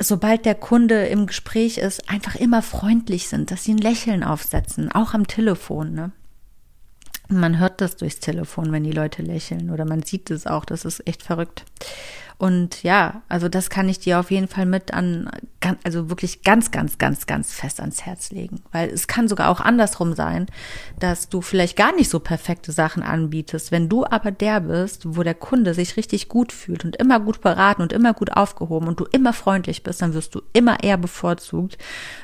sobald 0.00 0.44
der 0.44 0.54
Kunde 0.54 1.06
im 1.06 1.26
Gespräch 1.26 1.78
ist, 1.78 2.10
einfach 2.10 2.34
immer 2.34 2.62
freundlich 2.62 3.28
sind, 3.28 3.50
dass 3.50 3.64
sie 3.64 3.74
ein 3.74 3.78
Lächeln 3.78 4.24
aufsetzen, 4.24 4.90
auch 4.90 5.14
am 5.14 5.26
Telefon. 5.26 5.94
Ne? 5.94 6.12
Man 7.28 7.58
hört 7.58 7.80
das 7.80 7.96
durchs 7.96 8.20
Telefon, 8.20 8.72
wenn 8.72 8.84
die 8.84 8.92
Leute 8.92 9.22
lächeln 9.22 9.70
oder 9.70 9.84
man 9.84 10.02
sieht 10.02 10.30
es 10.30 10.46
auch. 10.46 10.64
Das 10.64 10.84
ist 10.84 11.06
echt 11.06 11.22
verrückt. 11.22 11.64
Und 12.36 12.82
ja, 12.82 13.22
also 13.28 13.48
das 13.48 13.70
kann 13.70 13.88
ich 13.88 14.00
dir 14.00 14.18
auf 14.18 14.30
jeden 14.30 14.48
Fall 14.48 14.66
mit 14.66 14.92
an, 14.92 15.30
also 15.84 16.10
wirklich 16.10 16.42
ganz, 16.42 16.72
ganz, 16.72 16.98
ganz, 16.98 17.26
ganz 17.26 17.52
fest 17.52 17.80
ans 17.80 18.02
Herz 18.02 18.32
legen. 18.32 18.60
Weil 18.72 18.90
es 18.90 19.06
kann 19.06 19.28
sogar 19.28 19.50
auch 19.50 19.60
andersrum 19.60 20.14
sein, 20.14 20.46
dass 20.98 21.28
du 21.28 21.40
vielleicht 21.40 21.76
gar 21.76 21.94
nicht 21.94 22.10
so 22.10 22.18
perfekte 22.18 22.72
Sachen 22.72 23.02
anbietest. 23.02 23.70
Wenn 23.70 23.88
du 23.88 24.04
aber 24.04 24.32
der 24.32 24.60
bist, 24.60 25.16
wo 25.16 25.22
der 25.22 25.34
Kunde 25.34 25.74
sich 25.74 25.96
richtig 25.96 26.28
gut 26.28 26.52
fühlt 26.52 26.84
und 26.84 26.96
immer 26.96 27.20
gut 27.20 27.40
beraten 27.40 27.82
und 27.82 27.92
immer 27.92 28.14
gut 28.14 28.36
aufgehoben 28.36 28.88
und 28.88 28.98
du 28.98 29.04
immer 29.04 29.32
freundlich 29.32 29.82
bist, 29.84 30.02
dann 30.02 30.14
wirst 30.14 30.34
du 30.34 30.42
immer 30.52 30.82
eher 30.82 30.98
bevorzugt 30.98 31.78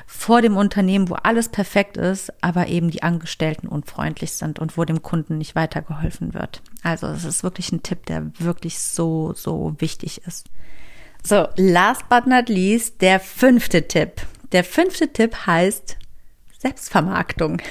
vor 0.05 0.41
dem 0.41 0.57
Unternehmen, 0.57 1.09
wo 1.09 1.15
alles 1.15 1.49
perfekt 1.49 1.95
ist, 1.95 2.33
aber 2.43 2.67
eben 2.67 2.91
die 2.91 3.03
Angestellten 3.03 3.67
unfreundlich 3.67 4.33
sind 4.33 4.59
und 4.59 4.77
wo 4.77 4.83
dem 4.83 5.01
Kunden 5.01 5.37
nicht 5.37 5.55
weitergeholfen 5.55 6.33
wird. 6.33 6.61
Also 6.83 7.07
es 7.07 7.25
ist 7.25 7.43
wirklich 7.43 7.71
ein 7.71 7.83
Tipp, 7.83 8.05
der 8.07 8.31
wirklich 8.39 8.79
so, 8.79 9.33
so 9.33 9.75
wichtig 9.79 10.21
ist. 10.25 10.47
So, 11.23 11.47
last 11.55 12.09
but 12.09 12.25
not 12.25 12.49
least, 12.49 13.01
der 13.01 13.19
fünfte 13.19 13.87
Tipp. 13.87 14.21
Der 14.51 14.63
fünfte 14.63 15.11
Tipp 15.13 15.45
heißt 15.45 15.97
Selbstvermarktung. 16.57 17.61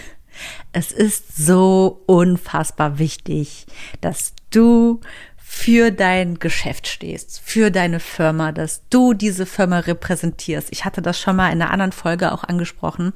Es 0.73 0.93
ist 0.93 1.37
so 1.37 2.03
unfassbar 2.07 2.99
wichtig, 2.99 3.67
dass 4.01 4.33
du 4.51 5.01
für 5.37 5.91
dein 5.91 6.39
Geschäft 6.39 6.87
stehst, 6.87 7.41
für 7.45 7.73
deine 7.73 7.99
Firma, 7.99 8.53
dass 8.53 8.89
du 8.89 9.15
diese 9.15 9.47
Firma 9.47 9.81
repräsentierst. 9.81 10.69
Ich 10.71 10.85
hatte 10.85 11.03
das 11.03 11.21
schon 11.21 11.35
mal 11.35 11.53
in 11.53 11.61
einer 11.61 11.73
anderen 11.73 11.91
Folge 11.91 12.33
auch 12.33 12.45
angesprochen, 12.45 13.13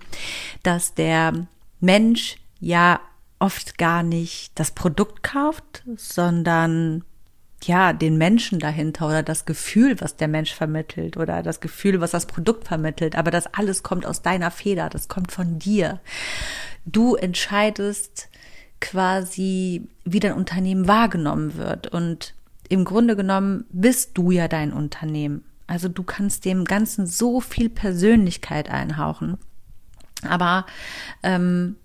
dass 0.65 0.95
der 0.95 1.47
Mensch 1.79 2.37
ja 2.59 3.01
oft 3.45 3.77
gar 3.77 4.03
nicht 4.03 4.59
das 4.59 4.71
Produkt 4.71 5.23
kauft, 5.23 5.83
sondern 5.97 7.05
ja, 7.63 7.93
den 7.93 8.17
Menschen 8.17 8.59
dahinter 8.59 9.07
oder 9.07 9.23
das 9.23 9.45
Gefühl, 9.45 10.01
was 10.01 10.17
der 10.17 10.29
Mensch 10.29 10.55
vermittelt 10.55 11.19
oder 11.19 11.43
das 11.43 11.61
Gefühl, 11.61 12.01
was 12.01 12.13
das 12.13 12.25
Produkt 12.25 12.67
vermittelt. 12.67 13.17
Aber 13.17 13.31
das 13.31 13.47
alles 13.53 13.83
kommt 13.83 14.07
aus 14.07 14.23
deiner 14.23 14.51
Feder, 14.51 14.89
das 14.89 15.09
kommt 15.09 15.31
von 15.31 15.59
dir. 15.59 16.01
Du 16.87 17.17
entscheidest 17.17 18.31
quasi, 18.81 19.89
wie 20.07 20.21
dein 20.21 20.33
Unternehmen 20.33 20.89
wahrgenommen 20.89 21.59
wird. 21.59 21.89
Und 21.89 22.35
im 22.71 22.87
Grunde 22.87 23.15
genommen 23.15 23.67
bist 23.69 24.17
du 24.17 24.31
ja 24.31 24.49
dein 24.49 24.73
Unternehmen. 24.73 25.45
Also 25.67 25.89
du 25.89 26.03
kannst 26.03 26.47
dem 26.47 26.65
Ganzen 26.65 27.07
so 27.07 27.43
viel 27.43 27.69
Persönlichkeit 27.69 28.71
einhauchen. 28.71 29.37
Aber 30.27 30.65
ähm, 31.23 31.77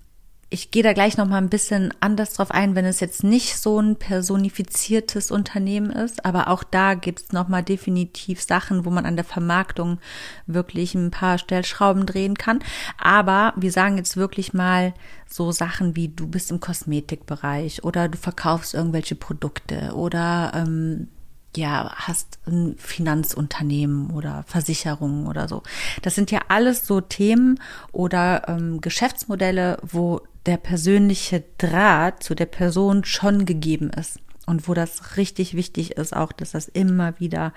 ich 0.52 0.72
gehe 0.72 0.82
da 0.82 0.94
gleich 0.94 1.16
noch 1.16 1.28
mal 1.28 1.38
ein 1.38 1.50
bisschen 1.50 1.94
anders 2.00 2.34
drauf 2.34 2.50
ein, 2.50 2.74
wenn 2.74 2.86
es 2.86 3.00
jetzt 3.00 3.24
nicht 3.24 3.58
so 3.58 3.80
ein 3.80 3.98
personifiziertes 3.98 5.30
Unternehmen 5.30 5.92
ist. 5.92 6.26
Aber 6.26 6.48
auch 6.48 6.64
da 6.64 6.96
gibt 6.96 7.22
es 7.22 7.32
noch 7.32 7.48
mal 7.48 7.62
definitiv 7.62 8.42
Sachen, 8.42 8.84
wo 8.84 8.90
man 8.90 9.06
an 9.06 9.16
der 9.16 9.26
Vermarktung 9.26 10.00
wirklich 10.48 10.96
ein 10.96 11.12
paar 11.12 11.38
Stellschrauben 11.38 12.08
drehen 12.08 12.34
kann. 12.34 12.60
Aber 12.98 13.54
wir 13.58 13.72
sagen 13.72 13.98
jetzt 13.98 14.18
wirklich 14.18 14.52
mal 14.52 14.96
so 15.28 15.52
Sachen 15.52 15.96
wie 15.96 16.08
du 16.08 16.26
bist 16.26 16.50
im 16.50 16.60
Kosmetikbereich 16.60 17.84
oder 17.84 18.10
du 18.10 18.18
verkaufst 18.18 18.74
irgendwelche 18.74 19.16
Produkte 19.16 19.94
oder 19.94 20.52
ähm, 20.56 21.10
ja, 21.56 21.92
hast 21.96 22.40
ein 22.46 22.76
Finanzunternehmen 22.78 24.12
oder 24.12 24.44
Versicherungen 24.48 25.28
oder 25.28 25.48
so. 25.48 25.64
Das 26.02 26.16
sind 26.16 26.32
ja 26.32 26.42
alles 26.48 26.86
so 26.86 27.02
Themen 27.02 27.60
oder 27.92 28.48
ähm, 28.48 28.82
Geschäftsmodelle, 28.82 29.80
wo 29.82 30.22
der 30.46 30.58
persönliche 30.58 31.44
Draht 31.58 32.24
zu 32.24 32.36
der 32.36 32.46
Person 32.46 33.04
schon 33.04 33.46
gegeben 33.46 33.90
ist. 33.90 34.20
Und 34.50 34.68
wo 34.68 34.74
das 34.74 35.16
richtig 35.16 35.54
wichtig 35.54 35.92
ist, 35.92 36.16
auch, 36.16 36.32
dass 36.32 36.52
das 36.52 36.68
immer 36.68 37.20
wieder 37.20 37.54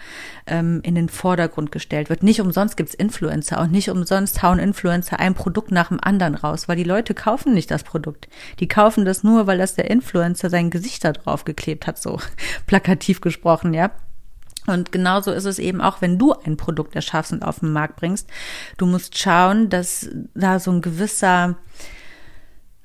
ähm, 0.46 0.80
in 0.82 0.94
den 0.94 1.08
Vordergrund 1.08 1.72
gestellt 1.72 2.10
wird. 2.10 2.22
Nicht 2.22 2.42
umsonst 2.42 2.76
gibt's 2.76 2.92
Influencer 2.92 3.60
und 3.62 3.72
nicht 3.72 3.88
umsonst 3.88 4.42
hauen 4.42 4.58
Influencer 4.58 5.18
ein 5.18 5.34
Produkt 5.34 5.70
nach 5.70 5.88
dem 5.88 6.00
anderen 6.02 6.34
raus, 6.34 6.68
weil 6.68 6.76
die 6.76 6.84
Leute 6.84 7.14
kaufen 7.14 7.54
nicht 7.54 7.70
das 7.70 7.82
Produkt. 7.82 8.28
Die 8.60 8.68
kaufen 8.68 9.06
das 9.06 9.24
nur, 9.24 9.46
weil 9.46 9.56
das 9.56 9.74
der 9.74 9.90
Influencer 9.90 10.50
sein 10.50 10.68
Gesicht 10.68 11.02
da 11.02 11.12
drauf 11.12 11.44
geklebt 11.44 11.86
hat, 11.86 11.96
so 11.96 12.20
plakativ 12.66 13.22
gesprochen, 13.22 13.72
ja. 13.72 13.90
Und 14.66 14.92
genauso 14.92 15.32
ist 15.32 15.46
es 15.46 15.58
eben 15.58 15.80
auch, 15.80 16.02
wenn 16.02 16.18
du 16.18 16.34
ein 16.44 16.58
Produkt 16.58 16.94
erschaffst 16.94 17.32
und 17.32 17.42
auf 17.42 17.60
den 17.60 17.72
Markt 17.72 17.96
bringst. 17.96 18.28
Du 18.76 18.84
musst 18.84 19.18
schauen, 19.18 19.70
dass 19.70 20.10
da 20.34 20.60
so 20.60 20.70
ein 20.70 20.82
gewisser 20.82 21.56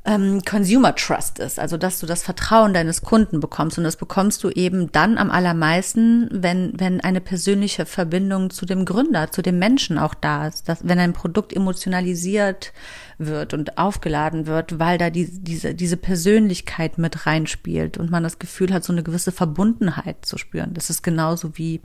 ähm, 0.08 0.41
Consumer 0.43 0.95
Trust 0.95 1.38
ist, 1.39 1.60
also 1.60 1.76
dass 1.76 1.99
du 1.99 2.05
das 2.05 2.24
Vertrauen 2.24 2.74
deines 2.74 3.01
Kunden 3.01 3.41
bekommst 3.41 3.78
und 3.78 3.84
das 3.84 3.97
bekommst 3.97 4.41
du 4.43 4.49
eben 4.49 4.89
dann 4.93 5.18
am 5.18 5.30
allermeisten, 5.30 6.30
wenn 6.32 6.72
wenn 6.80 7.01
eine 7.01 7.20
persönliche 7.20 7.86
Verbindung 7.86 8.49
zu 8.49 8.66
dem 8.66 8.86
Gründer, 8.86 9.32
zu 9.32 9.41
dem 9.41 9.60
Menschen 9.60 9.97
auch 9.97 10.14
da 10.14 10.47
ist, 10.47 10.70
dass 10.70 10.88
wenn 10.88 10.97
ein 10.99 11.12
Produkt 11.12 11.51
emotionalisiert 11.51 12.72
wird 13.18 13.53
und 13.53 13.78
aufgeladen 13.78 14.47
wird, 14.47 14.80
weil 14.80 14.97
da 14.97 15.10
die, 15.10 15.28
diese 15.30 15.76
diese 15.76 15.97
Persönlichkeit 15.97 16.97
mit 16.97 17.26
reinspielt 17.26 17.97
und 17.97 18.10
man 18.10 18.24
das 18.24 18.39
Gefühl 18.39 18.74
hat, 18.74 18.86
so 18.86 18.93
eine 18.93 19.03
gewisse 19.03 19.34
Verbundenheit 19.34 20.26
zu 20.26 20.38
spüren. 20.38 20.74
Das 20.74 20.89
ist 20.89 21.03
genauso 21.03 21.58
wie 21.58 21.82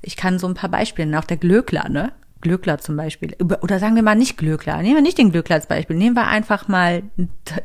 ich 0.00 0.16
kann 0.16 0.38
so 0.38 0.46
ein 0.46 0.54
paar 0.54 0.70
Beispiele, 0.70 1.18
auch 1.18 1.24
der 1.24 1.36
Glöckler, 1.36 1.88
ne? 1.88 2.12
Glöckler 2.40 2.78
zum 2.78 2.96
Beispiel, 2.96 3.34
oder 3.40 3.78
sagen 3.78 3.96
wir 3.96 4.02
mal 4.02 4.14
nicht 4.14 4.36
Glöckler, 4.36 4.80
nehmen 4.82 4.96
wir 4.96 5.02
nicht 5.02 5.18
den 5.18 5.32
Glöckler 5.32 5.56
als 5.56 5.66
Beispiel, 5.66 5.96
nehmen 5.96 6.16
wir 6.16 6.28
einfach 6.28 6.68
mal 6.68 7.02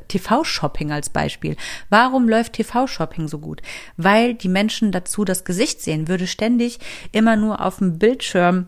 TV-Shopping 0.07 0.91
als 0.91 1.09
Beispiel. 1.09 1.55
Warum 1.89 2.27
läuft 2.27 2.53
TV-Shopping 2.53 3.27
so 3.27 3.39
gut? 3.39 3.61
Weil 3.97 4.33
die 4.33 4.49
Menschen 4.49 4.91
dazu 4.91 5.25
das 5.25 5.45
Gesicht 5.45 5.81
sehen, 5.81 6.07
würde 6.07 6.27
ständig 6.27 6.79
immer 7.11 7.35
nur 7.35 7.63
auf 7.63 7.77
dem 7.77 7.99
Bildschirm 7.99 8.67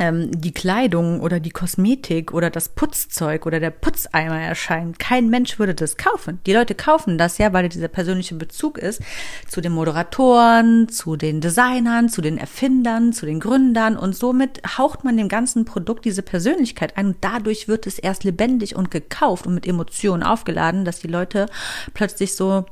die 0.00 0.52
Kleidung 0.52 1.20
oder 1.20 1.38
die 1.38 1.50
Kosmetik 1.50 2.32
oder 2.32 2.50
das 2.50 2.70
Putzzeug 2.70 3.46
oder 3.46 3.60
der 3.60 3.70
Putzeimer 3.70 4.40
erscheint. 4.40 4.98
Kein 4.98 5.28
Mensch 5.28 5.58
würde 5.58 5.74
das 5.74 5.96
kaufen. 5.96 6.40
Die 6.46 6.52
Leute 6.54 6.74
kaufen 6.74 7.18
das 7.18 7.38
ja, 7.38 7.52
weil 7.52 7.68
dieser 7.68 7.88
persönliche 7.88 8.34
Bezug 8.34 8.78
ist 8.78 9.00
zu 9.46 9.60
den 9.60 9.72
Moderatoren, 9.72 10.88
zu 10.88 11.16
den 11.16 11.40
Designern, 11.40 12.08
zu 12.08 12.20
den 12.20 12.38
Erfindern, 12.38 13.12
zu 13.12 13.26
den 13.26 13.38
Gründern 13.38 13.96
und 13.96 14.16
somit 14.16 14.62
haucht 14.76 15.04
man 15.04 15.16
dem 15.16 15.28
ganzen 15.28 15.64
Produkt 15.64 16.04
diese 16.04 16.22
Persönlichkeit 16.22 16.96
ein 16.96 17.08
und 17.08 17.16
dadurch 17.20 17.68
wird 17.68 17.86
es 17.86 17.98
erst 17.98 18.24
lebendig 18.24 18.74
und 18.74 18.90
gekauft 18.90 19.46
und 19.46 19.54
mit 19.54 19.66
Emotionen 19.66 20.22
aufgeladen, 20.22 20.84
dass 20.84 20.98
die 20.98 21.08
Leute 21.08 21.46
plötzlich 21.94 22.34
so 22.34 22.64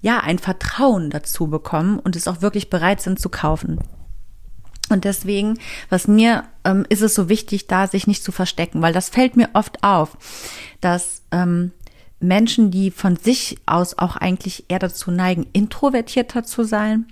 ja, 0.00 0.20
ein 0.20 0.38
Vertrauen 0.38 1.10
dazu 1.10 1.48
bekommen 1.48 1.98
und 1.98 2.14
es 2.14 2.28
auch 2.28 2.40
wirklich 2.40 2.70
bereit 2.70 3.00
sind 3.00 3.18
zu 3.18 3.30
kaufen. 3.30 3.78
Und 4.90 5.04
deswegen, 5.04 5.58
was 5.90 6.08
mir 6.08 6.44
ähm, 6.64 6.86
ist 6.88 7.02
es 7.02 7.14
so 7.14 7.28
wichtig, 7.28 7.66
da 7.66 7.86
sich 7.86 8.06
nicht 8.06 8.22
zu 8.22 8.32
verstecken, 8.32 8.82
weil 8.82 8.92
das 8.92 9.08
fällt 9.08 9.36
mir 9.36 9.50
oft 9.52 9.82
auf, 9.82 10.16
dass 10.80 11.22
ähm, 11.30 11.72
Menschen, 12.20 12.70
die 12.70 12.90
von 12.90 13.16
sich 13.16 13.58
aus 13.66 13.98
auch 13.98 14.16
eigentlich 14.16 14.64
eher 14.68 14.78
dazu 14.78 15.10
neigen, 15.10 15.46
introvertierter 15.52 16.44
zu 16.44 16.64
sein, 16.64 17.06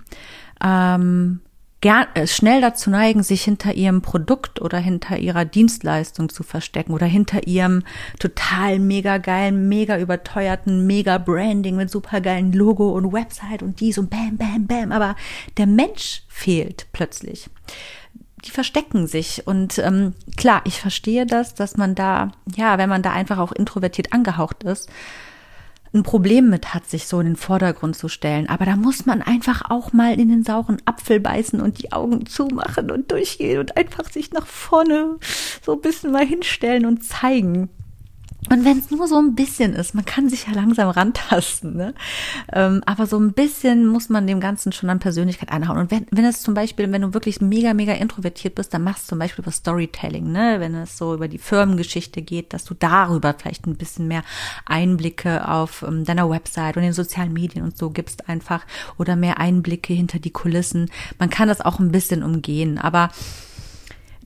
ähm, 0.63 1.41
gern, 1.81 2.07
äh, 2.15 2.27
schnell 2.27 2.61
dazu 2.61 2.89
neigen, 2.89 3.23
sich 3.23 3.43
hinter 3.43 3.73
ihrem 3.73 4.01
Produkt 4.01 4.61
oder 4.61 4.77
hinter 4.77 5.17
ihrer 5.17 5.45
Dienstleistung 5.45 6.29
zu 6.29 6.43
verstecken 6.43 6.93
oder 6.93 7.05
hinter 7.05 7.47
ihrem 7.47 7.83
total 8.19 8.79
mega 8.79 9.17
geilen, 9.17 9.69
mega 9.69 9.97
überteuerten, 9.97 10.87
mega 10.87 11.17
Branding 11.17 11.75
mit 11.75 11.89
supergeilen 11.89 12.51
Logo 12.53 12.89
und 12.89 13.13
Website 13.13 13.61
und 13.61 13.79
dies 13.79 13.97
und 13.97 14.09
bam, 14.09 14.37
bam, 14.37 14.67
bam. 14.67 14.91
Aber 14.91 15.15
der 15.57 15.67
Mensch 15.67 16.23
fehlt 16.27 16.87
plötzlich. 16.93 17.49
Die 18.45 18.51
verstecken 18.51 19.07
sich 19.07 19.45
und 19.45 19.77
ähm, 19.79 20.13
klar, 20.37 20.61
ich 20.65 20.79
verstehe 20.79 21.25
das, 21.25 21.55
dass 21.55 21.75
man 21.75 21.95
da, 21.95 22.31
ja, 22.55 22.77
wenn 22.77 22.89
man 22.89 23.01
da 23.01 23.11
einfach 23.11 23.39
auch 23.39 23.51
introvertiert 23.51 24.13
angehaucht 24.13 24.63
ist, 24.63 24.89
ein 25.93 26.03
Problem 26.03 26.49
mit 26.49 26.73
hat, 26.73 26.85
sich 26.87 27.07
so 27.07 27.19
in 27.19 27.27
den 27.27 27.35
Vordergrund 27.35 27.95
zu 27.95 28.07
stellen. 28.07 28.49
Aber 28.49 28.65
da 28.65 28.75
muss 28.75 29.05
man 29.05 29.21
einfach 29.21 29.69
auch 29.69 29.93
mal 29.93 30.19
in 30.19 30.29
den 30.29 30.43
sauren 30.43 30.81
Apfel 30.85 31.19
beißen 31.19 31.61
und 31.61 31.81
die 31.81 31.91
Augen 31.91 32.25
zumachen 32.25 32.91
und 32.91 33.11
durchgehen 33.11 33.59
und 33.59 33.77
einfach 33.77 34.09
sich 34.11 34.31
nach 34.31 34.47
vorne 34.47 35.17
so 35.65 35.73
ein 35.73 35.81
bisschen 35.81 36.11
mal 36.11 36.25
hinstellen 36.25 36.85
und 36.85 37.03
zeigen. 37.03 37.69
Und 38.49 38.63
wenn 38.63 38.79
es 38.79 38.91
nur 38.91 39.07
so 39.07 39.17
ein 39.17 39.35
bisschen 39.35 39.73
ist, 39.73 39.93
man 39.93 40.05
kann 40.05 40.29
sich 40.29 40.47
ja 40.47 40.53
langsam 40.53 40.89
rantasten, 40.89 41.75
ne? 41.75 41.93
Ähm, 42.53 42.81
aber 42.85 43.05
so 43.05 43.19
ein 43.19 43.33
bisschen 43.33 43.87
muss 43.87 44.09
man 44.09 44.25
dem 44.25 44.39
Ganzen 44.39 44.71
schon 44.71 44.89
an 44.89 44.99
Persönlichkeit 44.99 45.51
einhauen. 45.51 45.77
Und 45.77 45.91
wenn, 45.91 46.05
wenn 46.11 46.25
es 46.25 46.41
zum 46.41 46.53
Beispiel, 46.53 46.91
wenn 46.91 47.01
du 47.01 47.13
wirklich 47.13 47.41
mega, 47.41 47.73
mega 47.73 47.93
introvertiert 47.93 48.55
bist, 48.55 48.73
dann 48.73 48.83
machst 48.83 49.05
du 49.05 49.09
zum 49.09 49.19
Beispiel 49.19 49.43
über 49.43 49.51
Storytelling, 49.51 50.31
ne? 50.31 50.57
Wenn 50.59 50.75
es 50.75 50.97
so 50.97 51.13
über 51.13 51.27
die 51.27 51.37
Firmengeschichte 51.37 52.21
geht, 52.21 52.53
dass 52.53 52.63
du 52.63 52.73
darüber 52.73 53.35
vielleicht 53.37 53.67
ein 53.67 53.75
bisschen 53.75 54.07
mehr 54.07 54.23
Einblicke 54.65 55.47
auf 55.47 55.83
ähm, 55.83 56.05
deiner 56.05 56.29
Website 56.29 56.77
und 56.77 56.83
den 56.83 56.93
sozialen 56.93 57.33
Medien 57.33 57.65
und 57.65 57.77
so 57.77 57.89
gibst 57.89 58.29
einfach 58.29 58.65
oder 58.97 59.15
mehr 59.15 59.39
Einblicke 59.39 59.93
hinter 59.93 60.19
die 60.19 60.31
Kulissen. 60.31 60.89
Man 61.19 61.29
kann 61.29 61.49
das 61.49 61.61
auch 61.61 61.79
ein 61.79 61.91
bisschen 61.91 62.23
umgehen, 62.23 62.77
aber 62.77 63.09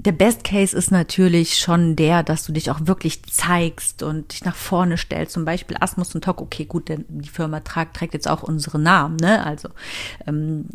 der 0.06 0.14
Best 0.14 0.44
Case 0.44 0.76
ist 0.76 0.92
natürlich 0.92 1.60
schon 1.60 1.96
der, 1.96 2.24
dass 2.24 2.44
du 2.44 2.52
dich 2.52 2.72
auch 2.72 2.80
wirklich 2.86 3.24
zeigst 3.24 4.02
und 4.02 4.32
dich 4.32 4.44
nach 4.44 4.56
vorne 4.56 4.98
stellst. 4.98 5.34
Zum 5.34 5.46
Beispiel 5.46 5.78
Asmus 5.80 6.16
und 6.16 6.24
Tok. 6.24 6.42
Okay, 6.42 6.66
gut, 6.66 6.90
denn 6.90 7.06
die 7.08 7.30
Firma 7.30 7.60
tragt, 7.60 7.96
trägt 7.98 8.16
jetzt 8.16 8.28
auch 8.28 8.42
unsere 8.42 8.80
Namen, 8.80 9.18
ne? 9.18 9.46
Also 9.46 9.70
ähm, 10.26 10.66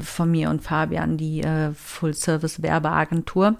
von 0.00 0.30
mir 0.30 0.50
und 0.50 0.62
Fabian, 0.62 1.16
die 1.16 1.42
äh, 1.42 1.72
Full 1.72 2.14
Service 2.14 2.62
Werbeagentur. 2.62 3.56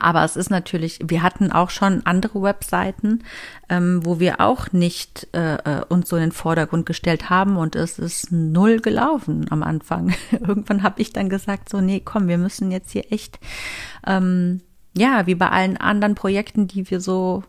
Aber 0.00 0.24
es 0.24 0.36
ist 0.36 0.50
natürlich, 0.50 0.98
wir 1.06 1.22
hatten 1.22 1.52
auch 1.52 1.70
schon 1.70 2.04
andere 2.06 2.42
Webseiten, 2.42 3.22
ähm, 3.68 4.04
wo 4.04 4.18
wir 4.18 4.40
auch 4.40 4.72
nicht 4.72 5.28
äh, 5.32 5.56
äh, 5.56 5.84
uns 5.88 6.08
so 6.08 6.16
in 6.16 6.22
den 6.22 6.32
Vordergrund 6.32 6.86
gestellt 6.86 7.30
haben 7.30 7.56
und 7.56 7.76
es 7.76 7.98
ist 7.98 8.32
null 8.32 8.80
gelaufen 8.80 9.46
am 9.50 9.62
Anfang. 9.62 10.14
Irgendwann 10.32 10.82
habe 10.82 11.00
ich 11.00 11.12
dann 11.12 11.28
gesagt, 11.28 11.68
so, 11.68 11.80
nee, 11.80 12.00
komm, 12.04 12.26
wir 12.26 12.38
müssen 12.38 12.70
jetzt 12.70 12.90
hier 12.90 13.12
echt, 13.12 13.38
ähm, 14.06 14.62
ja, 14.96 15.26
wie 15.26 15.34
bei 15.34 15.50
allen 15.50 15.76
anderen 15.76 16.14
Projekten, 16.14 16.66
die 16.66 16.90
wir 16.90 17.00
so 17.00 17.44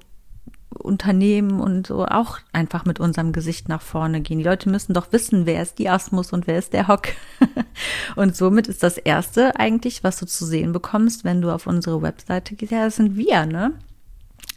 Unternehmen 0.77 1.59
und 1.59 1.87
so 1.87 2.05
auch 2.05 2.39
einfach 2.53 2.85
mit 2.85 2.99
unserem 2.99 3.31
Gesicht 3.31 3.69
nach 3.69 3.81
vorne 3.81 4.21
gehen. 4.21 4.39
Die 4.39 4.43
Leute 4.43 4.69
müssen 4.69 4.93
doch 4.93 5.11
wissen, 5.11 5.45
wer 5.45 5.61
ist 5.61 5.79
die 5.79 5.89
Asmus 5.89 6.33
und 6.33 6.47
wer 6.47 6.57
ist 6.57 6.73
der 6.73 6.87
Hock. 6.87 7.09
und 8.15 8.35
somit 8.35 8.67
ist 8.67 8.83
das 8.83 8.97
erste 8.97 9.55
eigentlich, 9.59 10.03
was 10.03 10.19
du 10.19 10.25
zu 10.25 10.45
sehen 10.45 10.71
bekommst, 10.71 11.23
wenn 11.23 11.41
du 11.41 11.51
auf 11.51 11.67
unsere 11.67 12.01
Webseite 12.01 12.55
gehst, 12.55 12.71
ja, 12.71 12.85
das 12.85 12.97
sind 12.97 13.17
wir, 13.17 13.45
ne? 13.45 13.73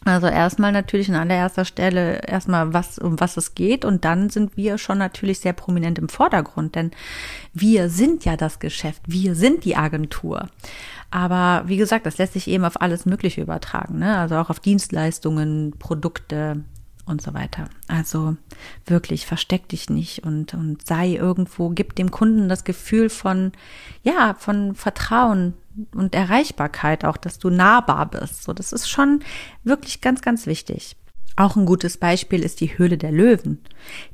Also 0.05 0.29
erstmal 0.29 0.73
natürlich 0.73 1.11
an 1.11 1.17
allererster 1.17 1.67
Stelle 1.67 2.23
erstmal 2.27 2.73
was, 2.73 2.99
um 2.99 3.21
was 3.21 3.37
es 3.37 3.55
geht 3.55 3.85
und 3.85 4.07
dann 4.07 4.31
sind 4.31 4.57
wir 4.57 4.79
schon 4.79 4.97
natürlich 4.97 5.41
sehr 5.41 5.53
prominent 5.53 5.99
im 5.99 6.09
Vordergrund, 6.09 6.75
denn 6.75 6.91
wir 7.53 7.91
sind 7.91 8.25
ja 8.25 8.37
das 8.37 8.61
Geschäft, 8.61 9.03
wir 9.07 9.35
sind 9.35 9.65
die 9.65 9.77
Agentur. 9.77 10.49
Aber 11.11 11.69
wie 11.69 11.77
gesagt, 11.77 12.07
das 12.07 12.17
lässt 12.17 12.33
sich 12.33 12.49
eben 12.49 12.65
auf 12.65 12.81
alles 12.81 13.05
Mögliche 13.05 13.43
übertragen, 13.43 13.99
ne? 13.99 14.17
also 14.17 14.37
auch 14.37 14.49
auf 14.49 14.61
Dienstleistungen, 14.61 15.75
Produkte 15.79 16.65
und 17.05 17.21
so 17.21 17.35
weiter. 17.35 17.69
Also 17.87 18.37
wirklich 18.87 19.27
versteck 19.27 19.69
dich 19.69 19.91
nicht 19.91 20.25
und, 20.25 20.55
und 20.55 20.87
sei 20.87 21.11
irgendwo, 21.11 21.69
gib 21.71 21.95
dem 21.97 22.11
Kunden 22.11 22.49
das 22.49 22.65
Gefühl 22.65 23.11
von, 23.11 23.53
ja, 24.03 24.35
von 24.39 24.75
Vertrauen 24.75 25.55
und 25.95 26.15
Erreichbarkeit 26.15 27.05
auch, 27.05 27.17
dass 27.17 27.39
du 27.39 27.51
nahbar 27.51 28.11
bist. 28.11 28.43
So, 28.43 28.53
das 28.53 28.73
ist 28.73 28.89
schon 28.89 29.21
wirklich 29.65 30.01
ganz, 30.01 30.23
ganz 30.23 30.47
wichtig. 30.47 30.97
Auch 31.37 31.57
ein 31.57 31.67
gutes 31.67 31.97
Beispiel 31.97 32.43
ist 32.43 32.61
die 32.61 32.77
Höhle 32.77 32.99
der 32.99 33.13
Löwen. 33.13 33.63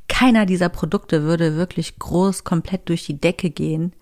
Keiner 0.07 0.45
dieser 0.45 0.69
Produkte 0.69 1.23
würde 1.23 1.55
wirklich 1.55 1.99
groß 1.99 2.43
komplett 2.43 2.87
durch 2.89 3.05
die 3.05 3.19
Decke 3.19 3.49
gehen, 3.49 3.93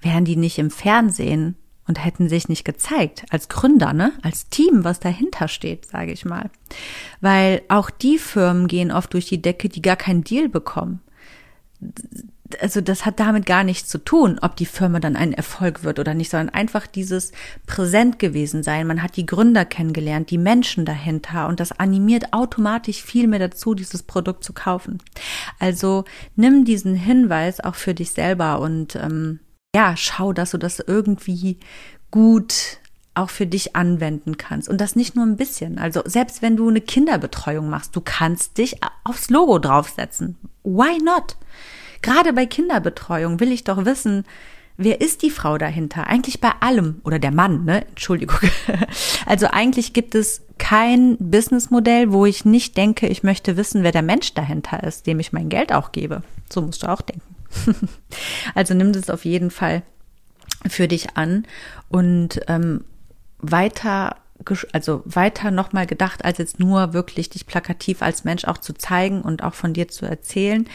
wären 0.00 0.24
die 0.24 0.36
nicht 0.36 0.58
im 0.58 0.70
Fernsehen 0.70 1.56
und 1.86 2.02
hätten 2.02 2.28
sich 2.28 2.48
nicht 2.48 2.64
gezeigt 2.64 3.24
als 3.30 3.48
Gründer, 3.48 3.92
ne, 3.92 4.12
als 4.22 4.48
Team, 4.48 4.84
was 4.84 5.00
dahinter 5.00 5.48
steht, 5.48 5.86
sage 5.86 6.12
ich 6.12 6.24
mal. 6.24 6.50
Weil 7.20 7.62
auch 7.68 7.90
die 7.90 8.18
Firmen 8.18 8.68
gehen 8.68 8.92
oft 8.92 9.12
durch 9.12 9.26
die 9.26 9.42
Decke, 9.42 9.68
die 9.68 9.82
gar 9.82 9.96
keinen 9.96 10.24
Deal 10.24 10.48
bekommen. 10.48 11.00
Also 12.60 12.80
das 12.80 13.06
hat 13.06 13.20
damit 13.20 13.46
gar 13.46 13.64
nichts 13.64 13.88
zu 13.88 13.98
tun, 13.98 14.38
ob 14.42 14.56
die 14.56 14.66
Firma 14.66 15.00
dann 15.00 15.16
ein 15.16 15.32
Erfolg 15.32 15.84
wird 15.84 15.98
oder 15.98 16.14
nicht, 16.14 16.30
sondern 16.30 16.50
einfach 16.54 16.86
dieses 16.86 17.32
präsent 17.66 18.18
gewesen 18.18 18.62
sein. 18.62 18.86
Man 18.86 19.02
hat 19.02 19.16
die 19.16 19.26
Gründer 19.26 19.64
kennengelernt, 19.64 20.30
die 20.30 20.38
Menschen 20.38 20.84
dahinter 20.84 21.48
und 21.48 21.60
das 21.60 21.72
animiert 21.72 22.32
automatisch 22.32 23.02
viel 23.02 23.26
mehr 23.26 23.38
dazu, 23.38 23.74
dieses 23.74 24.02
Produkt 24.02 24.44
zu 24.44 24.52
kaufen. 24.52 24.98
Also 25.58 26.04
nimm 26.36 26.64
diesen 26.64 26.94
Hinweis 26.94 27.60
auch 27.60 27.74
für 27.74 27.94
dich 27.94 28.10
selber 28.10 28.60
und 28.60 28.96
ähm, 28.96 29.40
ja, 29.74 29.96
schau, 29.96 30.32
dass 30.32 30.50
du 30.50 30.58
das 30.58 30.80
irgendwie 30.80 31.58
gut 32.10 32.78
auch 33.14 33.30
für 33.30 33.46
dich 33.46 33.76
anwenden 33.76 34.36
kannst. 34.36 34.68
Und 34.68 34.80
das 34.80 34.96
nicht 34.96 35.16
nur 35.16 35.26
ein 35.26 35.36
bisschen. 35.36 35.78
Also 35.78 36.02
selbst 36.04 36.40
wenn 36.40 36.56
du 36.56 36.68
eine 36.68 36.80
Kinderbetreuung 36.80 37.68
machst, 37.68 37.94
du 37.94 38.00
kannst 38.00 38.58
dich 38.58 38.76
aufs 39.04 39.28
Logo 39.28 39.58
draufsetzen. 39.58 40.38
Why 40.64 40.98
not? 41.02 41.36
Gerade 42.02 42.32
bei 42.32 42.46
Kinderbetreuung 42.46 43.40
will 43.40 43.52
ich 43.52 43.64
doch 43.64 43.84
wissen, 43.84 44.24
wer 44.76 45.00
ist 45.00 45.22
die 45.22 45.30
Frau 45.30 45.58
dahinter? 45.58 46.06
Eigentlich 46.06 46.40
bei 46.40 46.50
allem 46.60 47.00
oder 47.04 47.18
der 47.18 47.30
Mann, 47.30 47.64
ne? 47.64 47.86
Entschuldigung. 47.88 48.38
Also 49.24 49.46
eigentlich 49.46 49.92
gibt 49.92 50.14
es 50.14 50.42
kein 50.58 51.16
Businessmodell, 51.18 52.12
wo 52.12 52.26
ich 52.26 52.44
nicht 52.44 52.76
denke, 52.76 53.06
ich 53.06 53.22
möchte 53.22 53.56
wissen, 53.56 53.82
wer 53.82 53.92
der 53.92 54.02
Mensch 54.02 54.34
dahinter 54.34 54.82
ist, 54.82 55.06
dem 55.06 55.20
ich 55.20 55.32
mein 55.32 55.48
Geld 55.48 55.72
auch 55.72 55.92
gebe. 55.92 56.22
So 56.52 56.60
musst 56.60 56.82
du 56.82 56.88
auch 56.88 57.00
denken. 57.00 57.34
also 58.54 58.74
nimm 58.74 58.92
das 58.92 59.08
auf 59.08 59.24
jeden 59.24 59.50
Fall 59.50 59.82
für 60.66 60.88
dich 60.88 61.16
an 61.16 61.46
und 61.88 62.40
ähm, 62.48 62.84
weiter 63.38 64.16
also 64.72 65.02
weiter 65.04 65.50
nochmal 65.50 65.86
gedacht, 65.86 66.24
als 66.24 66.38
jetzt 66.38 66.58
nur 66.58 66.92
wirklich 66.92 67.30
dich 67.30 67.46
plakativ 67.46 68.02
als 68.02 68.24
Mensch 68.24 68.44
auch 68.44 68.58
zu 68.58 68.72
zeigen 68.72 69.22
und 69.22 69.44
auch 69.44 69.54
von 69.54 69.72
dir 69.72 69.88
zu 69.88 70.04
erzählen. 70.04 70.68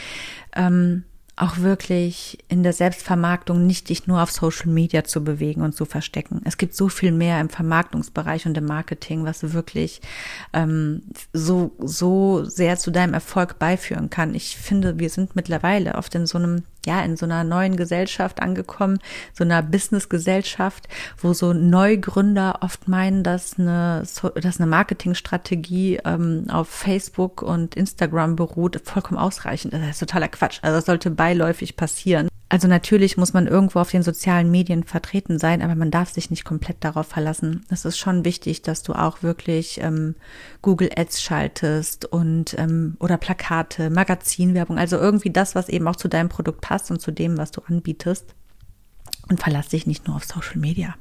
Ähm, 0.55 1.03
auch 1.37 1.59
wirklich 1.59 2.39
in 2.49 2.63
der 2.63 2.73
Selbstvermarktung 2.73 3.65
nicht 3.67 3.89
dich 3.89 4.07
nur 4.07 4.21
auf 4.23 4.31
Social 4.31 4.67
Media 4.71 5.03
zu 5.03 5.23
bewegen 5.23 5.61
und 5.61 5.75
zu 5.75 5.85
verstecken. 5.85 6.41
Es 6.45 6.57
gibt 6.57 6.75
so 6.75 6.89
viel 6.89 7.11
mehr 7.11 7.39
im 7.39 7.49
Vermarktungsbereich 7.49 8.47
und 8.47 8.57
im 8.57 8.65
Marketing, 8.65 9.23
was 9.23 9.53
wirklich 9.53 10.01
ähm, 10.53 11.03
so, 11.33 11.71
so 11.77 12.43
sehr 12.43 12.77
zu 12.77 12.89
deinem 12.89 13.13
Erfolg 13.13 13.59
beiführen 13.59 14.09
kann. 14.09 14.33
Ich 14.33 14.57
finde, 14.57 14.97
wir 14.97 15.11
sind 15.11 15.35
mittlerweile 15.35 15.95
oft 15.95 16.15
in 16.15 16.25
so 16.25 16.39
einem 16.39 16.63
ja, 16.87 17.01
in 17.01 17.17
so 17.17 17.25
einer 17.25 17.43
neuen 17.43 17.75
Gesellschaft 17.75 18.41
angekommen, 18.41 18.99
so 19.33 19.43
einer 19.43 19.61
Business-Gesellschaft, 19.61 20.87
wo 21.17 21.33
so 21.33 21.51
Neugründer 21.51 22.59
oft 22.61 22.87
meinen, 22.87 23.23
dass 23.23 23.59
eine, 23.59 24.03
dass 24.41 24.59
eine 24.59 24.69
Marketingstrategie 24.69 25.99
ähm, 26.05 26.45
auf 26.49 26.69
Facebook 26.69 27.41
und 27.41 27.75
Instagram 27.75 28.37
beruht, 28.37 28.81
vollkommen 28.85 29.19
ausreichend. 29.19 29.73
Das 29.73 29.81
ist 29.81 29.99
totaler 29.99 30.29
Quatsch. 30.29 30.59
Also 30.61 30.77
das 30.77 30.85
sollte 30.85 31.11
beiläufig 31.11 31.75
passieren. 31.75 32.29
Also 32.49 32.69
natürlich 32.69 33.17
muss 33.17 33.33
man 33.33 33.45
irgendwo 33.45 33.79
auf 33.79 33.91
den 33.91 34.03
sozialen 34.03 34.49
Medien 34.49 34.85
vertreten 34.85 35.37
sein, 35.37 35.61
aber 35.61 35.75
man 35.75 35.91
darf 35.91 36.11
sich 36.11 36.29
nicht 36.29 36.45
komplett 36.45 36.77
darauf 36.79 37.07
verlassen. 37.07 37.65
Es 37.69 37.83
ist 37.83 37.97
schon 37.97 38.23
wichtig, 38.23 38.61
dass 38.61 38.83
du 38.83 38.93
auch 38.93 39.21
wirklich 39.21 39.81
ähm, 39.81 40.15
Google 40.61 40.89
Ads 40.95 41.21
schaltest 41.21 42.05
und 42.05 42.57
ähm, 42.57 42.95
oder 42.99 43.17
Plakate, 43.17 43.89
Magazinwerbung, 43.89 44.77
also 44.77 44.97
irgendwie 44.97 45.29
das, 45.29 45.55
was 45.55 45.67
eben 45.67 45.87
auch 45.89 45.97
zu 45.97 46.07
deinem 46.07 46.29
Produkt 46.29 46.61
passt 46.61 46.89
und 46.89 47.01
zu 47.01 47.11
dem, 47.11 47.37
was 47.37 47.51
du 47.51 47.61
anbietest. 47.67 48.33
Und 49.29 49.41
verlass 49.41 49.67
dich 49.67 49.85
nicht 49.85 50.07
nur 50.07 50.15
auf 50.15 50.23
Social 50.23 50.55
Media. 50.57 50.95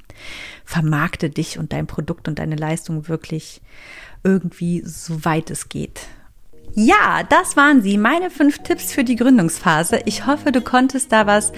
Vermarkte 0.65 1.31
dich 1.31 1.61
und 1.61 1.73
dein 1.73 1.87
Produkt 1.87 2.27
und 2.27 2.41
deine 2.41 2.57
Leistung 2.57 3.07
wirklich 3.07 3.61
irgendwie 4.25 4.83
so 4.85 5.25
weit 5.25 5.51
es 5.53 5.69
geht. 5.69 6.09
Ja, 6.75 7.23
das 7.29 7.57
waren 7.57 7.81
sie, 7.83 7.97
meine 7.97 8.31
fünf 8.31 8.59
Tipps 8.59 8.93
für 8.93 9.03
die 9.03 9.17
Gründungsphase. 9.17 10.01
Ich 10.05 10.27
hoffe, 10.27 10.53
du 10.53 10.61
konntest 10.61 11.11
da 11.11 11.27
was 11.27 11.53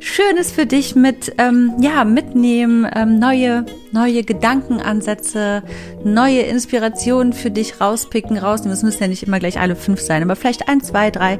Schönes 0.00 0.52
für 0.52 0.66
dich 0.66 0.94
mit, 0.94 1.32
ähm, 1.38 1.74
ja, 1.80 2.04
mitnehmen, 2.04 2.86
ähm, 2.94 3.18
neue, 3.18 3.64
neue 3.92 4.24
Gedankenansätze, 4.24 5.62
neue 6.04 6.40
Inspirationen 6.40 7.32
für 7.32 7.50
dich 7.50 7.80
rauspicken, 7.80 8.36
rausnehmen. 8.38 8.74
Es 8.74 8.82
müssen 8.82 9.02
ja 9.02 9.08
nicht 9.08 9.22
immer 9.22 9.38
gleich 9.38 9.58
alle 9.58 9.76
fünf 9.76 10.00
sein, 10.00 10.22
aber 10.22 10.36
vielleicht 10.36 10.68
ein, 10.68 10.80
zwei, 10.82 11.10
drei, 11.10 11.38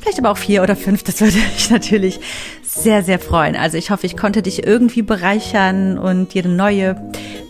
vielleicht 0.00 0.18
aber 0.18 0.30
auch 0.30 0.36
vier 0.36 0.62
oder 0.62 0.76
fünf. 0.76 1.02
Das 1.04 1.20
würde 1.20 1.36
mich 1.54 1.70
natürlich 1.70 2.20
sehr, 2.62 3.02
sehr 3.02 3.18
freuen. 3.18 3.56
Also 3.56 3.78
ich 3.78 3.90
hoffe, 3.90 4.06
ich 4.06 4.16
konnte 4.16 4.42
dich 4.42 4.66
irgendwie 4.66 5.02
bereichern 5.02 5.98
und 5.98 6.34
dir 6.34 6.46
neue 6.46 6.96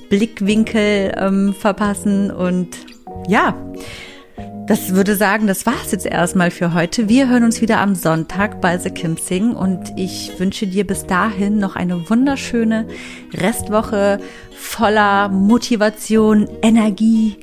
Blickwinkel 0.08 1.14
ähm, 1.16 1.54
verpassen 1.54 2.30
und 2.30 2.76
ja, 3.28 3.54
das 4.66 4.94
würde 4.94 5.14
sagen, 5.14 5.46
das 5.46 5.64
war's 5.64 5.92
jetzt 5.92 6.06
erstmal 6.06 6.50
für 6.50 6.74
heute. 6.74 7.08
Wir 7.08 7.28
hören 7.28 7.44
uns 7.44 7.60
wieder 7.60 7.78
am 7.78 7.94
Sonntag 7.94 8.60
bei 8.60 8.76
The 8.76 8.90
Kim 8.90 9.16
Sing 9.16 9.54
und 9.54 9.92
ich 9.96 10.32
wünsche 10.38 10.66
dir 10.66 10.86
bis 10.86 11.06
dahin 11.06 11.58
noch 11.58 11.76
eine 11.76 12.10
wunderschöne 12.10 12.86
Restwoche 13.32 14.18
voller 14.52 15.28
Motivation, 15.28 16.48
Energie, 16.62 17.36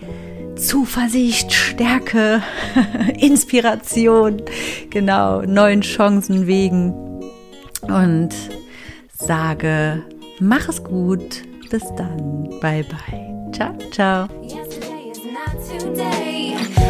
Zuversicht, 0.58 1.54
Stärke, 1.54 2.44
Inspiration, 3.18 4.42
genau, 4.90 5.42
neuen 5.44 5.82
Chancen 5.82 6.46
wegen 6.46 6.94
und 7.84 8.30
sage, 9.14 10.04
mach 10.40 10.68
es 10.68 10.84
gut. 10.84 11.44
Bis 11.70 11.84
dann. 11.96 12.50
Bye 12.62 12.84
bye. 12.84 13.52
Ciao, 13.52 13.76
ciao. 13.90 14.28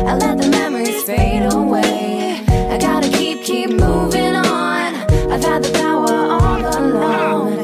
I 0.10 0.16
let 0.16 0.38
the 0.38 0.50
memories 0.50 1.04
fade 1.04 1.52
away. 1.52 2.41
I 2.48 2.78
gotta 2.78 3.10
keep, 3.10 3.44
keep 3.44 3.70
moving 3.70 4.36
on. 4.36 4.94
I've 5.32 5.44
had 5.44 5.64
the 5.64 5.72
power 5.74 6.12
all 6.12 6.62
along. 6.80 7.62